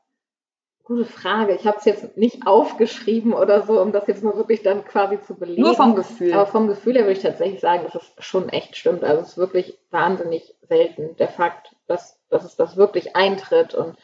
gute 0.85 1.07
Frage. 1.07 1.55
Ich 1.55 1.67
habe 1.67 1.79
es 1.79 1.87
jetzt 1.87 2.19
nicht 2.19 2.47
aufgeschrieben 2.47 3.33
oder 3.33 3.63
so, 3.63 3.81
um 3.81 3.93
das 3.93 4.07
jetzt 4.07 4.23
mal 4.23 4.37
wirklich 4.37 4.63
dann 4.63 4.85
quasi 4.85 5.19
zu 5.23 5.37
belegen. 5.37 5.63
Nur 5.63 5.75
vom 5.75 5.95
Gefühl. 5.95 6.35
Aber 6.35 6.47
vom 6.47 6.69
Gefühl 6.69 6.97
her 6.97 7.05
würde 7.05 7.15
ich 7.15 7.23
tatsächlich 7.23 7.61
sagen, 7.61 7.85
dass 7.85 7.95
es 7.95 8.13
schon 8.19 8.51
echt 8.51 8.77
stimmt. 8.77 9.05
Also 9.05 9.23
es 9.23 9.29
ist 9.31 9.39
wirklich 9.39 9.79
wahnsinnig 9.91 10.55
selten 10.69 11.17
der 11.17 11.29
Fakt, 11.29 11.75
dass, 11.87 12.21
dass 12.29 12.45
es 12.45 12.57
das 12.57 12.77
wirklich 12.77 13.17
eintritt. 13.17 13.75
Und 13.75 13.97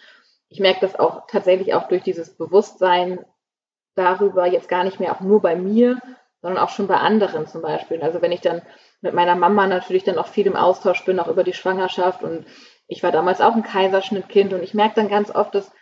ich 0.48 0.60
merke 0.60 0.80
das 0.80 0.98
auch 0.98 1.26
tatsächlich 1.26 1.74
auch 1.74 1.88
durch 1.88 2.02
dieses 2.02 2.30
Bewusstsein 2.30 3.22
darüber, 3.96 4.46
jetzt 4.46 4.70
gar 4.70 4.84
nicht 4.84 4.98
mehr 4.98 5.14
auch 5.14 5.20
nur 5.20 5.42
bei 5.42 5.56
mir, 5.56 5.98
sondern 6.42 6.62
auch 6.62 6.70
schon 6.70 6.88
bei 6.88 6.96
anderen 6.96 7.46
zum 7.46 7.62
Beispiel. 7.62 8.02
Also 8.02 8.20
wenn 8.20 8.32
ich 8.32 8.40
dann 8.40 8.62
mit 9.00 9.14
meiner 9.14 9.36
Mama 9.36 9.66
natürlich 9.66 10.04
dann 10.04 10.18
auch 10.18 10.26
viel 10.26 10.46
im 10.46 10.56
Austausch 10.56 11.04
bin, 11.04 11.18
auch 11.18 11.28
über 11.28 11.44
die 11.44 11.54
Schwangerschaft 11.54 12.22
und 12.22 12.44
ich 12.88 13.02
war 13.02 13.12
damals 13.12 13.40
auch 13.40 13.54
ein 13.54 13.62
Kaiserschnittkind 13.62 14.52
und 14.52 14.62
ich 14.62 14.74
merke 14.74 14.96
dann 14.96 15.08
ganz 15.08 15.34
oft, 15.34 15.54
dass 15.54 15.72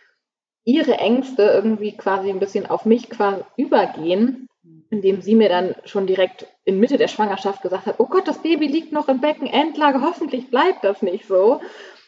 ihre 0.63 0.93
Ängste 0.93 1.43
irgendwie 1.43 1.97
quasi 1.97 2.29
ein 2.29 2.39
bisschen 2.39 2.69
auf 2.69 2.85
mich 2.85 3.09
quasi 3.09 3.41
übergehen, 3.57 4.47
indem 4.89 5.21
sie 5.21 5.35
mir 5.35 5.49
dann 5.49 5.75
schon 5.85 6.05
direkt 6.05 6.47
in 6.63 6.79
Mitte 6.79 6.97
der 6.97 7.07
Schwangerschaft 7.07 7.63
gesagt 7.63 7.87
hat, 7.87 7.95
oh 7.97 8.05
Gott, 8.05 8.27
das 8.27 8.41
Baby 8.43 8.67
liegt 8.67 8.91
noch 8.91 9.07
im 9.07 9.19
Becken, 9.19 9.47
Endlage, 9.47 10.01
hoffentlich 10.01 10.49
bleibt 10.49 10.83
das 10.83 11.01
nicht 11.01 11.27
so. 11.27 11.59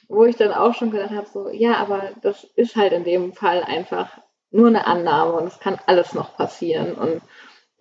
wo 0.08 0.26
ich 0.26 0.36
dann 0.36 0.54
auch 0.54 0.76
schon 0.76 0.92
gedacht 0.92 1.12
habe, 1.12 1.28
so, 1.32 1.50
ja, 1.50 1.76
aber 1.78 2.12
das 2.22 2.44
ist 2.56 2.76
halt 2.76 2.94
in 2.94 3.04
dem 3.04 3.34
Fall 3.34 3.64
einfach 3.64 4.18
nur 4.52 4.68
eine 4.68 4.86
Annahme 4.86 5.34
und 5.34 5.48
es 5.48 5.60
kann 5.60 5.80
alles 5.86 6.14
noch 6.14 6.36
passieren. 6.38 6.94
Und 6.94 7.22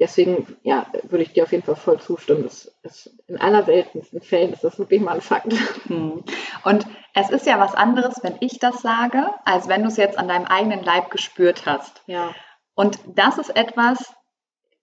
deswegen, 0.02 0.56
ja, 0.62 0.86
würde 1.04 1.22
ich 1.22 1.32
dir 1.32 1.44
auf 1.44 1.52
jeden 1.52 1.62
Fall 1.62 1.76
voll 1.76 2.00
zustimmen. 2.00 2.42
Das 2.42 2.74
ist 2.82 3.14
in 3.28 3.40
allerseltensten 3.40 4.20
Fällen 4.20 4.52
ist 4.52 4.64
das 4.64 4.76
wirklich 4.78 5.00
mal 5.00 5.14
ein 5.14 5.20
Fakt. 5.20 5.52
Hm. 5.86 6.24
Und 6.64 6.86
es 7.14 7.30
ist 7.30 7.46
ja 7.46 7.60
was 7.60 7.74
anderes, 7.74 8.16
wenn 8.22 8.36
ich 8.40 8.58
das 8.58 8.82
sage, 8.82 9.30
als 9.44 9.68
wenn 9.68 9.82
du 9.82 9.88
es 9.88 9.96
jetzt 9.96 10.18
an 10.18 10.26
deinem 10.26 10.46
eigenen 10.46 10.82
Leib 10.82 11.10
gespürt 11.10 11.66
hast. 11.66 12.02
Ja. 12.06 12.34
Und 12.74 12.98
das 13.14 13.38
ist 13.38 13.54
etwas, 13.54 14.12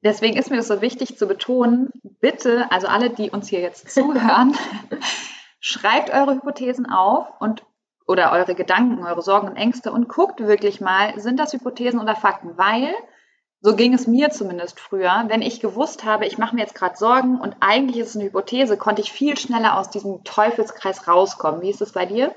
deswegen 0.01 0.37
ist 0.37 0.49
mir 0.51 0.57
das 0.57 0.69
so 0.69 0.81
wichtig 0.81 1.17
zu 1.17 1.27
betonen, 1.27 1.89
bitte, 2.21 2.71
also 2.71 2.87
alle, 2.87 3.09
die 3.09 3.29
uns 3.29 3.49
hier 3.49 3.59
jetzt 3.59 3.89
zuhören, 3.93 4.55
schreibt 5.59 6.11
eure 6.11 6.35
Hypothesen 6.35 6.89
auf 6.89 7.27
und 7.41 7.65
oder 8.07 8.31
eure 8.31 8.55
Gedanken, 8.55 9.05
eure 9.05 9.21
Sorgen 9.21 9.49
und 9.49 9.57
Ängste 9.57 9.91
und 9.91 10.07
guckt 10.07 10.39
wirklich 10.39 10.79
mal, 10.79 11.19
sind 11.19 11.39
das 11.39 11.51
Hypothesen 11.51 11.99
oder 11.99 12.15
Fakten? 12.15 12.57
Weil 12.57 12.95
so 13.61 13.75
ging 13.75 13.93
es 13.93 14.07
mir 14.07 14.29
zumindest 14.29 14.79
früher. 14.79 15.25
Wenn 15.27 15.41
ich 15.41 15.59
gewusst 15.59 16.05
habe, 16.05 16.25
ich 16.25 16.37
mache 16.37 16.55
mir 16.55 16.61
jetzt 16.61 16.75
gerade 16.75 16.95
Sorgen 16.95 17.39
und 17.39 17.57
eigentlich 17.59 17.97
ist 17.97 18.09
es 18.09 18.15
eine 18.15 18.25
Hypothese, 18.25 18.77
konnte 18.77 19.01
ich 19.01 19.11
viel 19.11 19.37
schneller 19.37 19.77
aus 19.77 19.89
diesem 19.89 20.23
Teufelskreis 20.23 21.07
rauskommen. 21.07 21.61
Wie 21.61 21.69
ist 21.69 21.81
es 21.81 21.91
bei 21.91 22.05
dir? 22.05 22.33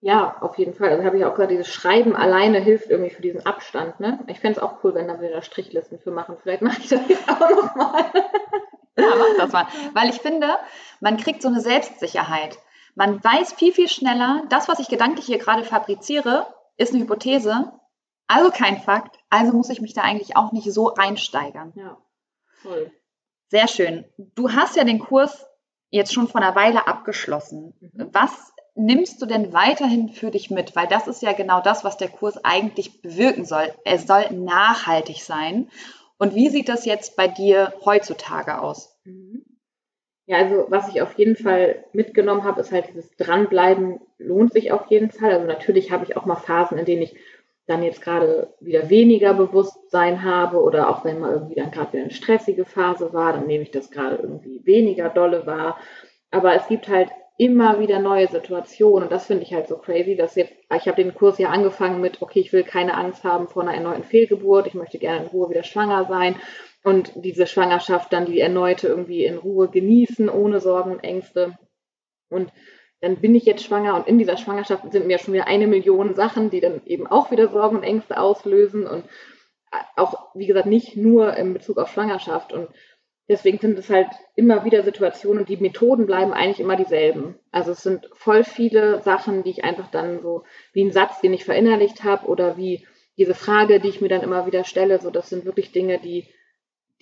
Ja, 0.00 0.36
auf 0.40 0.58
jeden 0.58 0.74
Fall. 0.74 0.90
Also 0.90 1.04
habe 1.04 1.18
ich 1.18 1.24
auch 1.24 1.34
gesagt, 1.34 1.50
dieses 1.50 1.68
Schreiben 1.68 2.14
alleine 2.14 2.58
hilft 2.58 2.90
irgendwie 2.90 3.10
für 3.10 3.22
diesen 3.22 3.46
Abstand. 3.46 4.00
Ne? 4.00 4.18
Ich 4.26 4.40
fände 4.40 4.58
es 4.58 4.62
auch 4.62 4.84
cool, 4.84 4.94
wenn 4.94 5.08
da 5.08 5.20
wieder 5.20 5.40
Strichlisten 5.42 5.98
für 5.98 6.10
machen. 6.10 6.36
Vielleicht 6.42 6.62
mache 6.62 6.80
ich 6.80 6.88
das 6.88 7.00
jetzt 7.08 7.28
auch 7.28 7.50
nochmal. 7.50 8.04
Ja, 8.96 9.06
mach 9.18 9.36
das 9.38 9.52
mal. 9.52 9.66
Weil 9.92 10.10
ich 10.10 10.20
finde, 10.20 10.48
man 11.00 11.16
kriegt 11.16 11.42
so 11.42 11.48
eine 11.48 11.60
Selbstsicherheit. 11.60 12.58
Man 12.94 13.22
weiß 13.22 13.54
viel, 13.54 13.72
viel 13.72 13.88
schneller, 13.88 14.44
das, 14.50 14.68
was 14.68 14.78
ich 14.78 14.88
gedanklich 14.88 15.26
hier 15.26 15.38
gerade 15.38 15.64
fabriziere, 15.64 16.46
ist 16.76 16.92
eine 16.92 17.02
Hypothese 17.02 17.72
also 18.26 18.50
kein 18.50 18.78
Fakt. 18.80 19.18
Also 19.30 19.52
muss 19.52 19.70
ich 19.70 19.80
mich 19.80 19.94
da 19.94 20.02
eigentlich 20.02 20.36
auch 20.36 20.52
nicht 20.52 20.72
so 20.72 20.86
reinsteigern. 20.86 21.72
Ja, 21.76 21.98
toll. 22.62 22.90
Sehr 23.48 23.68
schön. 23.68 24.04
Du 24.34 24.52
hast 24.52 24.76
ja 24.76 24.84
den 24.84 24.98
Kurs 24.98 25.46
jetzt 25.90 26.12
schon 26.12 26.28
vor 26.28 26.40
einer 26.40 26.56
Weile 26.56 26.88
abgeschlossen. 26.88 27.74
Mhm. 27.80 28.08
Was 28.12 28.52
nimmst 28.74 29.22
du 29.22 29.26
denn 29.26 29.52
weiterhin 29.52 30.08
für 30.08 30.30
dich 30.30 30.50
mit? 30.50 30.74
Weil 30.74 30.88
das 30.88 31.06
ist 31.06 31.22
ja 31.22 31.32
genau 31.32 31.60
das, 31.60 31.84
was 31.84 31.96
der 31.96 32.08
Kurs 32.08 32.44
eigentlich 32.44 33.02
bewirken 33.02 33.44
soll. 33.44 33.72
Er 33.84 33.98
soll 33.98 34.30
nachhaltig 34.32 35.22
sein. 35.22 35.70
Und 36.18 36.34
wie 36.34 36.48
sieht 36.48 36.68
das 36.68 36.84
jetzt 36.84 37.16
bei 37.16 37.28
dir 37.28 37.74
heutzutage 37.84 38.60
aus? 38.60 38.98
Mhm. 39.04 39.44
Ja, 40.26 40.38
also 40.38 40.66
was 40.70 40.88
ich 40.88 41.02
auf 41.02 41.18
jeden 41.18 41.36
Fall 41.36 41.84
mitgenommen 41.92 42.44
habe, 42.44 42.60
ist 42.62 42.72
halt 42.72 42.88
dieses 42.88 43.14
Dranbleiben 43.16 44.00
lohnt 44.16 44.54
sich 44.54 44.72
auf 44.72 44.86
jeden 44.86 45.10
Fall. 45.10 45.32
Also 45.32 45.46
natürlich 45.46 45.92
habe 45.92 46.04
ich 46.04 46.16
auch 46.16 46.24
mal 46.24 46.36
Phasen, 46.36 46.78
in 46.78 46.86
denen 46.86 47.02
ich 47.02 47.14
dann 47.66 47.82
jetzt 47.82 48.02
gerade 48.02 48.54
wieder 48.60 48.90
weniger 48.90 49.34
Bewusstsein 49.34 50.22
habe 50.22 50.62
oder 50.62 50.88
auch 50.88 51.04
wenn 51.04 51.20
mal 51.20 51.32
irgendwie 51.32 51.54
dann 51.54 51.70
gerade 51.70 51.92
wieder 51.92 52.02
eine 52.02 52.12
stressige 52.12 52.64
Phase 52.64 53.12
war, 53.12 53.32
dann 53.32 53.46
nehme 53.46 53.62
ich 53.62 53.70
das 53.70 53.90
gerade 53.90 54.16
irgendwie 54.16 54.60
weniger 54.64 55.08
dolle 55.08 55.46
wahr. 55.46 55.78
Aber 56.30 56.54
es 56.54 56.66
gibt 56.68 56.88
halt 56.88 57.10
immer 57.36 57.80
wieder 57.80 57.98
neue 57.98 58.28
Situationen 58.28 59.04
und 59.04 59.12
das 59.12 59.26
finde 59.26 59.42
ich 59.42 59.52
halt 59.52 59.66
so 59.66 59.76
crazy, 59.76 60.14
dass 60.14 60.36
jetzt, 60.36 60.52
ich 60.74 60.86
habe 60.86 61.02
den 61.02 61.14
Kurs 61.14 61.38
ja 61.38 61.48
angefangen 61.48 62.00
mit, 62.00 62.22
okay, 62.22 62.40
ich 62.40 62.52
will 62.52 62.62
keine 62.62 62.94
Angst 62.96 63.24
haben 63.24 63.48
vor 63.48 63.62
einer 63.62 63.74
erneuten 63.74 64.04
Fehlgeburt, 64.04 64.66
ich 64.66 64.74
möchte 64.74 64.98
gerne 64.98 65.24
in 65.24 65.30
Ruhe 65.30 65.50
wieder 65.50 65.64
schwanger 65.64 66.04
sein 66.04 66.36
und 66.84 67.12
diese 67.16 67.46
Schwangerschaft 67.46 68.12
dann 68.12 68.26
die 68.26 68.38
erneute 68.38 68.86
irgendwie 68.86 69.24
in 69.24 69.38
Ruhe 69.38 69.68
genießen, 69.68 70.28
ohne 70.28 70.60
Sorgen 70.60 70.92
und 70.92 71.02
Ängste. 71.02 71.58
Und 72.28 72.52
dann 73.04 73.16
bin 73.16 73.34
ich 73.34 73.44
jetzt 73.44 73.64
schwanger 73.64 73.94
und 73.94 74.08
in 74.08 74.18
dieser 74.18 74.36
Schwangerschaft 74.36 74.90
sind 74.90 75.06
mir 75.06 75.18
schon 75.18 75.34
wieder 75.34 75.46
eine 75.46 75.66
Million 75.66 76.14
Sachen, 76.14 76.50
die 76.50 76.60
dann 76.60 76.80
eben 76.86 77.06
auch 77.06 77.30
wieder 77.30 77.48
Sorgen 77.48 77.76
und 77.76 77.82
Ängste 77.82 78.18
auslösen 78.18 78.86
und 78.86 79.04
auch, 79.96 80.34
wie 80.34 80.46
gesagt, 80.46 80.66
nicht 80.66 80.96
nur 80.96 81.36
in 81.36 81.52
Bezug 81.52 81.78
auf 81.78 81.90
Schwangerschaft. 81.90 82.52
Und 82.52 82.68
deswegen 83.28 83.58
sind 83.58 83.78
es 83.78 83.90
halt 83.90 84.08
immer 84.36 84.64
wieder 84.64 84.82
Situationen 84.82 85.40
und 85.40 85.48
die 85.48 85.56
Methoden 85.56 86.06
bleiben 86.06 86.32
eigentlich 86.32 86.60
immer 86.60 86.76
dieselben. 86.76 87.36
Also 87.50 87.72
es 87.72 87.82
sind 87.82 88.08
voll 88.14 88.44
viele 88.44 89.02
Sachen, 89.02 89.42
die 89.42 89.50
ich 89.50 89.64
einfach 89.64 89.90
dann 89.90 90.20
so 90.20 90.44
wie 90.72 90.84
ein 90.84 90.92
Satz, 90.92 91.20
den 91.20 91.34
ich 91.34 91.44
verinnerlicht 91.44 92.04
habe 92.04 92.26
oder 92.26 92.56
wie 92.56 92.86
diese 93.16 93.34
Frage, 93.34 93.80
die 93.80 93.88
ich 93.88 94.00
mir 94.00 94.08
dann 94.08 94.22
immer 94.22 94.46
wieder 94.46 94.64
stelle. 94.64 95.00
So, 95.00 95.10
das 95.10 95.28
sind 95.28 95.44
wirklich 95.44 95.72
Dinge, 95.72 95.98
die, 95.98 96.28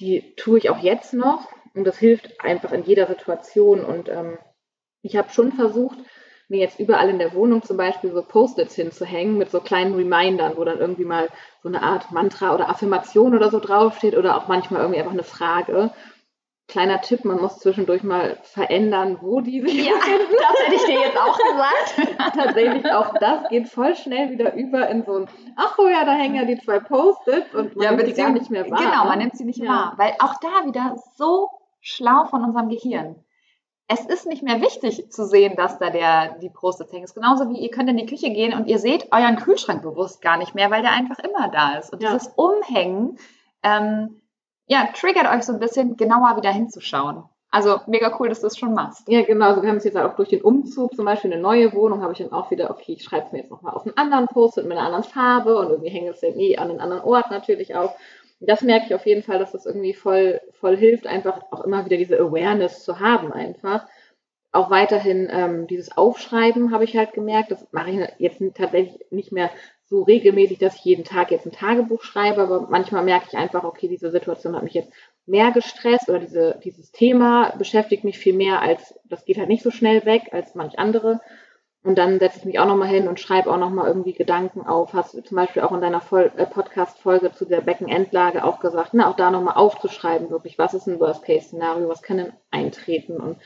die 0.00 0.34
tue 0.36 0.59
ich 0.59 0.70
auch 0.70 0.78
jetzt 0.78 1.14
noch 1.14 1.48
und 1.74 1.84
das 1.84 1.98
hilft 1.98 2.40
einfach 2.40 2.72
in 2.72 2.84
jeder 2.84 3.07
Situation 3.07 3.84
und 3.84 4.09
ähm, 4.09 4.38
ich 5.03 5.16
habe 5.16 5.30
schon 5.30 5.53
versucht, 5.53 5.98
mir 6.53 6.61
jetzt 6.61 6.78
überall 6.78 7.09
in 7.09 7.18
der 7.18 7.34
Wohnung 7.34 7.62
zum 7.62 7.76
Beispiel 7.76 8.12
so 8.12 8.22
Post-its 8.22 8.74
hinzuhängen 8.74 9.38
mit 9.38 9.50
so 9.50 9.61
kleinen 9.61 9.94
Remindern, 9.94 10.57
wo 10.57 10.64
dann 10.64 10.78
irgendwie 10.78 11.05
mal 11.05 11.28
so 11.62 11.68
eine 11.68 11.82
Art 11.82 12.12
Mantra 12.12 12.55
oder 12.55 12.68
Affirmation 12.68 13.34
oder 13.34 13.50
so 13.50 13.59
draufsteht 13.59 14.16
oder 14.16 14.36
auch 14.36 14.48
manchmal 14.48 14.82
irgendwie 14.82 15.00
einfach 15.00 15.12
eine 15.12 15.24
Frage. 15.24 15.90
Kleiner 16.68 17.00
Tipp, 17.00 17.24
man 17.24 17.40
muss 17.40 17.59
zwischendurch 17.59 18.03
mal 18.03 18.38
verändern, 18.42 19.18
wo 19.20 19.40
die 19.40 19.62
sich 19.62 19.86
Ja, 19.86 19.94
das 19.98 20.66
hätte 20.66 20.74
ich 20.74 20.84
dir 20.84 21.00
jetzt 21.00 21.18
auch 21.18 21.36
gesagt. 21.36 22.34
Tatsächlich, 22.36 22.92
auch 22.92 23.14
das 23.18 23.48
geht 23.48 23.68
voll 23.68 23.96
schnell 23.96 24.30
wieder 24.30 24.55
über 24.55 24.88
in 24.88 25.05
so 25.05 25.16
ein, 25.16 25.28
ach 25.57 25.76
oh 25.78 25.88
ja, 25.88 26.05
da 26.05 26.12
hängen 26.12 26.36
ja 26.36 26.44
die 26.44 26.59
zwei 26.59 26.78
Post-its 26.78 27.55
und 27.55 27.76
man 27.76 27.84
ja, 27.84 27.92
nimmt 27.92 28.07
sie 28.07 28.22
gar 28.22 28.30
nicht 28.30 28.50
mehr 28.50 28.70
wahr. 28.70 28.78
Genau, 28.78 29.05
man 29.07 29.18
nimmt 29.18 29.36
sie 29.36 29.44
nicht 29.44 29.59
ja. 29.59 29.68
wahr. 29.68 29.94
Weil 29.96 30.14
auch 30.18 30.34
da 30.40 30.66
wieder 30.66 30.96
so 31.16 31.48
schlau 31.80 32.26
von 32.26 32.44
unserem 32.44 32.68
Gehirn 32.68 33.16
es 33.88 34.06
ist 34.06 34.26
nicht 34.26 34.42
mehr 34.42 34.60
wichtig 34.60 35.10
zu 35.10 35.26
sehen, 35.26 35.54
dass 35.56 35.78
da 35.78 35.90
der, 35.90 36.38
die 36.38 36.48
Post-its 36.48 36.92
hängen. 36.92 37.04
Es 37.04 37.10
ist 37.10 37.14
genauso 37.14 37.48
wie 37.50 37.58
ihr 37.58 37.70
könnt 37.70 37.90
in 37.90 37.96
die 37.96 38.06
Küche 38.06 38.30
gehen 38.30 38.54
und 38.54 38.66
ihr 38.66 38.78
seht 38.78 39.12
euren 39.12 39.36
Kühlschrank 39.36 39.82
bewusst 39.82 40.22
gar 40.22 40.36
nicht 40.36 40.54
mehr, 40.54 40.70
weil 40.70 40.82
der 40.82 40.92
einfach 40.92 41.18
immer 41.18 41.48
da 41.48 41.78
ist. 41.78 41.92
Und 41.92 42.02
ja. 42.02 42.12
dieses 42.12 42.32
Umhängen, 42.36 43.18
ähm, 43.62 44.22
ja, 44.66 44.88
triggert 44.94 45.30
euch 45.30 45.42
so 45.42 45.52
ein 45.52 45.58
bisschen 45.58 45.96
genauer 45.96 46.36
wieder 46.36 46.50
hinzuschauen. 46.50 47.24
Also 47.50 47.80
mega 47.86 48.16
cool, 48.18 48.30
dass 48.30 48.40
du 48.40 48.46
es 48.46 48.56
schon 48.56 48.72
machst. 48.72 49.06
Ja, 49.08 49.20
genau. 49.22 49.48
Also 49.48 49.62
wir 49.62 49.68
haben 49.68 49.76
es 49.76 49.84
jetzt 49.84 49.98
auch 49.98 50.16
durch 50.16 50.30
den 50.30 50.40
Umzug, 50.40 50.96
zum 50.96 51.04
Beispiel 51.04 51.30
eine 51.30 51.42
neue 51.42 51.74
Wohnung, 51.74 52.00
habe 52.00 52.12
ich 52.12 52.18
dann 52.18 52.32
auch 52.32 52.50
wieder, 52.50 52.70
okay, 52.70 52.92
ich 52.92 53.04
schreibe 53.04 53.26
es 53.26 53.32
mir 53.32 53.40
jetzt 53.40 53.50
nochmal 53.50 53.74
auf 53.74 53.84
einen 53.84 53.96
anderen 53.98 54.26
Post-it 54.26 54.64
mit 54.64 54.78
einer 54.78 54.86
anderen 54.86 55.04
Farbe 55.04 55.58
und 55.58 55.68
irgendwie 55.68 55.90
hänge 55.90 56.10
es 56.10 56.20
dann 56.20 56.38
eh 56.38 56.56
an 56.56 56.70
einen 56.70 56.80
anderen 56.80 57.02
Ort 57.02 57.30
natürlich 57.30 57.74
auch 57.74 57.94
das 58.47 58.62
merke 58.62 58.86
ich 58.86 58.95
auf 58.95 59.07
jeden 59.07 59.22
Fall, 59.22 59.38
dass 59.38 59.53
das 59.53 59.66
irgendwie 59.66 59.95
voll, 59.95 60.40
voll 60.53 60.76
hilft, 60.76 61.07
einfach 61.07 61.43
auch 61.51 61.64
immer 61.64 61.84
wieder 61.84 61.97
diese 61.97 62.18
Awareness 62.18 62.84
zu 62.84 63.01
haben 63.01 63.32
einfach. 63.32 63.86
Auch 64.51 64.70
weiterhin 64.70 65.28
ähm, 65.32 65.66
dieses 65.66 65.97
Aufschreiben 65.97 66.72
habe 66.72 66.84
ich 66.84 66.97
halt 66.97 67.14
gemerkt. 67.14 67.51
Das 67.51 67.66
mache 67.72 67.90
ich 67.90 68.09
jetzt 68.18 68.43
tatsächlich 68.55 69.01
nicht 69.11 69.32
mehr 69.32 69.51
so 69.86 70.03
regelmäßig, 70.03 70.59
dass 70.59 70.76
ich 70.76 70.84
jeden 70.84 71.05
Tag 71.05 71.30
jetzt 71.30 71.47
ein 71.47 71.53
Tagebuch 71.53 72.03
schreibe, 72.03 72.43
aber 72.43 72.68
manchmal 72.68 73.05
merke 73.05 73.26
ich 73.28 73.36
einfach, 73.36 73.64
okay, 73.64 73.88
diese 73.88 74.11
Situation 74.11 74.57
hat 74.57 74.62
mich 74.62 74.74
jetzt 74.74 74.93
mehr 75.26 75.53
gestresst 75.53 76.09
oder 76.09 76.18
diese, 76.18 76.59
dieses 76.64 76.93
Thema 76.93 77.55
beschäftigt 77.57 78.05
mich 78.05 78.18
viel 78.18 78.34
mehr 78.34 78.61
als, 78.61 78.99
das 79.05 79.24
geht 79.24 79.38
halt 79.38 79.49
nicht 79.49 79.62
so 79.62 79.70
schnell 79.70 80.05
weg 80.05 80.24
als 80.32 80.55
manch 80.55 80.78
andere. 80.78 81.20
Und 81.84 81.96
dann 81.98 82.20
setze 82.20 82.38
ich 82.38 82.44
mich 82.44 82.58
auch 82.60 82.66
nochmal 82.66 82.88
hin 82.88 83.08
und 83.08 83.18
schreibe 83.18 83.50
auch 83.50 83.56
nochmal 83.56 83.88
irgendwie 83.88 84.12
Gedanken 84.12 84.64
auf. 84.64 84.92
Hast 84.92 85.14
du 85.14 85.20
zum 85.20 85.36
Beispiel 85.36 85.62
auch 85.62 85.72
in 85.72 85.80
deiner 85.80 86.00
äh, 86.12 86.46
Podcast-Folge 86.46 87.32
zu 87.32 87.44
der 87.44 87.60
Beckenendlage 87.60 88.44
auch 88.44 88.60
gesagt, 88.60 88.94
ne, 88.94 89.08
auch 89.08 89.16
da 89.16 89.32
nochmal 89.32 89.54
aufzuschreiben, 89.54 90.30
wirklich, 90.30 90.58
was 90.58 90.74
ist 90.74 90.86
ein 90.86 91.00
Worst-Case-Szenario, 91.00 91.88
was 91.88 92.02
kann 92.02 92.18
denn 92.18 92.32
eintreten? 92.52 93.16
Und 93.16 93.38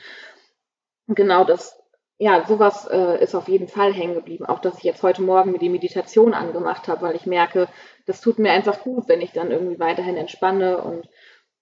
genau 1.07 1.45
das, 1.45 1.81
ja, 2.19 2.45
sowas 2.45 2.87
äh, 2.87 3.23
ist 3.23 3.33
auf 3.33 3.47
jeden 3.47 3.67
Fall 3.67 3.91
hängen 3.91 4.13
geblieben. 4.13 4.45
Auch, 4.45 4.59
dass 4.59 4.77
ich 4.77 4.83
jetzt 4.83 5.01
heute 5.01 5.23
Morgen 5.23 5.51
mir 5.51 5.59
die 5.59 5.69
Meditation 5.69 6.35
angemacht 6.35 6.87
habe, 6.87 7.01
weil 7.01 7.15
ich 7.15 7.25
merke, 7.25 7.67
das 8.05 8.21
tut 8.21 8.37
mir 8.37 8.51
einfach 8.51 8.81
gut, 8.81 9.07
wenn 9.07 9.21
ich 9.21 9.31
dann 9.31 9.49
irgendwie 9.49 9.79
weiterhin 9.79 10.15
entspanne 10.15 10.77
und 10.77 11.09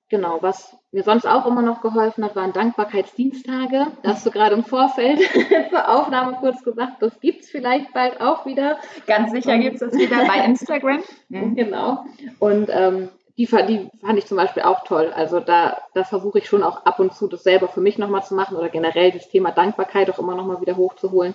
Genau, 0.09 0.37
was 0.41 0.77
mir 0.91 1.01
sonst 1.01 1.25
auch 1.25 1.47
immer 1.47 1.63
noch 1.63 1.81
geholfen 1.81 2.23
hat, 2.23 2.35
waren 2.35 2.53
Dankbarkeitsdienstage. 2.53 3.87
Da 4.03 4.09
hast 4.09 4.25
du 4.25 4.29
gerade 4.29 4.53
im 4.53 4.63
Vorfeld 4.63 5.19
zur 5.69 5.89
Aufnahme 5.89 6.37
kurz 6.39 6.63
gesagt, 6.63 7.01
das 7.01 7.19
gibt 7.19 7.41
es 7.41 7.49
vielleicht 7.49 7.91
bald 7.91 8.21
auch 8.21 8.45
wieder. 8.45 8.77
Ganz 9.07 9.31
sicher 9.31 9.57
gibt 9.57 9.75
es 9.75 9.79
das 9.79 9.93
wieder 9.93 10.25
bei 10.25 10.45
Instagram. 10.45 11.03
Genau. 11.55 12.05
Und 12.39 12.69
ähm, 12.71 13.09
die, 13.37 13.45
die 13.45 13.89
fand 13.99 14.17
ich 14.17 14.25
zum 14.27 14.37
Beispiel 14.37 14.63
auch 14.63 14.83
toll. 14.83 15.11
Also 15.13 15.39
da, 15.39 15.81
da 15.93 16.03
versuche 16.03 16.37
ich 16.37 16.47
schon 16.47 16.63
auch 16.63 16.85
ab 16.85 16.99
und 16.99 17.13
zu 17.13 17.27
das 17.27 17.43
selber 17.43 17.67
für 17.67 17.81
mich 17.81 17.97
nochmal 17.97 18.23
zu 18.23 18.35
machen 18.35 18.55
oder 18.55 18.69
generell 18.69 19.11
das 19.11 19.29
Thema 19.29 19.51
Dankbarkeit 19.51 20.09
auch 20.09 20.19
immer 20.19 20.35
nochmal 20.35 20.61
wieder 20.61 20.77
hochzuholen. 20.77 21.33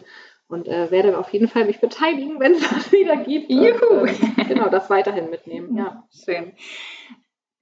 Und 0.48 0.66
äh, 0.66 0.90
werde 0.90 1.18
auf 1.18 1.32
jeden 1.32 1.48
Fall 1.48 1.64
mich 1.64 1.80
beteiligen, 1.80 2.40
wenn 2.40 2.52
es 2.52 2.60
das 2.70 2.92
wieder 2.92 3.16
gibt. 3.16 3.50
Juhu. 3.50 4.02
Und, 4.02 4.38
äh, 4.38 4.44
genau, 4.44 4.68
das 4.68 4.88
weiterhin 4.90 5.28
mitnehmen. 5.28 5.76
Ja. 5.76 6.04
Schön. 6.10 6.52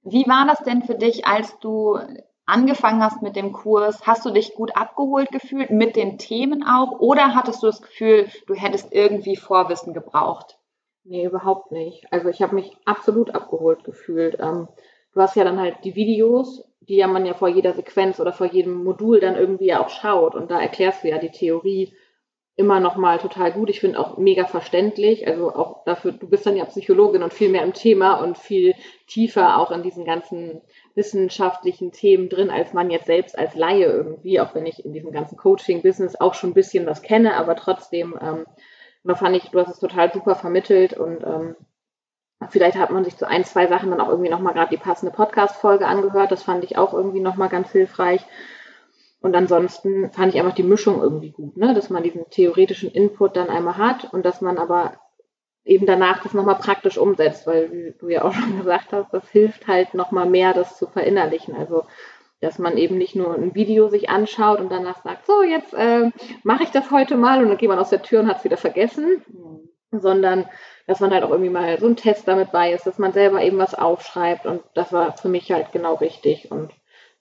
Wie 0.03 0.25
war 0.27 0.45
das 0.47 0.63
denn 0.63 0.83
für 0.83 0.95
dich, 0.95 1.25
als 1.25 1.59
du 1.59 1.99
angefangen 2.45 3.03
hast 3.03 3.21
mit 3.21 3.35
dem 3.35 3.51
Kurs? 3.51 4.05
Hast 4.07 4.25
du 4.25 4.31
dich 4.31 4.55
gut 4.55 4.75
abgeholt 4.75 5.31
gefühlt 5.31 5.69
mit 5.69 5.95
den 5.95 6.17
Themen 6.17 6.63
auch 6.63 6.99
oder 6.99 7.35
hattest 7.35 7.61
du 7.61 7.67
das 7.67 7.81
Gefühl, 7.81 8.27
du 8.47 8.53
hättest 8.53 8.93
irgendwie 8.93 9.35
Vorwissen 9.35 9.93
gebraucht? 9.93 10.57
Nee, 11.03 11.25
überhaupt 11.25 11.71
nicht. 11.71 12.11
Also 12.11 12.29
ich 12.29 12.41
habe 12.41 12.55
mich 12.55 12.75
absolut 12.85 13.33
abgeholt 13.33 13.83
gefühlt. 13.83 14.37
Ähm, 14.39 14.67
du 15.13 15.21
hast 15.21 15.35
ja 15.35 15.43
dann 15.43 15.59
halt 15.59 15.77
die 15.83 15.95
Videos, 15.95 16.63
die 16.81 16.97
ja 16.97 17.07
man 17.07 17.25
ja 17.25 17.33
vor 17.33 17.47
jeder 17.47 17.73
Sequenz 17.73 18.19
oder 18.19 18.33
vor 18.33 18.47
jedem 18.47 18.83
Modul 18.83 19.19
dann 19.19 19.35
irgendwie 19.35 19.73
auch 19.73 19.89
schaut 19.89 20.35
und 20.35 20.49
da 20.49 20.59
erklärst 20.59 21.03
du 21.03 21.09
ja 21.09 21.17
die 21.17 21.31
Theorie 21.31 21.93
immer 22.59 22.81
noch 22.81 22.97
mal 22.97 23.19
total 23.19 23.53
gut. 23.53 23.69
Ich 23.69 23.79
finde 23.79 23.97
auch 23.97 24.17
mega 24.17 24.45
verständlich. 24.45 25.25
Also 25.25 25.55
auch 25.55 25.85
dafür, 25.85 26.11
du 26.11 26.27
bist 26.27 26.45
dann 26.45 26.57
ja 26.57 26.65
Psychologin 26.65 27.23
und 27.23 27.33
viel 27.33 27.47
mehr 27.47 27.63
im 27.63 27.71
Thema 27.71 28.15
und 28.15 28.37
viel 28.37 28.75
tiefer 29.07 29.57
auch 29.57 29.71
in 29.71 29.81
diesen 29.81 30.03
ganzen 30.03 30.61
wissenschaftlichen 30.93 31.93
Themen 31.93 32.27
drin, 32.27 32.49
als 32.49 32.73
man 32.73 32.91
jetzt 32.91 33.05
selbst 33.05 33.39
als 33.39 33.55
Laie 33.55 33.85
irgendwie, 33.85 34.41
auch 34.41 34.53
wenn 34.55 34.65
ich 34.65 34.83
in 34.83 34.91
diesem 34.91 35.13
ganzen 35.13 35.37
Coaching-Business 35.37 36.19
auch 36.19 36.33
schon 36.33 36.49
ein 36.49 36.53
bisschen 36.53 36.85
was 36.85 37.01
kenne, 37.01 37.37
aber 37.37 37.55
trotzdem, 37.55 38.19
ähm, 38.21 38.45
da 39.05 39.15
fand 39.15 39.37
ich, 39.37 39.51
du 39.51 39.59
hast 39.59 39.69
es 39.69 39.79
total 39.79 40.11
super 40.11 40.35
vermittelt 40.35 40.97
und 40.97 41.23
ähm, 41.23 41.55
vielleicht 42.49 42.77
hat 42.77 42.91
man 42.91 43.05
sich 43.05 43.15
zu 43.15 43.25
ein, 43.25 43.45
zwei 43.45 43.67
Sachen 43.67 43.89
dann 43.89 44.01
auch 44.01 44.09
irgendwie 44.09 44.29
nochmal 44.29 44.53
gerade 44.53 44.75
die 44.75 44.81
passende 44.81 45.13
Podcast-Folge 45.13 45.87
angehört. 45.87 46.33
Das 46.33 46.43
fand 46.43 46.65
ich 46.65 46.77
auch 46.77 46.93
irgendwie 46.93 47.21
nochmal 47.21 47.47
ganz 47.47 47.71
hilfreich. 47.71 48.25
Und 49.21 49.35
ansonsten 49.35 50.11
fand 50.11 50.33
ich 50.33 50.39
einfach 50.39 50.55
die 50.55 50.63
Mischung 50.63 51.01
irgendwie 51.01 51.31
gut, 51.31 51.57
ne? 51.57 51.73
dass 51.73 51.89
man 51.89 52.03
diesen 52.03 52.29
theoretischen 52.29 52.91
Input 52.91 53.35
dann 53.35 53.49
einmal 53.49 53.77
hat 53.77 54.13
und 54.13 54.25
dass 54.25 54.39
man 54.39 54.57
aber 54.57 54.93
eben 55.65 55.85
danach 55.85 56.23
das 56.23 56.33
nochmal 56.33 56.55
praktisch 56.55 56.97
umsetzt, 56.97 57.45
weil 57.45 57.71
wie 57.71 57.93
du 57.99 58.09
ja 58.09 58.23
auch 58.23 58.33
schon 58.35 58.57
gesagt 58.57 58.93
hast, 58.93 59.13
das 59.13 59.29
hilft 59.29 59.67
halt 59.67 59.93
nochmal 59.93 60.29
mehr, 60.29 60.53
das 60.53 60.77
zu 60.77 60.87
verinnerlichen. 60.87 61.55
Also 61.55 61.83
dass 62.41 62.57
man 62.57 62.77
eben 62.77 62.97
nicht 62.97 63.15
nur 63.15 63.35
ein 63.35 63.53
Video 63.53 63.89
sich 63.89 64.09
anschaut 64.09 64.59
und 64.59 64.71
danach 64.71 65.03
sagt, 65.03 65.25
so 65.25 65.43
jetzt 65.43 65.73
äh, 65.73 66.09
mache 66.43 66.63
ich 66.63 66.71
das 66.71 66.89
heute 66.91 67.17
mal 67.17 67.41
und 67.41 67.49
dann 67.49 67.57
geht 67.57 67.69
man 67.69 67.79
aus 67.79 67.89
der 67.89 68.01
Tür 68.01 68.21
und 68.21 68.27
hat 68.27 68.37
es 68.37 68.43
wieder 68.45 68.57
vergessen, 68.57 69.21
mhm. 69.27 69.99
sondern 69.99 70.45
dass 70.87 71.01
man 71.01 71.11
halt 71.11 71.23
auch 71.23 71.31
irgendwie 71.31 71.51
mal 71.51 71.77
so 71.79 71.87
ein 71.87 71.97
Test 71.97 72.27
damit 72.27 72.51
bei 72.51 72.71
ist, 72.71 72.87
dass 72.87 72.97
man 72.97 73.11
selber 73.11 73.41
eben 73.41 73.57
was 73.57 73.75
aufschreibt 73.75 74.45
und 74.45 74.63
das 74.73 74.93
war 74.93 75.17
für 75.17 75.27
mich 75.27 75.51
halt 75.51 75.71
genau 75.73 75.95
richtig 75.95 76.49
und 76.49 76.71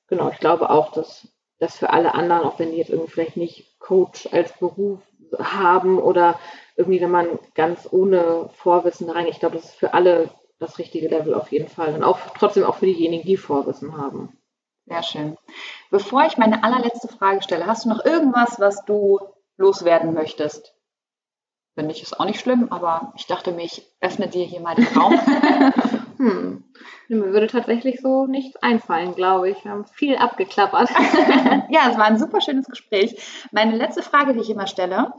genau, 0.06 0.30
ich 0.30 0.38
glaube 0.38 0.70
auch, 0.70 0.92
dass 0.92 1.28
das 1.58 1.76
für 1.76 1.90
alle 1.90 2.14
anderen, 2.14 2.42
auch 2.42 2.58
wenn 2.58 2.70
die 2.70 2.76
jetzt 2.76 2.90
irgendwie 2.90 3.10
vielleicht 3.10 3.36
nicht 3.36 3.78
Coach 3.78 4.28
als 4.32 4.52
Beruf 4.52 5.00
haben 5.38 5.98
oder 5.98 6.38
irgendwie, 6.76 7.00
wenn 7.00 7.10
man 7.10 7.38
ganz 7.54 7.88
ohne 7.90 8.50
Vorwissen 8.54 9.10
rein, 9.10 9.26
ich 9.26 9.40
glaube, 9.40 9.56
das 9.56 9.66
ist 9.66 9.74
für 9.74 9.94
alle 9.94 10.30
das 10.58 10.78
richtige 10.78 11.08
Level 11.08 11.34
auf 11.34 11.52
jeden 11.52 11.68
Fall 11.68 11.94
und 11.94 12.02
auch 12.02 12.18
trotzdem 12.38 12.64
auch 12.64 12.76
für 12.76 12.86
diejenigen, 12.86 13.26
die 13.26 13.36
Vorwissen 13.36 13.96
haben. 13.96 14.36
Sehr 14.86 15.02
schön. 15.02 15.36
Bevor 15.90 16.24
ich 16.26 16.38
meine 16.38 16.64
allerletzte 16.64 17.08
Frage 17.08 17.42
stelle, 17.42 17.66
hast 17.66 17.84
du 17.84 17.90
noch 17.90 18.04
irgendwas, 18.04 18.58
was 18.58 18.84
du 18.84 19.20
loswerden 19.56 20.14
möchtest? 20.14 20.74
Finde 21.74 21.92
ich 21.92 22.02
ist 22.02 22.18
auch 22.18 22.24
nicht 22.24 22.40
schlimm, 22.40 22.68
aber 22.70 23.12
ich 23.16 23.26
dachte 23.26 23.52
mir, 23.52 23.64
ich 23.64 23.86
öffne 24.00 24.28
dir 24.28 24.44
hier 24.44 24.60
mal 24.60 24.74
den 24.74 24.86
Raum. 24.96 25.18
hm. 26.18 26.64
Mir 27.08 27.32
würde 27.32 27.46
tatsächlich 27.46 28.00
so 28.00 28.26
nichts 28.26 28.56
einfallen, 28.56 29.14
glaube 29.14 29.50
ich. 29.50 29.64
Wir 29.64 29.70
haben 29.70 29.86
viel 29.86 30.16
abgeklappert. 30.16 30.90
ja, 31.70 31.88
es 31.90 31.96
war 31.96 32.04
ein 32.04 32.18
super 32.18 32.40
schönes 32.40 32.66
Gespräch. 32.66 33.16
Meine 33.52 33.76
letzte 33.76 34.02
Frage, 34.02 34.34
die 34.34 34.40
ich 34.40 34.50
immer 34.50 34.66
stelle. 34.66 35.12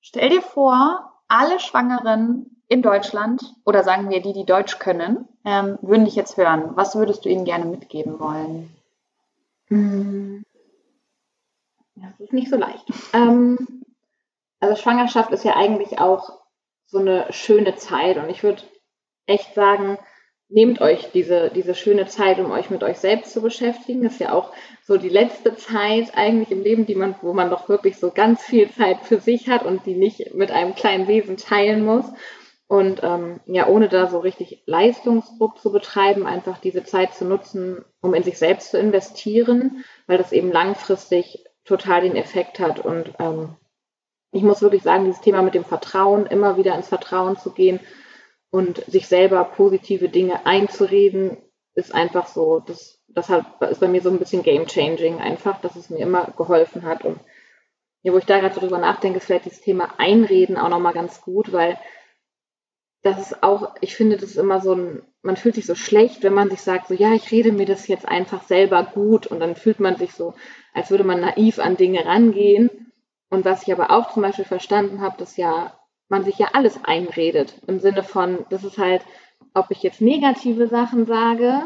Stell 0.00 0.28
dir 0.28 0.42
vor, 0.42 1.10
alle 1.28 1.58
Schwangeren 1.58 2.62
in 2.68 2.82
Deutschland 2.82 3.42
oder 3.64 3.82
sagen 3.82 4.10
wir 4.10 4.20
die, 4.20 4.32
die 4.32 4.46
Deutsch 4.46 4.78
können, 4.78 5.26
ähm, 5.44 5.78
würden 5.80 6.04
dich 6.04 6.16
jetzt 6.16 6.36
hören. 6.36 6.76
Was 6.76 6.94
würdest 6.94 7.24
du 7.24 7.28
ihnen 7.28 7.44
gerne 7.44 7.64
mitgeben 7.64 8.20
wollen? 8.20 8.70
Hm. 9.68 10.44
Das 11.96 12.20
ist 12.20 12.32
nicht 12.32 12.50
so 12.50 12.56
leicht. 12.56 12.84
Ähm, 13.12 13.84
also 14.60 14.76
Schwangerschaft 14.76 15.32
ist 15.32 15.44
ja 15.44 15.56
eigentlich 15.56 15.98
auch 15.98 16.40
so 16.86 16.98
eine 16.98 17.26
schöne 17.30 17.76
Zeit 17.76 18.18
und 18.18 18.28
ich 18.28 18.42
würde 18.42 18.62
echt 19.30 19.54
sagen, 19.54 19.98
nehmt 20.50 20.80
euch 20.80 21.10
diese, 21.12 21.50
diese 21.54 21.74
schöne 21.74 22.06
Zeit, 22.06 22.38
um 22.40 22.50
euch 22.50 22.70
mit 22.70 22.82
euch 22.82 22.98
selbst 22.98 23.32
zu 23.32 23.40
beschäftigen. 23.40 24.02
Das 24.02 24.14
ist 24.14 24.20
ja 24.20 24.32
auch 24.32 24.52
so 24.82 24.96
die 24.96 25.08
letzte 25.08 25.54
Zeit 25.54 26.16
eigentlich 26.16 26.50
im 26.50 26.62
Leben, 26.62 26.86
die 26.86 26.96
man, 26.96 27.14
wo 27.22 27.32
man 27.32 27.50
doch 27.50 27.68
wirklich 27.68 27.96
so 27.96 28.10
ganz 28.10 28.42
viel 28.42 28.68
Zeit 28.70 28.98
für 29.02 29.20
sich 29.20 29.48
hat 29.48 29.64
und 29.64 29.86
die 29.86 29.94
nicht 29.94 30.34
mit 30.34 30.50
einem 30.50 30.74
kleinen 30.74 31.06
Wesen 31.06 31.36
teilen 31.36 31.84
muss. 31.84 32.04
Und 32.66 33.00
ähm, 33.02 33.40
ja, 33.46 33.66
ohne 33.66 33.88
da 33.88 34.08
so 34.08 34.18
richtig 34.18 34.62
Leistungsdruck 34.66 35.58
zu 35.58 35.72
betreiben, 35.72 36.26
einfach 36.26 36.58
diese 36.58 36.84
Zeit 36.84 37.14
zu 37.14 37.24
nutzen, 37.24 37.84
um 38.00 38.14
in 38.14 38.22
sich 38.22 38.38
selbst 38.38 38.70
zu 38.70 38.78
investieren, 38.78 39.84
weil 40.06 40.18
das 40.18 40.32
eben 40.32 40.52
langfristig 40.52 41.44
total 41.64 42.02
den 42.02 42.16
Effekt 42.16 42.58
hat. 42.58 42.78
Und 42.84 43.12
ähm, 43.18 43.56
ich 44.32 44.42
muss 44.42 44.62
wirklich 44.62 44.82
sagen, 44.82 45.04
dieses 45.04 45.20
Thema 45.20 45.42
mit 45.42 45.54
dem 45.54 45.64
Vertrauen, 45.64 46.26
immer 46.26 46.56
wieder 46.56 46.74
ins 46.76 46.88
Vertrauen 46.88 47.36
zu 47.36 47.50
gehen, 47.50 47.80
und 48.50 48.84
sich 48.86 49.06
selber 49.06 49.44
positive 49.44 50.08
Dinge 50.08 50.46
einzureden, 50.46 51.38
ist 51.74 51.94
einfach 51.94 52.26
so, 52.26 52.60
das, 52.60 53.00
das 53.08 53.28
hat, 53.28 53.44
ist 53.70 53.80
bei 53.80 53.88
mir 53.88 54.02
so 54.02 54.10
ein 54.10 54.18
bisschen 54.18 54.42
game 54.42 54.66
changing 54.66 55.20
einfach, 55.20 55.60
dass 55.60 55.76
es 55.76 55.90
mir 55.90 56.00
immer 56.00 56.32
geholfen 56.36 56.84
hat. 56.84 57.04
Und 57.04 57.20
ja, 58.02 58.12
wo 58.12 58.18
ich 58.18 58.26
da 58.26 58.38
gerade 58.40 58.54
so 58.54 58.60
drüber 58.60 58.78
nachdenke, 58.78 59.18
ist 59.18 59.26
vielleicht 59.26 59.44
dieses 59.44 59.60
Thema 59.60 59.94
Einreden 59.98 60.56
auch 60.56 60.68
nochmal 60.68 60.92
ganz 60.92 61.20
gut, 61.20 61.52
weil 61.52 61.78
das 63.02 63.18
ist 63.18 63.42
auch, 63.42 63.74
ich 63.80 63.94
finde, 63.96 64.16
das 64.16 64.30
ist 64.30 64.36
immer 64.36 64.60
so 64.60 64.74
ein, 64.74 65.02
man 65.22 65.36
fühlt 65.36 65.54
sich 65.54 65.66
so 65.66 65.74
schlecht, 65.74 66.22
wenn 66.22 66.34
man 66.34 66.50
sich 66.50 66.60
sagt, 66.60 66.88
so, 66.88 66.94
ja, 66.94 67.12
ich 67.14 67.30
rede 67.30 67.52
mir 67.52 67.66
das 67.66 67.88
jetzt 67.88 68.06
einfach 68.06 68.42
selber 68.42 68.82
gut 68.84 69.26
und 69.26 69.40
dann 69.40 69.56
fühlt 69.56 69.80
man 69.80 69.96
sich 69.96 70.12
so, 70.12 70.34
als 70.74 70.90
würde 70.90 71.04
man 71.04 71.20
naiv 71.20 71.58
an 71.58 71.76
Dinge 71.76 72.04
rangehen. 72.04 72.92
Und 73.30 73.44
was 73.44 73.62
ich 73.62 73.72
aber 73.72 73.90
auch 73.90 74.12
zum 74.12 74.22
Beispiel 74.22 74.44
verstanden 74.44 75.00
habe, 75.00 75.16
dass 75.18 75.36
ja 75.36 75.79
man 76.10 76.24
sich 76.24 76.38
ja 76.38 76.48
alles 76.52 76.78
einredet. 76.84 77.54
Im 77.66 77.80
Sinne 77.80 78.02
von, 78.02 78.44
das 78.50 78.64
ist 78.64 78.78
halt, 78.78 79.02
ob 79.54 79.70
ich 79.70 79.82
jetzt 79.82 80.00
negative 80.00 80.66
Sachen 80.68 81.06
sage, 81.06 81.62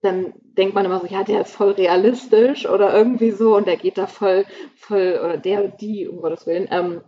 dann 0.00 0.32
denkt 0.56 0.74
man 0.74 0.84
immer 0.84 1.00
so, 1.00 1.06
ja, 1.06 1.22
der 1.22 1.42
ist 1.42 1.54
voll 1.54 1.72
realistisch 1.72 2.68
oder 2.68 2.92
irgendwie 2.92 3.30
so 3.30 3.56
und 3.56 3.66
der 3.66 3.76
geht 3.76 3.98
da 3.98 4.06
voll, 4.06 4.46
voll, 4.74 5.20
oder 5.22 5.36
der, 5.36 5.68
die, 5.68 6.08
um 6.08 6.20
Gottes 6.20 6.46
Willen, 6.46 6.68
ähm, 6.70 7.02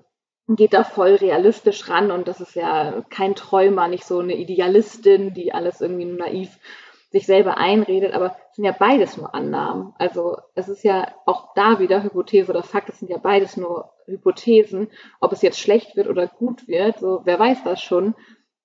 geht 0.48 0.74
da 0.74 0.84
voll 0.84 1.14
realistisch 1.14 1.88
ran 1.88 2.10
und 2.10 2.28
das 2.28 2.40
ist 2.40 2.54
ja 2.54 3.02
kein 3.08 3.34
Träumer, 3.34 3.88
nicht 3.88 4.04
so 4.04 4.18
eine 4.18 4.36
Idealistin, 4.36 5.32
die 5.32 5.52
alles 5.52 5.80
irgendwie 5.80 6.04
naiv 6.04 6.58
sich 7.14 7.26
selber 7.26 7.58
einredet, 7.58 8.12
aber 8.12 8.34
es 8.50 8.56
sind 8.56 8.64
ja 8.64 8.74
beides 8.76 9.16
nur 9.16 9.32
Annahmen. 9.36 9.94
Also 9.98 10.38
es 10.56 10.68
ist 10.68 10.82
ja 10.82 11.06
auch 11.26 11.54
da 11.54 11.78
wieder 11.78 12.02
Hypothese 12.02 12.50
oder 12.50 12.64
Fakt, 12.64 12.88
es 12.88 12.98
sind 12.98 13.08
ja 13.08 13.18
beides 13.18 13.56
nur 13.56 13.92
Hypothesen, 14.06 14.88
ob 15.20 15.32
es 15.32 15.40
jetzt 15.40 15.60
schlecht 15.60 15.94
wird 15.94 16.08
oder 16.08 16.26
gut 16.26 16.66
wird, 16.66 16.98
so 16.98 17.20
wer 17.22 17.38
weiß 17.38 17.62
das 17.62 17.80
schon. 17.80 18.16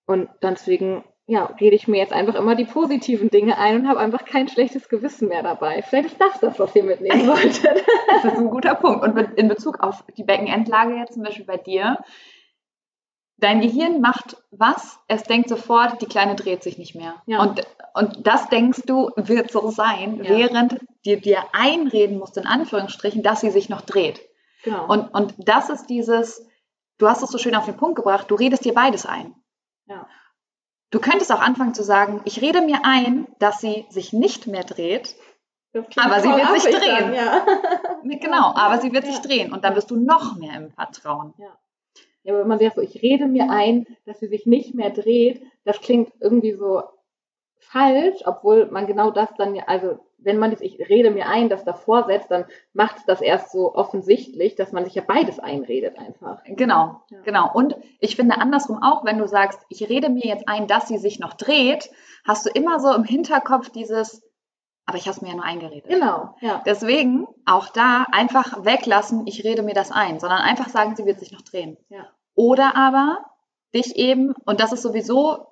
Und 0.07 0.29
deswegen 0.41 1.03
ja, 1.27 1.45
rede 1.61 1.75
ich 1.75 1.87
mir 1.87 1.99
jetzt 1.99 2.11
einfach 2.11 2.33
immer 2.33 2.55
die 2.55 2.65
positiven 2.65 3.29
Dinge 3.29 3.59
ein 3.59 3.81
und 3.81 3.87
habe 3.87 3.99
einfach 3.99 4.25
kein 4.25 4.47
schlechtes 4.47 4.89
Gewissen 4.89 5.27
mehr 5.27 5.43
dabei. 5.43 5.83
Vielleicht 5.83 6.13
ist 6.13 6.19
das 6.19 6.39
das, 6.39 6.57
was 6.57 6.75
ihr 6.75 6.83
mitnehmen 6.83 7.25
solltet. 7.27 7.85
das 8.07 8.25
ist 8.25 8.39
ein 8.39 8.49
guter 8.49 8.73
Punkt. 8.73 9.03
Und 9.03 9.15
in 9.37 9.47
Bezug 9.47 9.79
auf 9.79 10.03
die 10.17 10.23
Beckenendlage 10.23 10.95
jetzt 10.95 11.13
zum 11.13 11.21
Beispiel 11.21 11.45
bei 11.45 11.57
dir, 11.57 11.99
dein 13.39 13.61
Gehirn 13.61 14.01
macht 14.01 14.37
was? 14.51 14.99
Es 15.07 15.23
denkt 15.23 15.49
sofort, 15.49 16.01
die 16.01 16.05
Kleine 16.05 16.35
dreht 16.35 16.63
sich 16.63 16.77
nicht 16.77 16.95
mehr. 16.95 17.15
Ja. 17.25 17.41
Und, 17.41 17.61
und 17.93 18.27
das 18.27 18.49
denkst 18.49 18.83
du, 18.85 19.09
wird 19.15 19.51
so 19.51 19.69
sein, 19.71 20.23
ja. 20.23 20.29
während 20.29 20.79
dir 21.05 21.19
dir 21.19 21.43
einreden 21.53 22.17
musst, 22.17 22.37
in 22.37 22.45
Anführungsstrichen, 22.45 23.23
dass 23.23 23.41
sie 23.41 23.51
sich 23.51 23.69
noch 23.69 23.81
dreht. 23.81 24.21
Genau. 24.63 24.87
Und, 24.87 25.13
und 25.13 25.35
das 25.37 25.69
ist 25.69 25.87
dieses, 25.87 26.45
du 26.97 27.07
hast 27.07 27.23
es 27.23 27.29
so 27.29 27.37
schön 27.37 27.55
auf 27.55 27.65
den 27.65 27.77
Punkt 27.77 27.95
gebracht, 27.95 28.29
du 28.29 28.35
redest 28.35 28.65
dir 28.65 28.73
beides 28.73 29.05
ein. 29.05 29.33
Ja. 29.85 30.07
Du 30.91 30.99
könntest 30.99 31.31
auch 31.31 31.41
anfangen 31.41 31.73
zu 31.73 31.83
sagen, 31.83 32.21
ich 32.25 32.41
rede 32.41 32.61
mir 32.61 32.79
ein, 32.83 33.27
dass 33.39 33.59
sie 33.61 33.85
sich 33.89 34.11
nicht 34.11 34.47
mehr 34.47 34.63
dreht, 34.63 35.15
aber 35.73 36.19
sie 36.19 36.29
wird 36.29 36.61
sich 36.61 36.75
drehen. 36.75 37.11
Dann, 37.11 37.13
ja. 37.13 37.45
Genau, 38.19 38.55
aber 38.55 38.81
sie 38.81 38.91
wird 38.91 39.05
sich 39.05 39.19
drehen 39.19 39.53
und 39.53 39.63
dann 39.63 39.75
wirst 39.75 39.91
du 39.91 39.95
noch 39.95 40.35
mehr 40.35 40.55
im 40.55 40.71
Vertrauen. 40.71 41.33
Ja. 41.37 41.57
Ja, 42.23 42.33
aber 42.33 42.41
wenn 42.41 42.47
man 42.47 42.59
sagt 42.59 42.75
so, 42.75 42.81
ich 42.81 43.01
rede 43.01 43.27
mir 43.27 43.49
ein, 43.49 43.85
dass 44.05 44.19
sie 44.19 44.27
sich 44.27 44.45
nicht 44.45 44.75
mehr 44.75 44.89
dreht, 44.89 45.41
das 45.63 45.79
klingt 45.81 46.11
irgendwie 46.19 46.53
so 46.53 46.83
falsch, 47.59 48.21
obwohl 48.25 48.67
man 48.71 48.87
genau 48.87 49.11
das 49.11 49.33
dann 49.35 49.55
ja, 49.55 49.63
also 49.67 49.99
wenn 50.21 50.37
man 50.37 50.51
das, 50.51 50.61
ich 50.61 50.79
rede 50.89 51.11
mir 51.11 51.27
ein, 51.27 51.49
das 51.49 51.63
davor 51.63 52.05
setzt, 52.05 52.29
dann 52.31 52.45
macht 52.73 52.97
es 52.97 53.05
das 53.05 53.21
erst 53.21 53.51
so 53.51 53.73
offensichtlich, 53.73 54.55
dass 54.55 54.71
man 54.71 54.83
sich 54.83 54.95
ja 54.95 55.03
beides 55.05 55.39
einredet 55.39 55.97
einfach. 55.97 56.43
Genau, 56.45 57.01
ja. 57.09 57.21
genau. 57.23 57.49
Und 57.53 57.77
ich 57.99 58.15
finde 58.15 58.37
andersrum 58.37 58.81
auch, 58.83 59.05
wenn 59.05 59.17
du 59.17 59.27
sagst, 59.27 59.59
ich 59.69 59.87
rede 59.87 60.09
mir 60.09 60.25
jetzt 60.25 60.47
ein, 60.47 60.67
dass 60.67 60.87
sie 60.87 60.97
sich 60.97 61.19
noch 61.19 61.33
dreht, 61.35 61.89
hast 62.25 62.45
du 62.45 62.49
immer 62.49 62.79
so 62.79 62.93
im 62.93 63.03
Hinterkopf 63.03 63.69
dieses, 63.69 64.21
aber 64.89 64.97
ich 64.97 65.05
habe 65.05 65.15
es 65.15 65.21
mir 65.21 65.29
ja 65.29 65.35
nur 65.35 65.45
eingeredet. 65.45 65.87
Genau, 65.87 66.35
ja. 66.41 66.63
Deswegen 66.65 67.27
auch 67.45 67.69
da 67.69 68.07
einfach 68.11 68.65
weglassen, 68.65 69.27
ich 69.27 69.43
rede 69.43 69.61
mir 69.61 69.75
das 69.75 69.91
ein, 69.91 70.19
sondern 70.19 70.39
einfach 70.39 70.67
sagen, 70.69 70.95
sie 70.95 71.05
wird 71.05 71.19
sich 71.19 71.31
noch 71.31 71.41
drehen. 71.41 71.77
Ja. 71.89 72.07
Oder 72.33 72.75
aber 72.75 73.19
dich 73.73 73.97
eben, 73.97 74.33
und 74.45 74.59
das 74.59 74.71
ist 74.71 74.81
sowieso, 74.81 75.45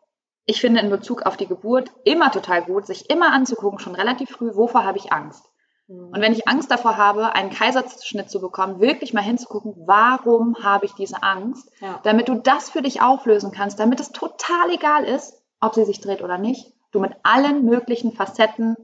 ich 0.45 0.59
finde 0.59 0.81
in 0.81 0.89
Bezug 0.89 1.21
auf 1.21 1.37
die 1.37 1.45
Geburt 1.45 1.91
immer 2.03 2.31
total 2.31 2.63
gut, 2.63 2.87
sich 2.87 3.11
immer 3.11 3.31
anzugucken, 3.31 3.77
schon 3.77 3.93
relativ 3.93 4.31
früh, 4.31 4.55
wovor 4.55 4.85
habe 4.85 4.97
ich 4.97 5.13
Angst? 5.13 5.45
Mhm. 5.87 6.07
Und 6.07 6.19
wenn 6.19 6.33
ich 6.33 6.47
Angst 6.47 6.71
davor 6.71 6.97
habe, 6.97 7.35
einen 7.35 7.51
Kaiserschnitt 7.51 8.31
zu 8.31 8.41
bekommen, 8.41 8.79
wirklich 8.79 9.13
mal 9.13 9.21
hinzugucken, 9.21 9.75
warum 9.85 10.63
habe 10.63 10.87
ich 10.87 10.93
diese 10.93 11.21
Angst, 11.21 11.69
ja. 11.79 11.99
damit 12.01 12.27
du 12.27 12.35
das 12.35 12.71
für 12.71 12.81
dich 12.81 13.03
auflösen 13.03 13.51
kannst, 13.51 13.79
damit 13.79 13.99
es 13.99 14.11
total 14.11 14.71
egal 14.71 15.03
ist, 15.03 15.43
ob 15.61 15.75
sie 15.75 15.85
sich 15.85 16.01
dreht 16.01 16.23
oder 16.23 16.39
nicht, 16.39 16.73
du 16.91 16.99
mit 16.99 17.13
allen 17.21 17.65
möglichen 17.65 18.13
Facetten 18.13 18.75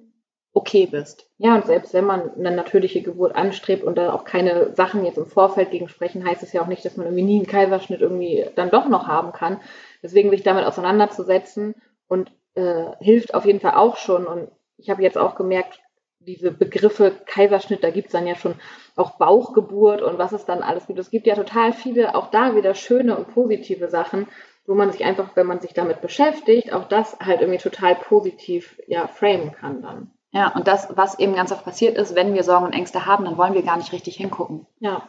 okay 0.53 0.85
bist. 0.85 1.27
Ja, 1.37 1.55
und 1.55 1.65
selbst 1.65 1.93
wenn 1.93 2.05
man 2.05 2.31
eine 2.35 2.51
natürliche 2.51 3.01
Geburt 3.01 3.35
anstrebt 3.35 3.83
und 3.83 3.97
da 3.97 4.13
auch 4.13 4.23
keine 4.23 4.73
Sachen 4.75 5.03
jetzt 5.03 5.17
im 5.17 5.25
Vorfeld 5.25 5.71
gegen 5.71 5.89
sprechen, 5.89 6.25
heißt 6.25 6.43
es 6.43 6.53
ja 6.53 6.61
auch 6.61 6.67
nicht, 6.67 6.85
dass 6.85 6.95
man 6.95 7.07
irgendwie 7.07 7.23
nie 7.23 7.37
einen 7.37 7.47
Kaiserschnitt 7.47 8.01
irgendwie 8.01 8.45
dann 8.55 8.69
doch 8.69 8.87
noch 8.87 9.07
haben 9.07 9.31
kann. 9.33 9.59
Deswegen 10.03 10.29
sich 10.29 10.43
damit 10.43 10.65
auseinanderzusetzen 10.65 11.75
und 12.07 12.31
äh, 12.53 12.85
hilft 12.99 13.33
auf 13.33 13.45
jeden 13.45 13.59
Fall 13.59 13.73
auch 13.73 13.97
schon. 13.97 14.27
Und 14.27 14.51
ich 14.77 14.89
habe 14.89 15.01
jetzt 15.01 15.17
auch 15.17 15.35
gemerkt, 15.35 15.79
diese 16.19 16.51
Begriffe 16.51 17.11
Kaiserschnitt, 17.25 17.83
da 17.83 17.89
gibt's 17.89 18.13
dann 18.13 18.27
ja 18.27 18.35
schon 18.35 18.55
auch 18.95 19.17
Bauchgeburt 19.17 20.01
und 20.01 20.17
was 20.19 20.31
es 20.31 20.45
dann 20.45 20.61
alles 20.61 20.87
gibt. 20.87 20.99
Es 20.99 21.09
gibt 21.09 21.27
ja 21.27 21.35
total 21.35 21.73
viele, 21.73 22.15
auch 22.15 22.29
da 22.29 22.55
wieder 22.55 22.75
schöne 22.75 23.17
und 23.17 23.33
positive 23.33 23.89
Sachen, 23.89 24.27
wo 24.65 24.75
man 24.75 24.91
sich 24.91 25.03
einfach, 25.03 25.35
wenn 25.35 25.47
man 25.47 25.59
sich 25.59 25.73
damit 25.73 26.01
beschäftigt, 26.01 26.71
auch 26.71 26.87
das 26.87 27.19
halt 27.19 27.41
irgendwie 27.41 27.59
total 27.59 27.95
positiv 27.95 28.79
ja 28.87 29.07
framen 29.07 29.51
kann 29.51 29.81
dann. 29.81 30.11
Ja, 30.33 30.47
und 30.47 30.67
das, 30.67 30.87
was 30.95 31.19
eben 31.19 31.35
ganz 31.35 31.51
oft 31.51 31.63
passiert 31.63 31.95
ist, 31.95 32.15
wenn 32.15 32.33
wir 32.33 32.43
Sorgen 32.43 32.65
und 32.65 32.73
Ängste 32.73 33.05
haben, 33.05 33.23
dann 33.23 33.37
wollen 33.37 33.53
wir 33.53 33.61
gar 33.61 33.77
nicht 33.77 33.91
richtig 33.91 34.15
hingucken. 34.15 34.65
Ja. 34.79 35.07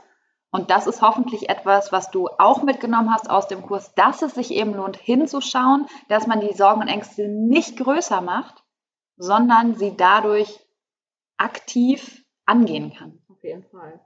Und 0.51 0.70
das 0.70 0.87
ist 0.87 1.01
hoffentlich 1.01 1.49
etwas, 1.49 1.93
was 1.93 2.11
du 2.11 2.29
auch 2.39 2.62
mitgenommen 2.62 3.12
hast 3.12 3.29
aus 3.31 3.49
dem 3.49 3.62
Kurs, 3.62 3.95
dass 3.95 4.20
es 4.20 4.35
sich 4.35 4.53
eben 4.53 4.75
lohnt, 4.75 4.99
hinzuschauen, 4.99 5.87
dass 6.09 6.27
man 6.27 6.41
die 6.41 6.53
Sorgen 6.53 6.83
und 6.83 6.89
Ängste 6.89 7.27
nicht 7.27 7.79
größer 7.79 8.20
macht, 8.20 8.62
sondern 9.16 9.75
sie 9.75 9.97
dadurch 9.97 10.61
aktiv 11.39 12.22
angehen 12.45 12.93
kann. 12.93 13.18
Auf 13.31 13.43
jeden 13.43 13.64
Fall. 13.64 14.01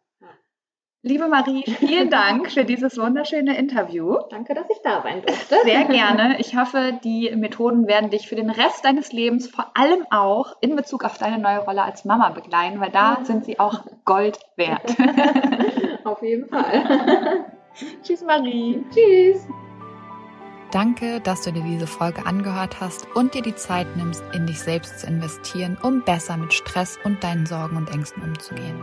Liebe 1.02 1.28
Marie, 1.28 1.62
vielen 1.78 2.10
Dank 2.10 2.50
für 2.50 2.64
dieses 2.64 2.98
wunderschöne 2.98 3.56
Interview. 3.56 4.18
Danke, 4.30 4.54
dass 4.54 4.68
ich 4.68 4.78
da 4.82 5.00
sein 5.02 5.22
durfte. 5.22 5.56
Sehr 5.64 5.84
gerne. 5.84 6.38
Ich 6.48 6.56
hoffe, 6.56 6.98
die 7.04 7.30
Methoden 7.36 7.86
werden 7.86 8.10
dich 8.10 8.28
für 8.28 8.34
den 8.34 8.50
Rest 8.50 8.84
deines 8.84 9.12
Lebens 9.12 9.48
vor 9.48 9.70
allem 9.74 10.06
auch 10.10 10.56
in 10.60 10.74
Bezug 10.76 11.04
auf 11.04 11.18
deine 11.18 11.38
neue 11.38 11.58
Rolle 11.58 11.82
als 11.82 12.04
Mama 12.04 12.30
begleiten, 12.30 12.80
weil 12.80 12.90
da 12.90 13.18
sind 13.22 13.44
sie 13.44 13.58
auch 13.58 13.84
Gold 14.04 14.38
wert. 14.56 14.96
Auf 16.04 16.22
jeden 16.22 16.48
Fall. 16.48 17.44
Tschüss, 18.02 18.22
Marie. 18.22 18.84
Tschüss. 18.92 19.46
Danke, 20.70 21.20
dass 21.20 21.42
du 21.42 21.52
dir 21.52 21.62
diese 21.62 21.86
Folge 21.86 22.24
angehört 22.24 22.80
hast 22.80 23.06
und 23.14 23.34
dir 23.34 23.42
die 23.42 23.54
Zeit 23.54 23.86
nimmst, 23.96 24.22
in 24.32 24.46
dich 24.46 24.60
selbst 24.60 25.00
zu 25.00 25.06
investieren, 25.06 25.76
um 25.82 26.02
besser 26.02 26.36
mit 26.36 26.52
Stress 26.52 26.98
und 27.04 27.22
deinen 27.22 27.46
Sorgen 27.46 27.76
und 27.76 27.90
Ängsten 27.90 28.22
umzugehen. 28.22 28.82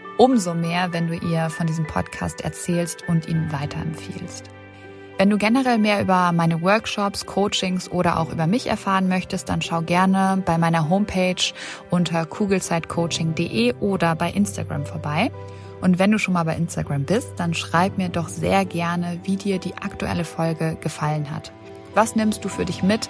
umso 0.21 0.53
mehr, 0.53 0.93
wenn 0.93 1.07
du 1.07 1.15
ihr 1.15 1.49
von 1.49 1.65
diesem 1.65 1.87
Podcast 1.87 2.41
erzählst 2.41 3.03
und 3.07 3.27
ihn 3.27 3.51
weiterempfiehlst. 3.51 4.43
Wenn 5.17 5.31
du 5.31 5.39
generell 5.39 5.79
mehr 5.79 5.99
über 5.99 6.31
meine 6.31 6.61
Workshops, 6.61 7.25
Coachings 7.25 7.89
oder 7.89 8.19
auch 8.19 8.31
über 8.31 8.45
mich 8.45 8.67
erfahren 8.67 9.07
möchtest, 9.07 9.49
dann 9.49 9.63
schau 9.63 9.81
gerne 9.81 10.43
bei 10.45 10.59
meiner 10.59 10.89
Homepage 10.89 11.41
unter 11.89 12.27
kugelzeitcoaching.de 12.27 13.73
oder 13.79 14.15
bei 14.15 14.29
Instagram 14.29 14.85
vorbei. 14.85 15.31
Und 15.81 15.97
wenn 15.97 16.11
du 16.11 16.19
schon 16.19 16.35
mal 16.35 16.45
bei 16.45 16.55
Instagram 16.55 17.05
bist, 17.05 17.33
dann 17.37 17.55
schreib 17.55 17.97
mir 17.97 18.09
doch 18.09 18.29
sehr 18.29 18.63
gerne, 18.63 19.19
wie 19.23 19.37
dir 19.37 19.57
die 19.57 19.75
aktuelle 19.75 20.23
Folge 20.23 20.77
gefallen 20.81 21.31
hat. 21.31 21.51
Was 21.95 22.15
nimmst 22.15 22.45
du 22.45 22.47
für 22.47 22.65
dich 22.65 22.83
mit 22.83 23.09